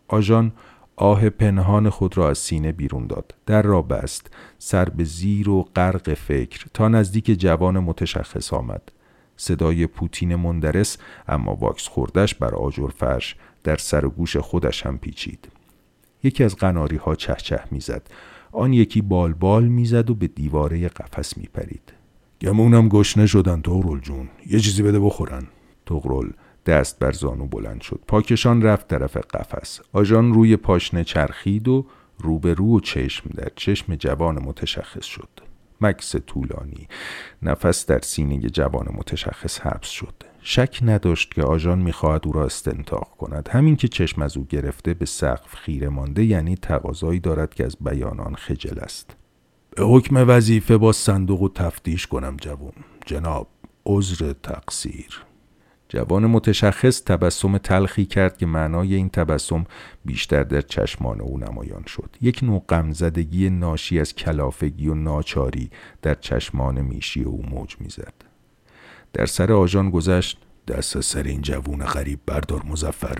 آژان 0.08 0.52
آه 0.96 1.28
پنهان 1.28 1.90
خود 1.90 2.18
را 2.18 2.30
از 2.30 2.38
سینه 2.38 2.72
بیرون 2.72 3.06
داد. 3.06 3.34
در 3.46 3.62
را 3.62 3.82
بست 3.82 4.34
سر 4.58 4.84
به 4.84 5.04
زیر 5.04 5.48
و 5.48 5.62
غرق 5.62 6.14
فکر 6.14 6.66
تا 6.74 6.88
نزدیک 6.88 7.40
جوان 7.40 7.78
متشخص 7.78 8.52
آمد. 8.52 8.82
صدای 9.36 9.86
پوتین 9.86 10.36
مندرس 10.36 10.98
اما 11.28 11.54
واکس 11.54 11.88
خوردش 11.88 12.34
بر 12.34 12.54
آجر 12.54 12.88
فرش 12.88 13.36
در 13.64 13.76
سر 13.76 14.04
و 14.04 14.10
گوش 14.10 14.36
خودش 14.36 14.86
هم 14.86 14.98
پیچید. 14.98 15.48
یکی 16.22 16.44
از 16.44 16.56
قناری 16.56 16.96
ها 16.96 17.14
چه 17.14 17.34
چه 17.34 17.60
می‌زد. 17.70 18.02
آن 18.52 18.72
یکی 18.72 19.02
بال 19.02 19.32
بال 19.32 19.64
می‌زد 19.64 20.10
و 20.10 20.14
به 20.14 20.26
دیواره 20.26 20.88
قفس 20.88 21.38
میپرید. 21.38 21.92
گمونم 22.40 22.88
گشنه 22.88 23.26
شدن 23.26 23.60
تغرل 23.60 24.00
جون. 24.00 24.28
یه 24.46 24.60
چیزی 24.60 24.82
بده 24.82 25.00
بخورن. 25.00 25.46
تغرل 25.86 26.30
دست 26.66 26.98
بر 26.98 27.12
زانو 27.12 27.46
بلند 27.46 27.80
شد. 27.80 28.00
پاکشان 28.08 28.62
رفت 28.62 28.88
طرف 28.88 29.16
قفس. 29.16 29.80
آژان 29.92 30.34
روی 30.34 30.56
پاشنه 30.56 31.04
چرخید 31.04 31.68
و 31.68 31.86
روبرو 32.18 32.76
و 32.76 32.80
چشم 32.80 33.30
در 33.34 33.48
چشم 33.56 33.94
جوان 33.94 34.42
متشخص 34.42 35.04
شد. 35.04 35.28
مکس 35.80 36.16
طولانی. 36.16 36.88
نفس 37.42 37.86
در 37.86 38.00
سینه 38.00 38.40
جوان 38.40 38.86
متشخص 38.94 39.60
حبس 39.60 39.88
شد. 39.88 40.14
شک 40.42 40.78
نداشت 40.82 41.34
که 41.34 41.42
آژان 41.42 41.78
می‌خواهد 41.78 42.26
او 42.26 42.32
را 42.32 42.44
استنتاق 42.44 43.08
کند. 43.18 43.48
همین 43.52 43.76
که 43.76 43.88
چشم 43.88 44.22
از 44.22 44.36
او 44.36 44.46
گرفته 44.48 44.94
به 44.94 45.06
سقف 45.06 45.54
خیره 45.54 45.88
مانده 45.88 46.24
یعنی 46.24 46.56
تقاضایی 46.56 47.20
دارد 47.20 47.54
که 47.54 47.64
از 47.64 47.76
بیانان 47.80 48.34
خجل 48.34 48.78
است. 48.78 49.16
به 49.76 49.84
حکم 49.84 50.28
وظیفه 50.28 50.76
با 50.76 50.92
صندوق 50.92 51.42
و 51.42 51.48
تفتیش 51.48 52.06
کنم 52.06 52.36
جوون. 52.40 52.72
جناب 53.06 53.48
عذر 53.86 54.32
تقصیر. 54.32 55.22
جوان 55.88 56.26
متشخص 56.26 57.02
تبسم 57.02 57.58
تلخی 57.58 58.06
کرد 58.06 58.38
که 58.38 58.46
معنای 58.46 58.94
این 58.94 59.08
تبسم 59.08 59.64
بیشتر 60.04 60.42
در 60.42 60.60
چشمان 60.60 61.20
او 61.20 61.38
نمایان 61.38 61.84
شد. 61.86 62.16
یک 62.20 62.40
نوع 62.42 62.64
غمزدگی 62.68 63.50
ناشی 63.50 64.00
از 64.00 64.14
کلافگی 64.14 64.88
و 64.88 64.94
ناچاری 64.94 65.70
در 66.02 66.14
چشمان 66.14 66.80
میشی 66.80 67.22
او 67.22 67.42
موج 67.46 67.76
می‌زد. 67.80 68.14
در 69.12 69.26
سر 69.26 69.52
آژان 69.52 69.90
گذشت 69.90 70.38
دست 70.68 71.00
سر 71.00 71.22
این 71.22 71.42
جوون 71.42 71.84
غریب 71.84 72.20
بردار 72.26 72.62
مظفر 72.66 73.18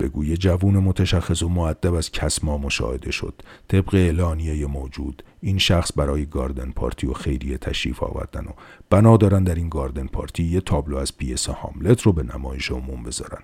بگوی 0.00 0.36
جوون 0.36 0.78
متشخص 0.78 1.42
و 1.42 1.48
مؤدب 1.48 1.94
از 1.94 2.10
کسما 2.10 2.58
مشاهده 2.58 3.10
شد. 3.10 3.34
طبق 3.68 3.94
اعلانیه 3.94 4.66
موجود 4.66 5.22
این 5.40 5.58
شخص 5.58 5.90
برای 5.96 6.26
گاردن 6.26 6.70
پارتی 6.70 7.06
و 7.06 7.12
خیریه 7.12 7.58
تشریف 7.58 8.02
آوردن 8.02 8.44
و 8.44 8.52
بنا 8.90 9.16
دارن 9.16 9.44
در 9.44 9.54
این 9.54 9.68
گاردن 9.68 10.06
پارتی 10.06 10.44
یه 10.44 10.60
تابلو 10.60 10.96
از 10.96 11.16
پیس 11.16 11.48
هاملت 11.48 12.02
رو 12.02 12.12
به 12.12 12.22
نمایش 12.22 12.70
عموم 12.70 13.02
بذارن. 13.02 13.42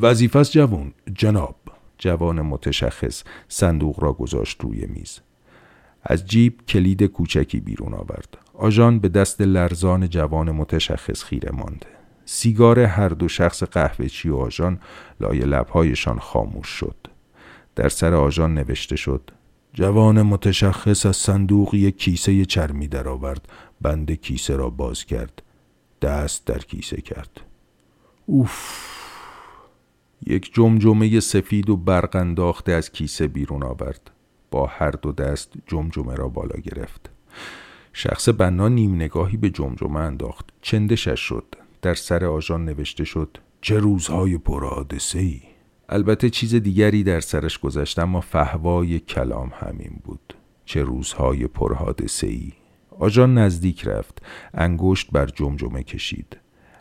وظیفه 0.00 0.44
جوون. 0.44 0.92
جناب 1.14 1.56
جوان 1.98 2.42
متشخص 2.42 3.24
صندوق 3.48 4.02
را 4.02 4.12
گذاشت 4.12 4.60
روی 4.60 4.86
میز. 4.86 5.20
از 6.02 6.26
جیب 6.26 6.60
کلید 6.68 7.02
کوچکی 7.02 7.60
بیرون 7.60 7.94
آورد. 7.94 8.38
آژان 8.54 8.98
به 8.98 9.08
دست 9.08 9.40
لرزان 9.40 10.08
جوان 10.08 10.50
متشخص 10.50 11.24
خیره 11.24 11.50
مانده. 11.50 11.86
سیگار 12.24 12.80
هر 12.80 13.08
دو 13.08 13.28
شخص 13.28 13.62
قهوهچی 13.62 14.28
و 14.28 14.36
آژان 14.36 14.80
لای 15.20 15.38
لبهایشان 15.38 16.18
خاموش 16.18 16.68
شد. 16.68 16.96
در 17.76 17.88
سر 17.88 18.14
آژان 18.14 18.54
نوشته 18.54 18.96
شد 18.96 19.30
جوان 19.72 20.22
متشخص 20.22 21.06
از 21.06 21.16
صندوق 21.16 21.74
یک 21.74 21.98
کیسه 21.98 22.44
چرمی 22.44 22.88
درآورد 22.88 23.48
بند 23.80 24.12
کیسه 24.12 24.56
را 24.56 24.70
باز 24.70 25.04
کرد 25.04 25.42
دست 26.02 26.46
در 26.46 26.58
کیسه 26.58 27.00
کرد. 27.00 27.40
اوف! 28.26 28.84
یک 30.26 30.54
جمجمه 30.54 31.20
سفید 31.20 31.70
و 31.70 31.76
برق 31.76 32.16
انداخته 32.16 32.72
از 32.72 32.92
کیسه 32.92 33.26
بیرون 33.26 33.62
آورد 33.62 34.10
با 34.50 34.66
هر 34.66 34.90
دو 34.90 35.12
دست 35.12 35.52
جمجمه 35.66 36.14
را 36.14 36.28
بالا 36.28 36.60
گرفت. 36.60 37.10
شخص 37.92 38.28
بنا 38.28 38.68
نیم 38.68 38.94
نگاهی 38.94 39.36
به 39.36 39.50
جمجمه 39.50 40.00
انداخت 40.00 40.50
چندشش 40.62 41.20
شد. 41.20 41.63
در 41.84 41.94
سر 41.94 42.24
آژان 42.24 42.64
نوشته 42.64 43.04
شد 43.04 43.38
چه 43.60 43.78
روزهای 43.78 44.38
پرحادثه 44.38 45.18
ای 45.18 45.40
البته 45.88 46.30
چیز 46.30 46.54
دیگری 46.54 47.04
در 47.04 47.20
سرش 47.20 47.58
گذشت 47.58 47.98
اما 47.98 48.20
فهوای 48.20 49.00
کلام 49.00 49.52
همین 49.54 50.00
بود 50.04 50.34
چه 50.64 50.82
روزهای 50.82 51.46
پرحادثه 51.46 52.26
ای 52.26 52.52
آژان 52.98 53.38
نزدیک 53.38 53.86
رفت 53.86 54.22
انگشت 54.54 55.10
بر 55.10 55.26
جمجمه 55.26 55.82
کشید 55.82 56.36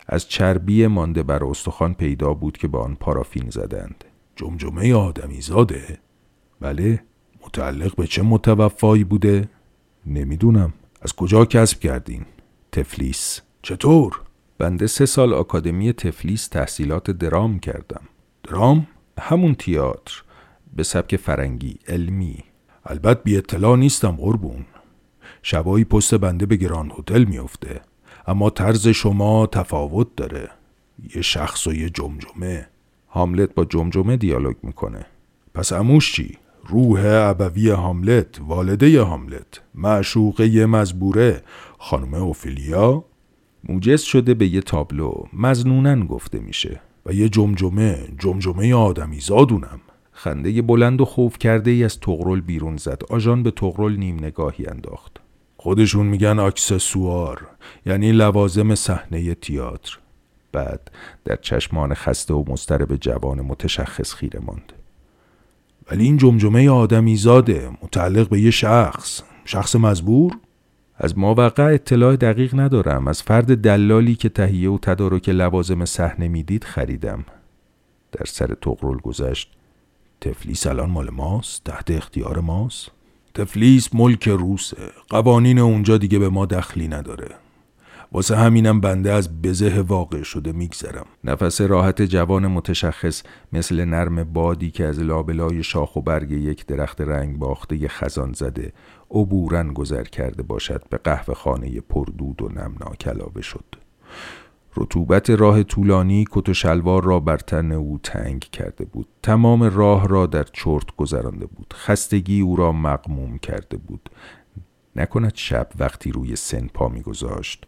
از 0.08 0.28
چربی 0.28 0.88
مانده 0.88 1.24
بر 1.24 1.43
استخوان 1.43 1.93
پیدا 1.93 2.34
بود 2.34 2.58
که 2.58 2.68
با 2.68 2.80
آن 2.80 2.95
پارافین 2.95 3.49
زدند 3.49 4.04
جمجمه 4.36 4.93
آدمی 4.93 5.41
زاده؟ 5.41 5.97
بله 6.60 7.04
متعلق 7.45 7.95
به 7.95 8.08
چه 8.08 8.22
متوفایی 8.22 9.04
بوده؟ 9.04 9.49
نمی‌دونم 10.06 10.74
از 11.01 11.14
کجا 11.14 11.45
کسب 11.45 11.80
کردین؟ 11.80 12.26
تفلیس 12.72 13.41
چطور؟ 13.62 14.22
بنده 14.64 14.88
سه 14.88 15.05
سال 15.05 15.34
آکادمی 15.34 15.93
تفلیس 15.93 16.47
تحصیلات 16.47 17.11
درام 17.11 17.59
کردم. 17.59 18.01
درام؟ 18.43 18.88
همون 19.20 19.55
تیاتر. 19.55 20.24
به 20.76 20.84
سبک 20.84 21.16
فرنگی 21.16 21.80
علمی. 21.88 22.38
البته 22.86 23.22
بی 23.24 23.38
اطلاع 23.38 23.78
نیستم 23.78 24.11
قربون. 24.11 24.66
شبایی 25.41 25.86
پست 25.86 26.16
بنده 26.16 26.45
به 26.45 26.55
گران 26.55 26.91
هتل 26.99 27.24
میافته. 27.24 27.82
اما 28.28 28.49
طرز 28.49 28.88
شما 28.88 29.47
تفاوت 29.47 30.07
داره. 30.16 30.49
یه 31.16 31.22
شخص 31.22 31.68
و 31.68 31.74
یه 31.74 31.89
جمجمه. 31.89 32.68
هاملت 33.09 33.53
با 33.53 33.66
جمجمه 33.66 34.18
دیالوگ 34.18 34.55
می‌کنه. 34.64 35.05
پس 35.53 35.74
اموش 35.74 36.14
چی؟ 36.14 36.38
روح 36.68 37.01
ابوی 37.05 37.70
هاملت 37.70 38.41
والده 38.41 39.01
هاملت 39.01 39.61
معشوقه 39.76 40.66
مزبوره 40.66 41.43
خانم 41.80 42.14
اوفیلیا؟ 42.14 43.03
موجز 43.70 44.01
شده 44.01 44.34
به 44.34 44.47
یه 44.47 44.61
تابلو. 44.61 45.14
مزنونن 45.34 46.05
گفته 46.05 46.39
میشه. 46.39 46.82
و 47.05 47.14
یه 47.14 47.30
جمجمه 47.30 48.07
جمجمه 48.20 48.74
آدمی 48.74 49.20
زادونم. 49.20 49.80
خنده 50.11 50.61
بلند 50.61 51.01
و 51.01 51.05
خوف 51.05 51.38
کرده 51.38 51.72
ای 51.72 51.84
از 51.84 51.99
تغرل 51.99 52.41
بیرون 52.41 52.78
زد. 52.78 53.01
آژان 53.09 53.43
به 53.43 53.51
تغرل 53.51 53.95
نیم 53.95 54.16
نگاهی 54.16 54.66
انداخت. 54.68 55.20
خودشون 55.57 56.05
میگن 56.05 56.39
اکسسوار 56.39 57.47
یعنی 57.86 58.11
لوازم 58.11 58.76
صحنه 58.76 59.36
تئاتر 59.36 59.97
بعد 60.51 60.91
در 61.26 61.36
چشمان 61.36 61.93
خسته 61.93 62.34
و 62.34 62.43
مضطرب 62.47 62.95
جوان 62.95 63.41
متشخص 63.41 64.14
خیره 64.14 64.39
ماند. 64.39 64.74
ولی 65.91 66.03
این 66.03 66.18
جمجمه 66.18 66.70
آدمی 66.70 67.16
زاده 67.16 67.70
متعلق 67.84 68.30
به 68.30 68.41
یه 68.41 68.51
شخص. 68.51 69.22
شخص 69.45 69.76
مزبور؟ 69.76 70.32
از 70.98 71.18
ماوقع 71.18 71.74
اطلاع 71.74 72.16
دقیق 72.16 72.60
ندارم. 72.60 73.08
از 73.08 73.24
فرد 73.24 73.58
دلالی 73.58 74.16
که 74.16 74.30
تهیه 74.30 74.70
و 74.70 74.78
تدارک 74.82 75.30
لوازم 75.30 75.86
صحنه 75.86 76.28
می‌دید 76.28 76.64
خریدم. 76.64 77.26
در 78.12 78.26
سر 78.26 78.56
تقرل 78.62 78.98
گذشت. 78.98 79.52
تفلیس 80.22 80.68
الان 80.68 80.89
مال 80.89 81.10
ماست؟ 81.10 81.64
تحت 81.64 81.91
اختیار 81.91 82.39
ماست؟ 82.39 82.91
تفلیس 83.34 83.89
ملک 83.96 84.28
روسه. 84.28 84.91
قوانین 85.10 85.60
اونجا 85.60 85.98
دیگه 85.98 86.20
به 86.20 86.30
ما 86.30 86.46
دخلی 86.46 86.88
نداره. 86.88 87.43
واسه 88.14 88.36
همینم 88.36 88.82
بنده 88.82 89.11
از 89.11 89.41
بزه 89.41 89.82
واقع 89.82 90.24
شده 90.24 90.51
میگذرم. 90.51 91.05
نفس 91.24 91.61
راحت 91.61 92.01
جوان 92.01 92.47
متشخص 92.47 93.24
مثل 93.53 93.86
نرم 93.86 94.24
بادی 94.24 94.72
که 94.72 94.86
از 94.86 94.99
لابلای 94.99 95.64
شاخ 95.64 95.95
و 95.95 96.01
برگ 96.01 96.32
یک 96.32 96.66
درخت 96.66 97.01
رنگ 97.01 97.38
باخته 97.38 97.88
خزان 97.88 98.34
زده 98.34 98.74
عبورن 99.11 99.74
گذر 99.74 100.03
کرده 100.03 100.43
باشد 100.43 100.84
به 100.89 100.97
قهوه 100.97 101.34
خانه 101.34 101.82
پردود 101.82 102.41
و 102.41 102.49
نمناک 102.49 103.07
علاوه 103.07 103.41
شد. 103.41 103.66
رطوبت 104.78 105.30
راه 105.30 105.64
طولانی 105.64 106.26
کت 106.32 106.49
و 106.49 106.53
شلوار 106.53 107.03
را 107.03 107.20
بر 107.20 107.38
تن 107.38 107.72
او 107.72 107.99
تنگ 108.03 108.39
کرده 108.39 108.86
بود. 108.86 109.07
تمام 109.24 109.64
راه 109.64 110.07
را 110.07 110.26
در 110.26 110.43
چرت 110.43 110.95
گذرانده 110.97 111.45
بود. 111.45 111.74
خستگی 111.78 112.41
او 112.41 112.55
را 112.55 112.72
مقموم 112.72 113.38
کرده 113.38 113.78
بود. 113.78 114.09
نکند 114.95 115.36
شب 115.36 115.68
وقتی 115.80 116.11
روی 116.11 116.36
سن 116.36 116.68
پا 116.68 116.89
میگذاشت. 116.89 117.68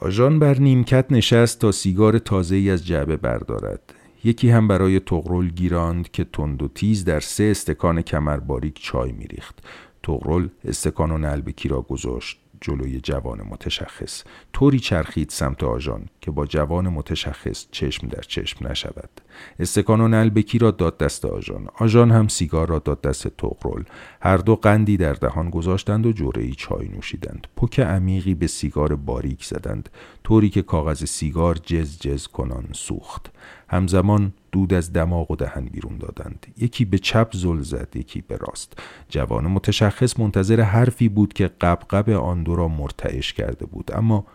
آژان 0.00 0.38
بر 0.38 0.58
نیمکت 0.58 1.06
نشست 1.10 1.58
تا 1.58 1.72
سیگار 1.72 2.18
تازه 2.18 2.56
ای 2.56 2.70
از 2.70 2.86
جعبه 2.86 3.16
بردارد. 3.16 3.94
یکی 4.24 4.50
هم 4.50 4.68
برای 4.68 5.00
تغرل 5.00 5.48
گیراند 5.48 6.10
که 6.10 6.24
تند 6.24 6.62
و 6.62 6.68
تیز 6.68 7.04
در 7.04 7.20
سه 7.20 7.44
استکان 7.44 8.02
کمر 8.02 8.36
باریک 8.36 8.82
چای 8.82 9.12
میریخت. 9.12 9.58
تغرل 10.02 10.48
استکان 10.64 11.10
و 11.10 11.18
نلبکی 11.18 11.68
را 11.68 11.82
گذاشت. 11.82 12.40
جلوی 12.60 13.00
جوان 13.00 13.42
متشخص. 13.50 14.24
طوری 14.52 14.78
چرخید 14.78 15.30
سمت 15.30 15.64
آژان 15.64 16.06
که 16.20 16.30
با 16.30 16.46
جوان 16.46 16.88
متشخص 16.88 17.66
چشم 17.70 18.08
در 18.08 18.20
چشم 18.20 18.66
نشود. 18.66 19.10
استکان 19.58 20.00
و 20.00 20.08
نلبکی 20.08 20.58
را 20.58 20.70
داد 20.70 20.98
دست 20.98 21.24
آژان. 21.24 21.68
آژان 21.78 22.10
هم 22.10 22.28
سیگار 22.28 22.68
را 22.68 22.78
داد 22.78 23.00
دست 23.00 23.28
تقرل 23.28 23.82
هر 24.20 24.36
دو 24.36 24.56
قندی 24.56 24.96
در 24.96 25.12
دهان 25.12 25.50
گذاشتند 25.50 26.06
و 26.06 26.12
جوره 26.12 26.42
ای 26.42 26.54
چای 26.54 26.88
نوشیدند. 26.88 27.46
پک 27.56 27.80
عمیقی 27.80 28.34
به 28.34 28.46
سیگار 28.46 28.96
باریک 28.96 29.44
زدند. 29.44 29.88
طوری 30.24 30.50
که 30.50 30.62
کاغذ 30.62 31.04
سیگار 31.04 31.54
جز 31.54 31.98
جز 31.98 32.26
کنان 32.26 32.68
سوخت. 32.72 33.30
همزمان 33.68 34.32
دود 34.52 34.74
از 34.74 34.92
دماغ 34.92 35.30
و 35.30 35.36
دهن 35.36 35.64
بیرون 35.64 35.98
دادند 35.98 36.46
یکی 36.56 36.84
به 36.84 36.98
چپ 36.98 37.28
زل 37.32 37.60
زد 37.60 37.96
یکی 37.96 38.20
به 38.20 38.36
راست 38.36 38.72
جوان 39.08 39.46
متشخص 39.46 40.20
منتظر 40.20 40.60
حرفی 40.60 41.08
بود 41.08 41.32
که 41.32 41.50
قبقب 41.60 42.10
آن 42.10 42.42
دو 42.42 42.56
را 42.56 42.68
مرتعش 42.68 43.32
کرده 43.32 43.66
بود 43.66 43.90
اما 43.94 44.26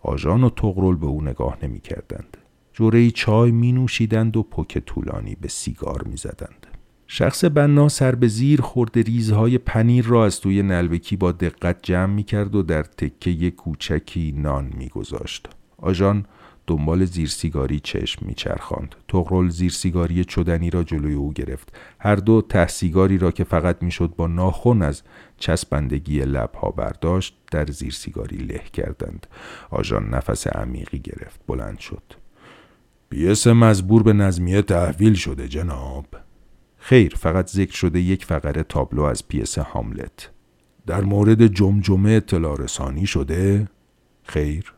آژان 0.00 0.44
و 0.44 0.50
تغرل 0.50 0.96
به 0.96 1.06
او 1.06 1.22
نگاه 1.22 1.58
نمی 1.62 1.80
کردند 1.80 2.36
جوره 2.72 3.10
چای 3.10 3.50
می 3.50 3.72
نوشیدند 3.72 4.36
و 4.36 4.42
پک 4.42 4.78
طولانی 4.78 5.36
به 5.40 5.48
سیگار 5.48 6.02
می 6.02 6.16
زدند. 6.16 6.66
شخص 7.06 7.44
بنا 7.44 7.88
سر 7.88 8.14
به 8.14 8.28
زیر 8.28 8.60
خورده 8.60 9.02
ریزهای 9.02 9.58
پنیر 9.58 10.04
را 10.04 10.24
از 10.24 10.40
توی 10.40 10.62
نلبکی 10.62 11.16
با 11.16 11.32
دقت 11.32 11.78
جمع 11.82 12.14
می 12.14 12.22
کرد 12.22 12.54
و 12.54 12.62
در 12.62 12.82
تکه 12.82 13.50
کوچکی 13.50 14.34
نان 14.36 14.72
می 14.78 14.88
گذاشت. 14.88 15.48
آژان 15.76 16.26
دنبال 16.70 17.04
زیرسیگاری 17.04 17.80
چشم 17.80 18.26
میچرخاند. 18.26 18.94
تغرل 19.08 19.48
زیرسیگاری 19.48 20.24
چدنی 20.24 20.70
را 20.70 20.82
جلوی 20.82 21.14
او 21.14 21.32
گرفت. 21.32 21.76
هر 22.00 22.16
دو 22.16 22.42
ته 22.42 22.66
سیگاری 22.66 23.18
را 23.18 23.30
که 23.30 23.44
فقط 23.44 23.82
می‌شد 23.82 24.14
با 24.16 24.26
ناخن 24.26 24.82
از 24.82 25.02
چسبندگی 25.38 26.20
لبها 26.20 26.70
برداشت 26.70 27.36
در 27.50 27.66
زیرسیگاری 27.66 28.36
له 28.36 28.62
کردند. 28.72 29.26
آژان 29.70 30.08
نفس 30.08 30.46
عمیقی 30.46 30.98
گرفت. 30.98 31.40
بلند 31.46 31.78
شد. 31.78 32.02
پیس 33.10 33.46
مزبور 33.46 34.02
به 34.02 34.12
نظمیه 34.12 34.62
تحویل 34.62 35.14
شده 35.14 35.48
جناب. 35.48 36.06
خیر 36.76 37.14
فقط 37.16 37.50
ذکر 37.50 37.74
شده 37.74 38.00
یک 38.00 38.24
فقره 38.24 38.62
تابلو 38.62 39.02
از 39.02 39.28
پیس 39.28 39.58
هاملت. 39.58 40.30
در 40.86 41.00
مورد 41.00 41.46
جمجمه 41.46 42.10
اطلاع 42.10 42.56
رسانی 42.56 43.06
شده؟ 43.06 43.68
خیر. 44.22 44.72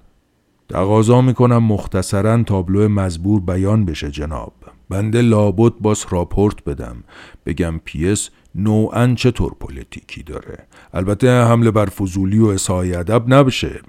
تقاضا 0.72 1.20
می‌کنم 1.20 1.64
مختصرا 1.64 2.42
تابلو 2.42 2.88
مزبور 2.88 3.40
بیان 3.40 3.84
بشه 3.84 4.10
جناب. 4.10 4.52
بنده 4.88 5.22
لابد 5.22 5.72
باس 5.80 6.06
راپورت 6.10 6.64
بدم. 6.64 7.04
بگم 7.46 7.80
پیس 7.84 8.30
نوعا 8.54 9.14
چطور 9.14 9.54
پلیتیکی 9.60 10.22
داره. 10.22 10.66
البته 10.94 11.44
حمل 11.44 11.70
بر 11.70 11.86
فضولی 11.86 12.38
و 12.38 12.46
اسائه 12.46 12.94
ادب 12.94 13.34
نباشه. 13.34 13.80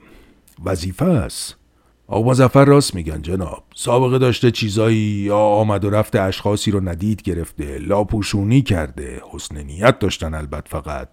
وظیفه 0.66 1.06
است. 1.06 1.56
آقا 2.08 2.32
مزفر 2.32 2.66
راست 2.66 2.96
میگن 2.96 3.22
جناب. 3.22 3.64
سابقه 3.76 4.18
داشته 4.18 4.52
چیزایی 4.52 4.98
یا 4.98 5.38
آمد 5.38 5.86
و 5.86 5.90
رفت 5.90 6.16
اشخاصی 6.16 6.72
رو 6.72 6.90
ندید 6.90 7.22
گرفته 7.22 7.78
لاپوشونی 7.78 8.62
کرده. 8.62 9.22
حسن 9.32 9.58
نیت 9.64 10.00
داشتن 10.00 10.34
البته 10.34 10.70
فقط. 10.70 11.08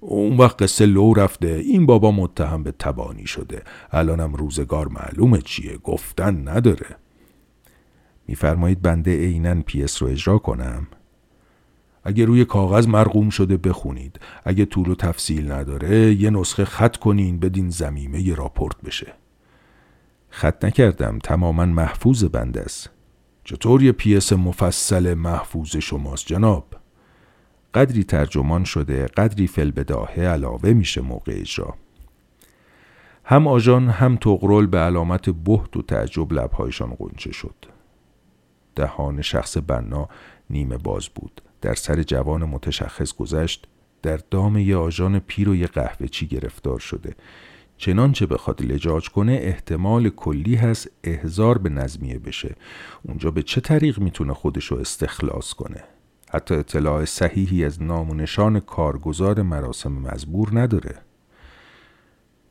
اون 0.00 0.36
وقت 0.36 0.62
قصه 0.62 0.86
لو 0.86 1.14
رفته. 1.14 1.48
این 1.48 1.86
بابا 1.86 2.10
متهم 2.10 2.62
به 2.62 2.72
تبانی 2.72 3.26
شده. 3.26 3.62
الانم 3.90 4.34
روزگار 4.34 4.88
معلومه 4.88 5.42
چیه. 5.42 5.78
گفتن 5.78 6.48
نداره. 6.48 6.96
میفرمایید 8.26 8.82
بنده 8.82 9.16
عینا 9.16 9.62
پیس 9.66 10.02
رو 10.02 10.08
اجرا 10.08 10.38
کنم؟ 10.38 10.86
اگه 12.04 12.24
روی 12.24 12.44
کاغذ 12.44 12.86
مرقوم 12.86 13.30
شده 13.30 13.56
بخونید. 13.56 14.20
اگه 14.44 14.64
طول 14.64 14.88
و 14.90 14.94
تفصیل 14.94 15.52
نداره 15.52 16.14
یه 16.14 16.30
نسخه 16.30 16.64
خط 16.64 16.96
کنین 16.96 17.38
بدین 17.38 17.70
زمیمه 17.70 18.22
ی 18.22 18.34
راپورت 18.34 18.82
بشه. 18.84 19.12
خط 20.30 20.64
نکردم. 20.64 21.18
تماما 21.18 21.66
محفوظ 21.66 22.24
بنده 22.24 22.60
است. 22.60 22.90
چطور 23.44 23.82
یه 23.82 23.92
پیس 23.92 24.32
مفصل 24.32 25.14
محفوظ 25.14 25.76
شماست 25.76 26.26
جناب؟ 26.26 26.64
قدری 27.74 28.04
ترجمان 28.04 28.64
شده 28.64 29.06
قدری 29.06 29.46
فلبداهه 29.46 30.22
علاوه 30.22 30.72
میشه 30.72 31.00
موقع 31.00 31.32
اجرا. 31.36 31.74
هم 33.24 33.46
آژان 33.46 33.88
هم 33.88 34.16
تقرل 34.16 34.66
به 34.66 34.78
علامت 34.78 35.30
بهت 35.30 35.76
و 35.76 35.82
تعجب 35.82 36.32
لبهایشان 36.32 36.90
قنچه 36.90 37.32
شد. 37.32 37.54
دهان 38.76 39.22
شخص 39.22 39.56
بنا 39.66 40.08
نیمه 40.50 40.78
باز 40.78 41.08
بود. 41.08 41.40
در 41.60 41.74
سر 41.74 42.02
جوان 42.02 42.44
متشخص 42.44 43.14
گذشت 43.14 43.66
در 44.02 44.20
دام 44.30 44.58
یه 44.58 44.76
آژان 44.76 45.18
پیر 45.18 45.48
و 45.48 45.56
یه 45.56 45.66
قهوه 45.66 46.06
چی 46.06 46.26
گرفتار 46.26 46.78
شده. 46.78 47.14
چنانچه 47.76 48.26
بخواد 48.26 48.62
لجاج 48.62 49.08
کنه 49.08 49.32
احتمال 49.42 50.08
کلی 50.08 50.54
هست 50.54 50.90
احزار 51.04 51.58
به 51.58 51.68
نظمیه 51.68 52.18
بشه. 52.18 52.54
اونجا 53.02 53.30
به 53.30 53.42
چه 53.42 53.60
طریق 53.60 53.98
می‌تونه 53.98 54.34
خودشو 54.34 54.76
استخلاص 54.76 55.52
کنه؟ 55.52 55.84
حتی 56.30 56.54
اطلاع 56.54 57.04
صحیحی 57.04 57.64
از 57.64 57.82
نام 57.82 58.10
و 58.10 58.14
نشان 58.14 58.60
کارگزار 58.60 59.42
مراسم 59.42 59.92
مزبور 59.92 60.48
نداره. 60.52 60.94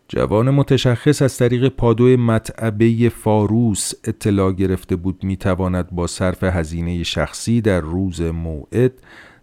جوان 0.07 0.49
متشخص 0.49 1.21
از 1.21 1.37
طریق 1.37 1.67
پادو 1.67 2.17
مطعبه 2.17 3.09
فاروس 3.09 3.93
اطلاع 4.03 4.51
گرفته 4.51 4.95
بود 4.95 5.23
می‌تواند 5.23 5.89
با 5.91 6.07
صرف 6.07 6.43
هزینه 6.43 7.03
شخصی 7.03 7.61
در 7.61 7.81
روز 7.81 8.21
موعد 8.21 8.93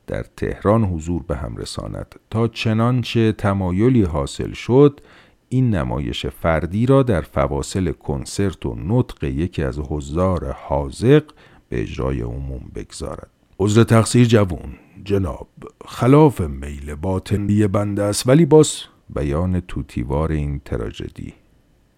در 0.07 0.25
تهران 0.37 0.85
حضور 0.85 1.23
به 1.23 1.37
هم 1.37 1.57
رساند. 1.57 2.15
تا 2.31 2.49
چنانچه 2.49 3.33
تمایلی 3.33 4.03
حاصل 4.03 4.53
شد 4.53 5.01
این 5.49 5.75
نمایش 5.75 6.27
فردی 6.27 6.87
را 6.87 7.03
در 7.03 7.21
فواصل 7.21 7.93
کنسرت 7.93 8.67
و 8.67 8.75
نطق 8.87 9.25
یکی 9.25 9.63
از 9.63 9.79
حضار 9.79 10.53
حاضق 10.53 11.23
به 11.69 11.81
اجرای 11.81 12.21
عموم 12.21 12.71
بگذارد. 12.75 13.34
عذر 13.65 13.85
تقصیر 13.85 14.27
جوون 14.27 14.73
جناب. 15.05 15.49
خلاف 15.87 16.41
میل 16.41 16.95
باطنی 16.95 17.67
بنده 17.67 18.03
است 18.03 18.29
ولی 18.29 18.47
باز 18.47 18.83
بیان 19.15 19.61
توتیوار 19.61 20.33
این 20.33 20.61
تراژدی. 20.65 21.35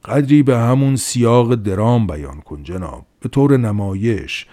قدری 0.04 0.42
به 0.42 0.56
همون 0.56 0.96
سیاق 0.96 1.54
درام 1.54 2.06
بیان 2.06 2.40
کن 2.40 2.62
جناب. 2.62 3.06
به 3.20 3.28
طور 3.28 3.56
نمایش 3.56 4.46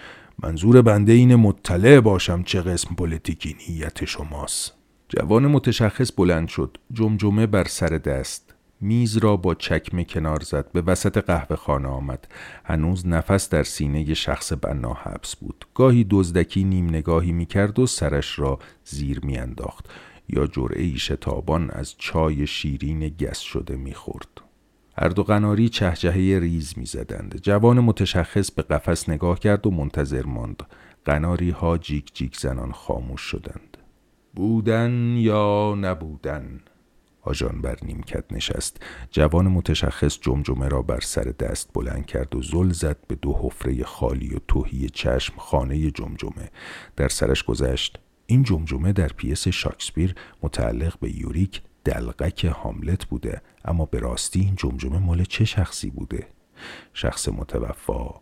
منظور 0.44 0.82
بنده 0.82 1.14
این 1.14 1.36
مطلع 1.36 2.00
باشم 2.00 2.44
چه 2.44 2.62
قسم 2.62 2.96
پلیتیکی 2.96 3.56
نیت 3.70 4.06
شماست. 4.06 4.74
جوان 5.10 5.48
متشخص 5.48 6.12
بلند 6.18 6.48
شد 6.48 6.78
جمجمه 6.94 7.48
بر 7.48 7.64
سر 7.64 7.88
دست. 7.88 8.53
میز 8.84 9.18
را 9.18 9.38
با 9.38 9.56
چکمه 9.56 10.04
کنار 10.04 10.40
زد 10.40 10.72
به 10.72 10.82
وسط 10.82 11.18
قهوه 11.18 11.56
خانه 11.56 11.88
آمد 11.88 12.28
هنوز 12.66 13.08
نفس 13.08 13.50
در 13.50 13.64
سینه 13.64 14.14
شخص 14.14 14.54
بنا 14.62 14.94
حبس 14.94 15.36
بود 15.36 15.66
گاهی 15.74 16.08
دزدکی 16.10 16.64
نیم 16.64 16.90
نگاهی 16.90 17.32
می 17.32 17.46
کرد 17.46 17.80
و 17.80 17.88
سرش 17.88 18.40
را 18.40 18.60
زیر 18.86 19.20
می 19.24 19.38
انداخت 19.38 19.90
یا 20.30 20.48
جرعه 20.48 20.98
شتابان 20.98 21.70
از 21.70 21.96
چای 21.98 22.48
شیرین 22.48 23.08
گس 23.10 23.40
شده 23.40 23.76
می 23.76 23.94
خورد. 23.94 24.42
هر 24.98 25.10
دو 25.10 25.24
قناری 25.24 25.70
چهجهه 25.70 26.40
ریز 26.40 26.74
می 26.78 26.86
زدند. 26.86 27.40
جوان 27.42 27.80
متشخص 27.80 28.52
به 28.52 28.62
قفس 28.62 29.10
نگاه 29.10 29.40
کرد 29.40 29.68
و 29.68 29.72
منتظر 29.72 30.24
ماند. 30.24 30.64
قناری 31.06 31.50
ها 31.50 31.78
جیک 31.78 32.14
جیک 32.14 32.38
زنان 32.38 32.72
خاموش 32.72 33.22
شدند. 33.22 33.78
بودن 34.34 35.16
یا 35.18 35.76
نبودن 35.82 36.60
آژان 37.24 37.62
بر 37.62 37.78
نیمکت 37.82 38.34
نشست. 38.34 38.78
جوان 39.12 39.48
متشخص 39.48 40.20
جمجمه 40.22 40.68
را 40.68 40.82
بر 40.82 41.00
سر 41.00 41.24
دست 41.24 41.70
بلند 41.74 42.06
کرد 42.06 42.36
و 42.36 42.42
زل 42.42 42.72
زد 42.72 42.98
به 43.08 43.16
دو 43.16 43.40
حفره 43.42 43.84
خالی 43.84 44.36
و 44.36 44.40
تهی 44.48 44.90
چشم 44.90 45.34
خانه 45.38 45.92
جمجمه. 45.92 46.52
در 46.96 47.08
سرش 47.08 47.44
گذشت. 47.44 48.00
این 48.26 48.44
جمجمه 48.44 48.94
در 48.94 49.08
پیس 49.08 49.48
شاکسپیر 49.48 50.16
متعلق 50.44 51.00
به 51.00 51.20
یوریک 51.20 51.62
دلقک 51.86 52.46
هاملت 52.46 53.06
بوده 53.06 53.42
اما 53.66 53.86
به 53.86 54.00
راستی 54.00 54.40
این 54.40 54.56
جمجمه 54.56 55.00
مال 55.00 55.24
چه 55.24 55.46
شخصی 55.46 55.90
بوده؟ 55.90 56.28
شخص 56.94 57.30
متوفا. 57.30 58.22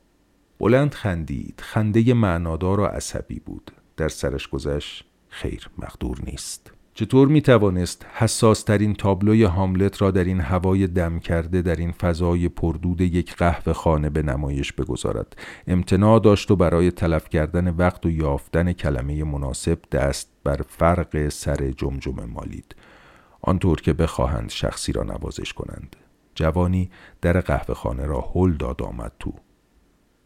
بلند 0.59 0.93
خندید. 0.93 1.61
خنده 1.63 2.13
معنادار 2.13 2.79
و 2.79 2.85
عصبی 2.85 3.39
بود. 3.39 3.71
در 3.97 4.09
سرش 4.09 4.47
گذشت. 4.47 5.05
خیر 5.29 5.69
مقدور 5.77 6.17
نیست. 6.23 6.71
چطور 6.93 7.27
می 7.27 7.41
توانست 7.41 8.05
حساس 8.13 8.63
ترین 8.63 8.93
تابلوی 8.93 9.43
هاملت 9.43 10.01
را 10.01 10.11
در 10.11 10.23
این 10.23 10.39
هوای 10.39 10.87
دم 10.87 11.19
کرده 11.19 11.61
در 11.61 11.75
این 11.75 11.91
فضای 11.91 12.49
پردود 12.49 13.01
یک 13.01 13.35
قهوه 13.35 13.73
خانه 13.73 14.09
به 14.09 14.21
نمایش 14.21 14.73
بگذارد؟ 14.73 15.35
امتناع 15.67 16.19
داشت 16.19 16.51
و 16.51 16.55
برای 16.55 16.91
تلف 16.91 17.29
کردن 17.29 17.75
وقت 17.75 18.05
و 18.05 18.09
یافتن 18.09 18.73
کلمه 18.73 19.23
مناسب 19.23 19.79
دست 19.91 20.31
بر 20.43 20.61
فرق 20.67 21.29
سر 21.29 21.71
جمجمه 21.77 22.25
مالید. 22.25 22.75
آنطور 23.41 23.81
که 23.81 23.93
بخواهند 23.93 24.49
شخصی 24.49 24.91
را 24.91 25.03
نوازش 25.03 25.53
کنند. 25.53 25.95
جوانی 26.35 26.89
در 27.21 27.41
قهوه 27.41 27.75
خانه 27.75 28.05
را 28.05 28.31
هل 28.35 28.53
داد 28.53 28.81
آمد 28.81 29.11
تو. 29.19 29.33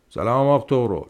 سلام 0.10 0.48
آق 0.48 0.66
تغرل 0.66 1.10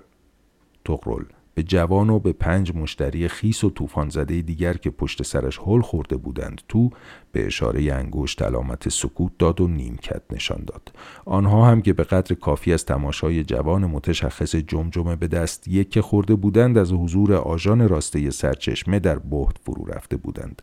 تغرل 0.86 1.26
به 1.56 1.64
جوان 1.64 2.10
و 2.10 2.20
به 2.20 2.34
پنج 2.34 2.76
مشتری 2.76 3.28
خیس 3.28 3.64
و 3.64 3.70
طوفان 3.70 4.10
زده 4.10 4.42
دیگر 4.42 4.74
که 4.74 4.90
پشت 4.90 5.24
سرش 5.24 5.60
هل 5.66 5.82
خورده 5.82 6.18
بودند 6.18 6.62
تو 6.68 6.90
به 7.32 7.46
اشاره 7.46 7.94
انگشت 7.94 8.42
علامت 8.42 8.90
سکوت 8.90 9.32
داد 9.40 9.62
و 9.62 9.68
نیمکت 9.68 10.22
نشان 10.32 10.64
داد. 10.68 10.92
آنها 11.26 11.66
هم 11.66 11.82
که 11.82 11.94
به 11.94 12.04
قدر 12.04 12.36
کافی 12.36 12.74
از 12.74 12.86
تماشای 12.86 13.44
جوان 13.44 13.86
متشخص 13.86 14.56
جمجمه 14.56 15.16
به 15.16 15.28
دست 15.28 15.68
یک 15.68 16.00
خورده 16.00 16.36
بودند 16.36 16.78
از 16.78 16.92
حضور 16.92 17.34
آژان 17.34 17.90
راسته 17.90 18.30
سرچشمه 18.30 19.00
در 19.00 19.20
بهت 19.20 19.58
فرو 19.64 19.86
رفته 19.86 20.18
بودند. 20.18 20.62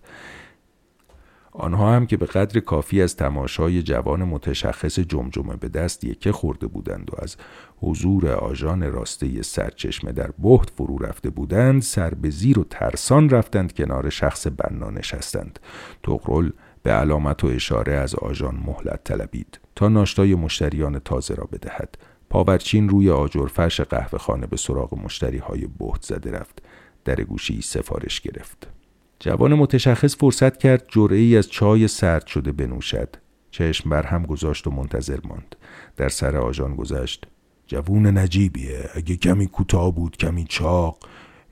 آنها 1.55 1.93
هم 1.93 2.07
که 2.07 2.17
به 2.17 2.27
قدر 2.27 2.61
کافی 2.61 3.03
از 3.03 3.17
تماشای 3.17 3.83
جوان 3.83 4.25
متشخص 4.25 4.99
جمجمه 4.99 5.57
به 5.57 5.69
دست 5.69 6.05
یکه 6.05 6.33
خورده 6.33 6.67
بودند 6.67 7.11
و 7.13 7.15
از 7.23 7.37
حضور 7.77 8.29
آژان 8.29 8.93
راسته 8.93 9.43
سرچشمه 9.43 10.13
در 10.13 10.31
بهت 10.39 10.71
فرو 10.71 10.99
رفته 10.99 11.31
بودند 11.31 11.83
سر 11.83 12.15
به 12.15 12.31
زیر 12.31 12.59
و 12.59 12.65
ترسان 12.65 13.31
رفتند 13.31 13.75
کنار 13.75 14.11
شخص 14.11 14.47
بنا 14.47 14.91
نشستند. 14.91 15.59
تقرل 16.03 16.51
به 16.83 16.91
علامت 16.91 17.45
و 17.45 17.47
اشاره 17.47 17.93
از 17.93 18.15
آژان 18.15 18.63
مهلت 18.67 19.05
طلبید 19.05 19.61
تا 19.77 19.89
ناشتای 19.89 20.35
مشتریان 20.35 20.99
تازه 20.99 21.35
را 21.35 21.49
بدهد. 21.53 21.99
پاورچین 22.31 22.89
روی 22.89 23.11
آجر 23.11 23.47
فرش 23.47 23.81
قهوه 23.81 24.19
خانه 24.19 24.47
به 24.47 24.57
سراغ 24.57 24.99
مشتری 24.99 25.39
های 25.39 25.67
بهت 25.79 26.03
زده 26.03 26.31
رفت. 26.31 26.63
در 27.05 27.21
گوشی 27.21 27.63
سفارش 27.63 28.21
گرفت. 28.21 28.82
جوان 29.25 29.55
متشخص 29.55 30.16
فرصت 30.16 30.57
کرد 30.57 30.85
جرعه 30.89 31.18
ای 31.18 31.37
از 31.37 31.49
چای 31.49 31.89
سرد 31.89 32.27
شده 32.27 32.53
بنوشد. 32.53 33.16
چشم 33.51 33.91
بر 33.91 34.03
هم 34.07 34.23
گذاشت 34.23 34.66
و 34.66 34.70
منتظر 34.70 35.18
ماند. 35.25 35.57
در 35.97 36.09
سر 36.09 36.37
آژان 36.37 36.77
گذشت. 36.77 37.27
جوون 37.66 38.07
نجیبیه. 38.18 38.91
اگه 38.95 39.16
کمی 39.16 39.47
کوتاه 39.47 39.95
بود 39.95 40.16
کمی 40.16 40.45
چاق. 40.49 40.99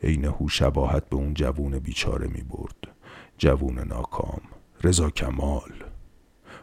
عین 0.02 0.24
هو 0.24 0.48
شباهت 0.48 1.08
به 1.08 1.16
اون 1.16 1.34
جوون 1.34 1.78
بیچاره 1.78 2.28
می 2.28 2.42
برد. 2.42 2.94
جوون 3.38 3.78
ناکام. 3.78 4.40
رضا 4.84 5.10
کمال. 5.10 5.72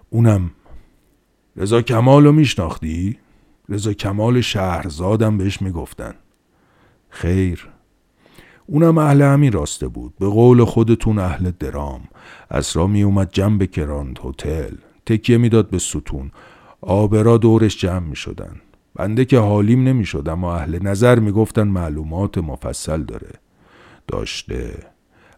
اونم 0.10 0.52
رضا 1.56 1.82
کمال 1.82 2.26
رو 2.26 2.32
میشناختی؟ 2.32 3.20
رضا 3.70 3.94
کمال 3.94 4.42
شهرزادم 4.42 5.38
بهش 5.38 5.62
می‌گفتن. 5.62 6.14
خیر. 7.10 7.70
اونم 8.68 8.98
اهل 8.98 9.22
همین 9.22 9.52
راسته 9.52 9.88
بود. 9.88 10.14
به 10.20 10.28
قول 10.28 10.64
خودتون 10.64 11.20
اهل 11.20 11.52
درام. 11.60 12.02
اسرا 12.52 12.88
می 12.88 13.04
اومد 13.04 13.30
جنب 13.32 13.66
کراند 13.66 14.20
هتل. 14.24 14.76
تکیه 15.06 15.38
می‌داد 15.38 15.70
به 15.70 15.80
ستون. 15.80 16.32
آبرا 16.82 17.38
دورش 17.38 17.78
جمع 17.78 18.00
می 18.00 18.16
شدن 18.16 18.62
بنده 18.96 19.26
که 19.26 19.40
حالیم 19.40 19.84
نمی 19.84 20.06
شد 20.06 20.30
اما 20.30 20.56
اهل 20.56 20.80
نظر 20.82 21.20
می 21.20 21.32
گفتن 21.32 21.68
معلومات 21.68 22.38
مفصل 22.38 23.04
داره. 23.04 23.32
داشته. 24.08 24.84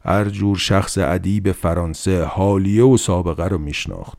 هر 0.06 0.26
جور 0.26 0.58
شخص 0.58 0.98
ادیب 0.98 1.52
فرانسه 1.52 2.24
حالیه 2.24 2.84
و 2.84 2.98
سابقه 2.98 3.48
رو 3.48 3.58
میشناخت. 3.58 4.18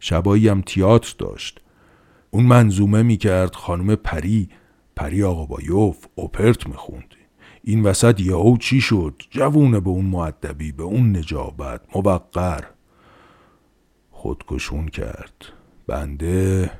شبایی 0.00 0.48
هم 0.48 0.60
تیاتر 0.60 1.14
داشت. 1.18 1.60
اون 2.30 2.44
منظومه 2.44 3.02
می‌کرد 3.02 3.54
خانم 3.54 3.94
پری. 3.94 4.48
پری 4.96 5.22
آقا 5.22 5.46
بایوف 5.46 5.96
اوپرت 6.14 6.66
می‌خوند. 6.66 7.14
این 7.68 7.82
وسط 7.82 8.20
یهو 8.20 8.56
چی 8.56 8.80
شد؟ 8.80 9.22
جوونه 9.30 9.80
به 9.80 9.90
اون 9.90 10.04
معدبی 10.04 10.72
به 10.72 10.82
اون 10.82 11.16
نجابت 11.16 11.80
موقر. 11.94 12.64
خودکشون 14.10 14.88
کرد. 14.88 15.44
بنده 15.86 16.70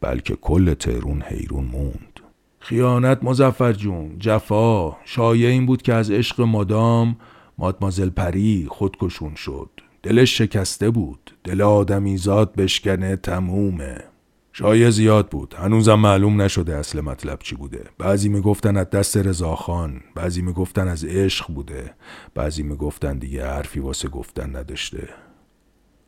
بلکه 0.00 0.36
کل 0.36 0.74
تهرون 0.74 1.22
حیرون 1.22 1.64
موند. 1.64 2.20
خیانت 2.58 3.18
مزفر 3.22 3.72
جون 3.72 4.18
جفا. 4.18 4.96
شایع 5.04 5.48
این 5.48 5.66
بود 5.66 5.82
که 5.82 5.94
از 5.94 6.10
عشق 6.10 6.40
مادام 6.40 7.16
مادمازل 7.58 8.10
پری 8.10 8.66
خودکشون 8.70 9.34
شد. 9.34 9.70
دلش 10.02 10.38
شکسته 10.38 10.90
بود. 10.90 11.30
دل 11.44 11.62
آدمیزاد 11.62 12.54
بشکنه 12.54 13.16
تمومه. 13.16 14.04
شایع 14.58 14.90
زیاد 14.90 15.28
بود. 15.28 15.54
هنوزم 15.58 15.94
معلوم 15.94 16.42
نشده 16.42 16.76
اصل 16.76 17.00
مطلب 17.00 17.38
چی 17.38 17.56
بوده. 17.56 17.84
بعضی 17.98 18.28
می‌گفتن 18.28 18.76
از 18.76 18.90
دست 18.90 19.16
رضاخان 19.16 20.00
بعضی 20.14 20.42
می‌گفتن 20.42 20.88
از 20.88 21.04
عشق 21.04 21.52
بوده. 21.54 21.94
بعضی 22.34 22.62
می‌گفتن 22.62 23.18
دیگه 23.18 23.46
حرفی 23.46 23.80
واسه 23.80 24.08
گفتن 24.08 24.56
نداشته. 24.56 25.08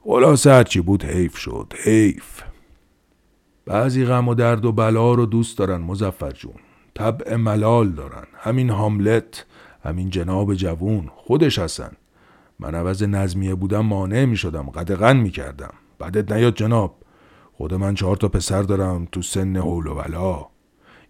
خلاصه 0.05 0.51
هرچی 0.51 0.81
بود 0.81 1.05
حیف 1.05 1.37
شد. 1.37 1.73
حیف. 1.85 2.43
بعضی 3.67 4.05
غم 4.05 4.29
و 4.29 4.35
درد 4.35 4.65
و 4.65 4.73
بلا 4.73 5.15
رو 5.15 5.27
دوست 5.27 5.59
دارن 5.59 5.81
مزفر 5.81 6.31
جون. 6.31 6.55
طبع 6.95 7.37
ملال 7.37 7.91
دارن. 7.91 8.27
همین 8.39 8.71
هاملت 8.71 9.47
همین 9.85 10.11
جناب 10.11 10.55
جوون 10.55 11.11
خودش 11.17 11.59
هستن. 11.59 11.93
من 12.59 12.75
عوض 12.75 13.03
نظمیه 13.03 13.55
بودم 13.55 13.81
مانع 13.81 14.25
می 14.25 14.37
شدم 14.37 14.71
قدغن 14.71 15.17
می 15.17 15.31
کردم 15.31 15.73
بعدت 15.99 16.33
نیاد 16.33 16.55
جناب. 16.55 16.98
خود 17.59 17.75
من 17.75 17.95
چهار 17.95 18.17
تا 18.17 18.29
پسر 18.29 18.63
دارم 18.63 19.09
تو 19.13 19.23
سن 19.23 19.57
حول 19.57 19.87
و 19.87 19.95
ولا 19.95 20.47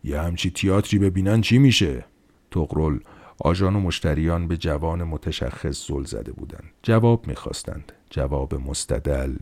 یه 0.05 0.21
همچی 0.21 0.51
تیاتری 0.51 0.99
ببینن 0.99 1.41
چی 1.41 1.59
میشه؟ 1.59 2.05
تقرل 2.51 2.99
آژان 3.41 3.77
و 3.77 3.81
مشتریان 3.81 4.49
به 4.49 4.57
جوان 4.57 5.05
متشخص 5.05 5.89
زل 5.89 6.05
زده 6.05 6.33
بودند 6.33 6.71
جواب 6.83 7.27
می‌خواستند. 7.27 7.93
جواب 8.11 8.55
مستدل. 8.55 9.37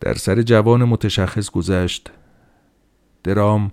در 0.00 0.14
سر 0.14 0.42
جوان 0.42 0.84
متشخص 0.84 1.50
گذشت. 1.50 2.10
درام 3.24 3.72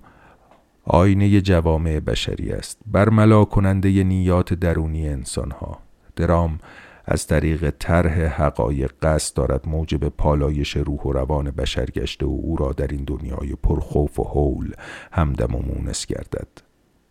آینه 0.84 1.40
جوامع 1.40 2.00
بشری 2.00 2.52
است. 2.52 2.78
برملا 2.86 3.44
کننده 3.44 4.04
نیات 4.04 4.54
درونی 4.54 5.08
انسانها. 5.08 5.78
درام 6.16 6.58
از 7.04 7.26
طریق 7.26 7.70
طرح 7.78 8.42
حقایق 8.42 8.92
قصد 9.02 9.36
دارد 9.36 9.68
موجب 9.68 10.08
پالایش 10.08 10.76
روح 10.76 11.00
و 11.00 11.12
روان 11.12 11.50
بشر 11.50 11.86
گشته 11.86 12.26
و 12.26 12.40
او 12.42 12.56
را 12.56 12.72
در 12.72 12.86
این 12.86 13.04
دنیای 13.04 13.54
پرخوف 13.62 14.20
و 14.20 14.24
حول 14.24 14.72
همدم 15.12 15.54
و 15.54 15.62
مونس 15.62 16.06
گردد. 16.06 16.48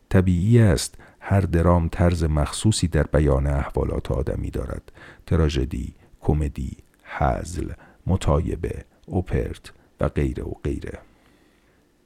طبیعی 0.10 0.60
است 0.60 0.96
هر 1.20 1.42
درام 1.42 1.90
طرز 1.90 2.24
مخصوصی 2.24 2.88
در 2.88 3.04
بیان 3.04 3.48
احوالات 3.48 4.12
آدمی 4.12 4.50
دارد. 4.50 4.92
تراژدی 5.26 5.94
کمدی 6.22 6.78
حزل 7.04 7.72
متایبه 8.08 8.86
اوپرت 9.06 9.72
و 10.00 10.08
غیره 10.10 10.44
و 10.44 10.54
غیره. 10.64 11.00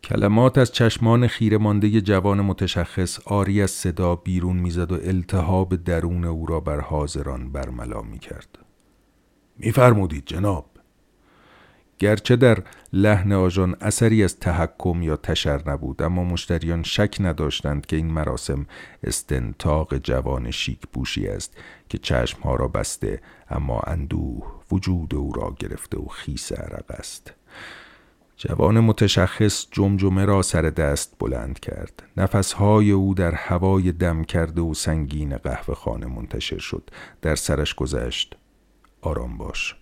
کلمات 0.06 0.58
از 0.58 0.72
چشمان 0.72 1.28
خیره 1.28 1.58
مانده 1.58 2.01
جوان 2.01 2.41
متشخص 2.41 3.20
آری 3.26 3.62
از 3.62 3.72
صدا 3.72 4.16
بیرون 4.16 4.58
می‌زد 4.58 4.91
و 4.91 4.95
التهاب 5.03 5.76
درون 5.76 6.26
او 6.26 6.45
را 6.45 6.60
بر 6.60 6.80
حاضران 6.80 7.51
برملا 7.51 8.01
می 8.01 8.20
کرد. 8.20 8.58
میفرمودید 9.58 10.24
جناب 10.26 10.66
گرچه 11.99 12.36
در 12.36 12.58
لحن 12.93 13.32
آژان 13.32 13.76
اثری 13.82 14.24
از 14.24 14.39
تحکم 14.39 15.01
یا 15.01 15.16
تشر 15.16 15.70
نبود 15.70 16.01
اما 16.01 16.24
مشتریان 16.24 16.84
شک 16.84 17.18
نداشتند 17.20 17.86
که 17.86 17.95
این 17.95 18.08
مراسم 18.08 18.66
استنتاق 19.03 19.97
جوان 19.97 20.51
شیک 20.51 20.82
بوشی 20.93 21.28
است 21.28 21.58
که 21.89 21.97
چشمها 21.97 22.56
را 22.56 22.68
بسته 22.68 23.22
اما 23.49 23.80
اندوه 23.80 24.62
وجود 24.72 25.16
او 25.16 25.34
را 25.34 25.56
گرفته 25.60 25.97
و 25.97 26.08
خیس 26.08 26.51
عرق 26.51 26.86
است 26.89 27.34
جوان 28.38 28.79
متشخص 28.79 29.67
جمجمه 29.71 30.25
را 30.25 30.41
سر 30.41 30.61
دست 30.61 31.15
بلند 31.19 31.59
کرد. 31.59 32.03
نفسهای 32.17 32.91
او 32.91 33.13
در 33.13 33.31
هوای 33.31 33.91
دم 33.91 34.23
کرده 34.23 34.61
و 34.61 34.73
سنگین 34.73 35.38
قهوه 35.38 35.75
خانه 35.75 36.05
منتشر 36.05 36.57
شد. 36.57 36.89
در 37.21 37.36
سرش 37.36 37.75
گذشت. 37.75 38.36
آرام 39.01 39.38
باش. 39.38 39.75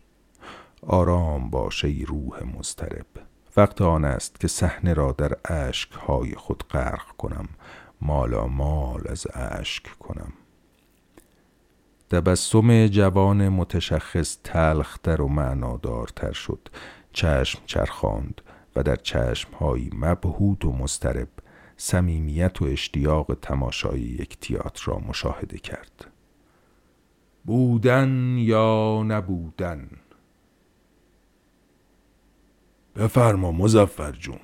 آرام 0.87 1.49
باش 1.49 1.85
ای 1.85 2.05
روح 2.05 2.43
مسترب 2.57 3.05
وقت 3.57 3.81
آن 3.81 4.05
است 4.05 4.39
که 4.39 4.47
صحنه 4.47 4.93
را 4.93 5.11
در 5.11 5.37
های 6.07 6.35
خود 6.35 6.63
غرق 6.71 7.07
کنم. 7.17 7.49
مالا 8.01 8.47
مال 8.47 9.01
از 9.09 9.27
اشک 9.33 9.83
کنم. 9.99 10.33
تبسم 12.09 12.87
جوان 12.87 13.49
متشخص 13.49 14.37
تلختر 14.43 15.21
و 15.21 15.27
معنادارتر 15.27 16.31
شد. 16.31 16.69
چشم 17.13 17.59
چرخاند 17.65 18.41
و 18.75 18.83
در 18.83 18.95
چشمهایی 18.95 19.89
مبهوت 19.93 20.65
و 20.65 20.71
مسترب 20.71 21.27
صمیمیت 21.77 22.61
و 22.61 22.65
اشتیاق 22.65 23.37
تماشای 23.41 23.99
یک 23.99 24.39
تیاتر 24.39 24.83
را 24.85 24.99
مشاهده 24.99 25.57
کرد. 25.57 26.07
بودن 27.45 28.35
یا 28.37 29.03
نبودن؟ 29.07 29.89
بفرما 32.95 33.51
مزفر 33.51 34.11
جون 34.11 34.39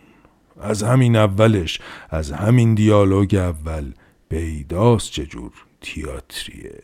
از 0.59 0.83
همین 0.83 1.15
اولش 1.15 1.81
از 2.09 2.31
همین 2.31 2.75
دیالوگ 2.75 3.35
اول 3.35 3.93
بیداست 4.29 5.11
چجور 5.11 5.51
تیاتریه؟ 5.81 6.83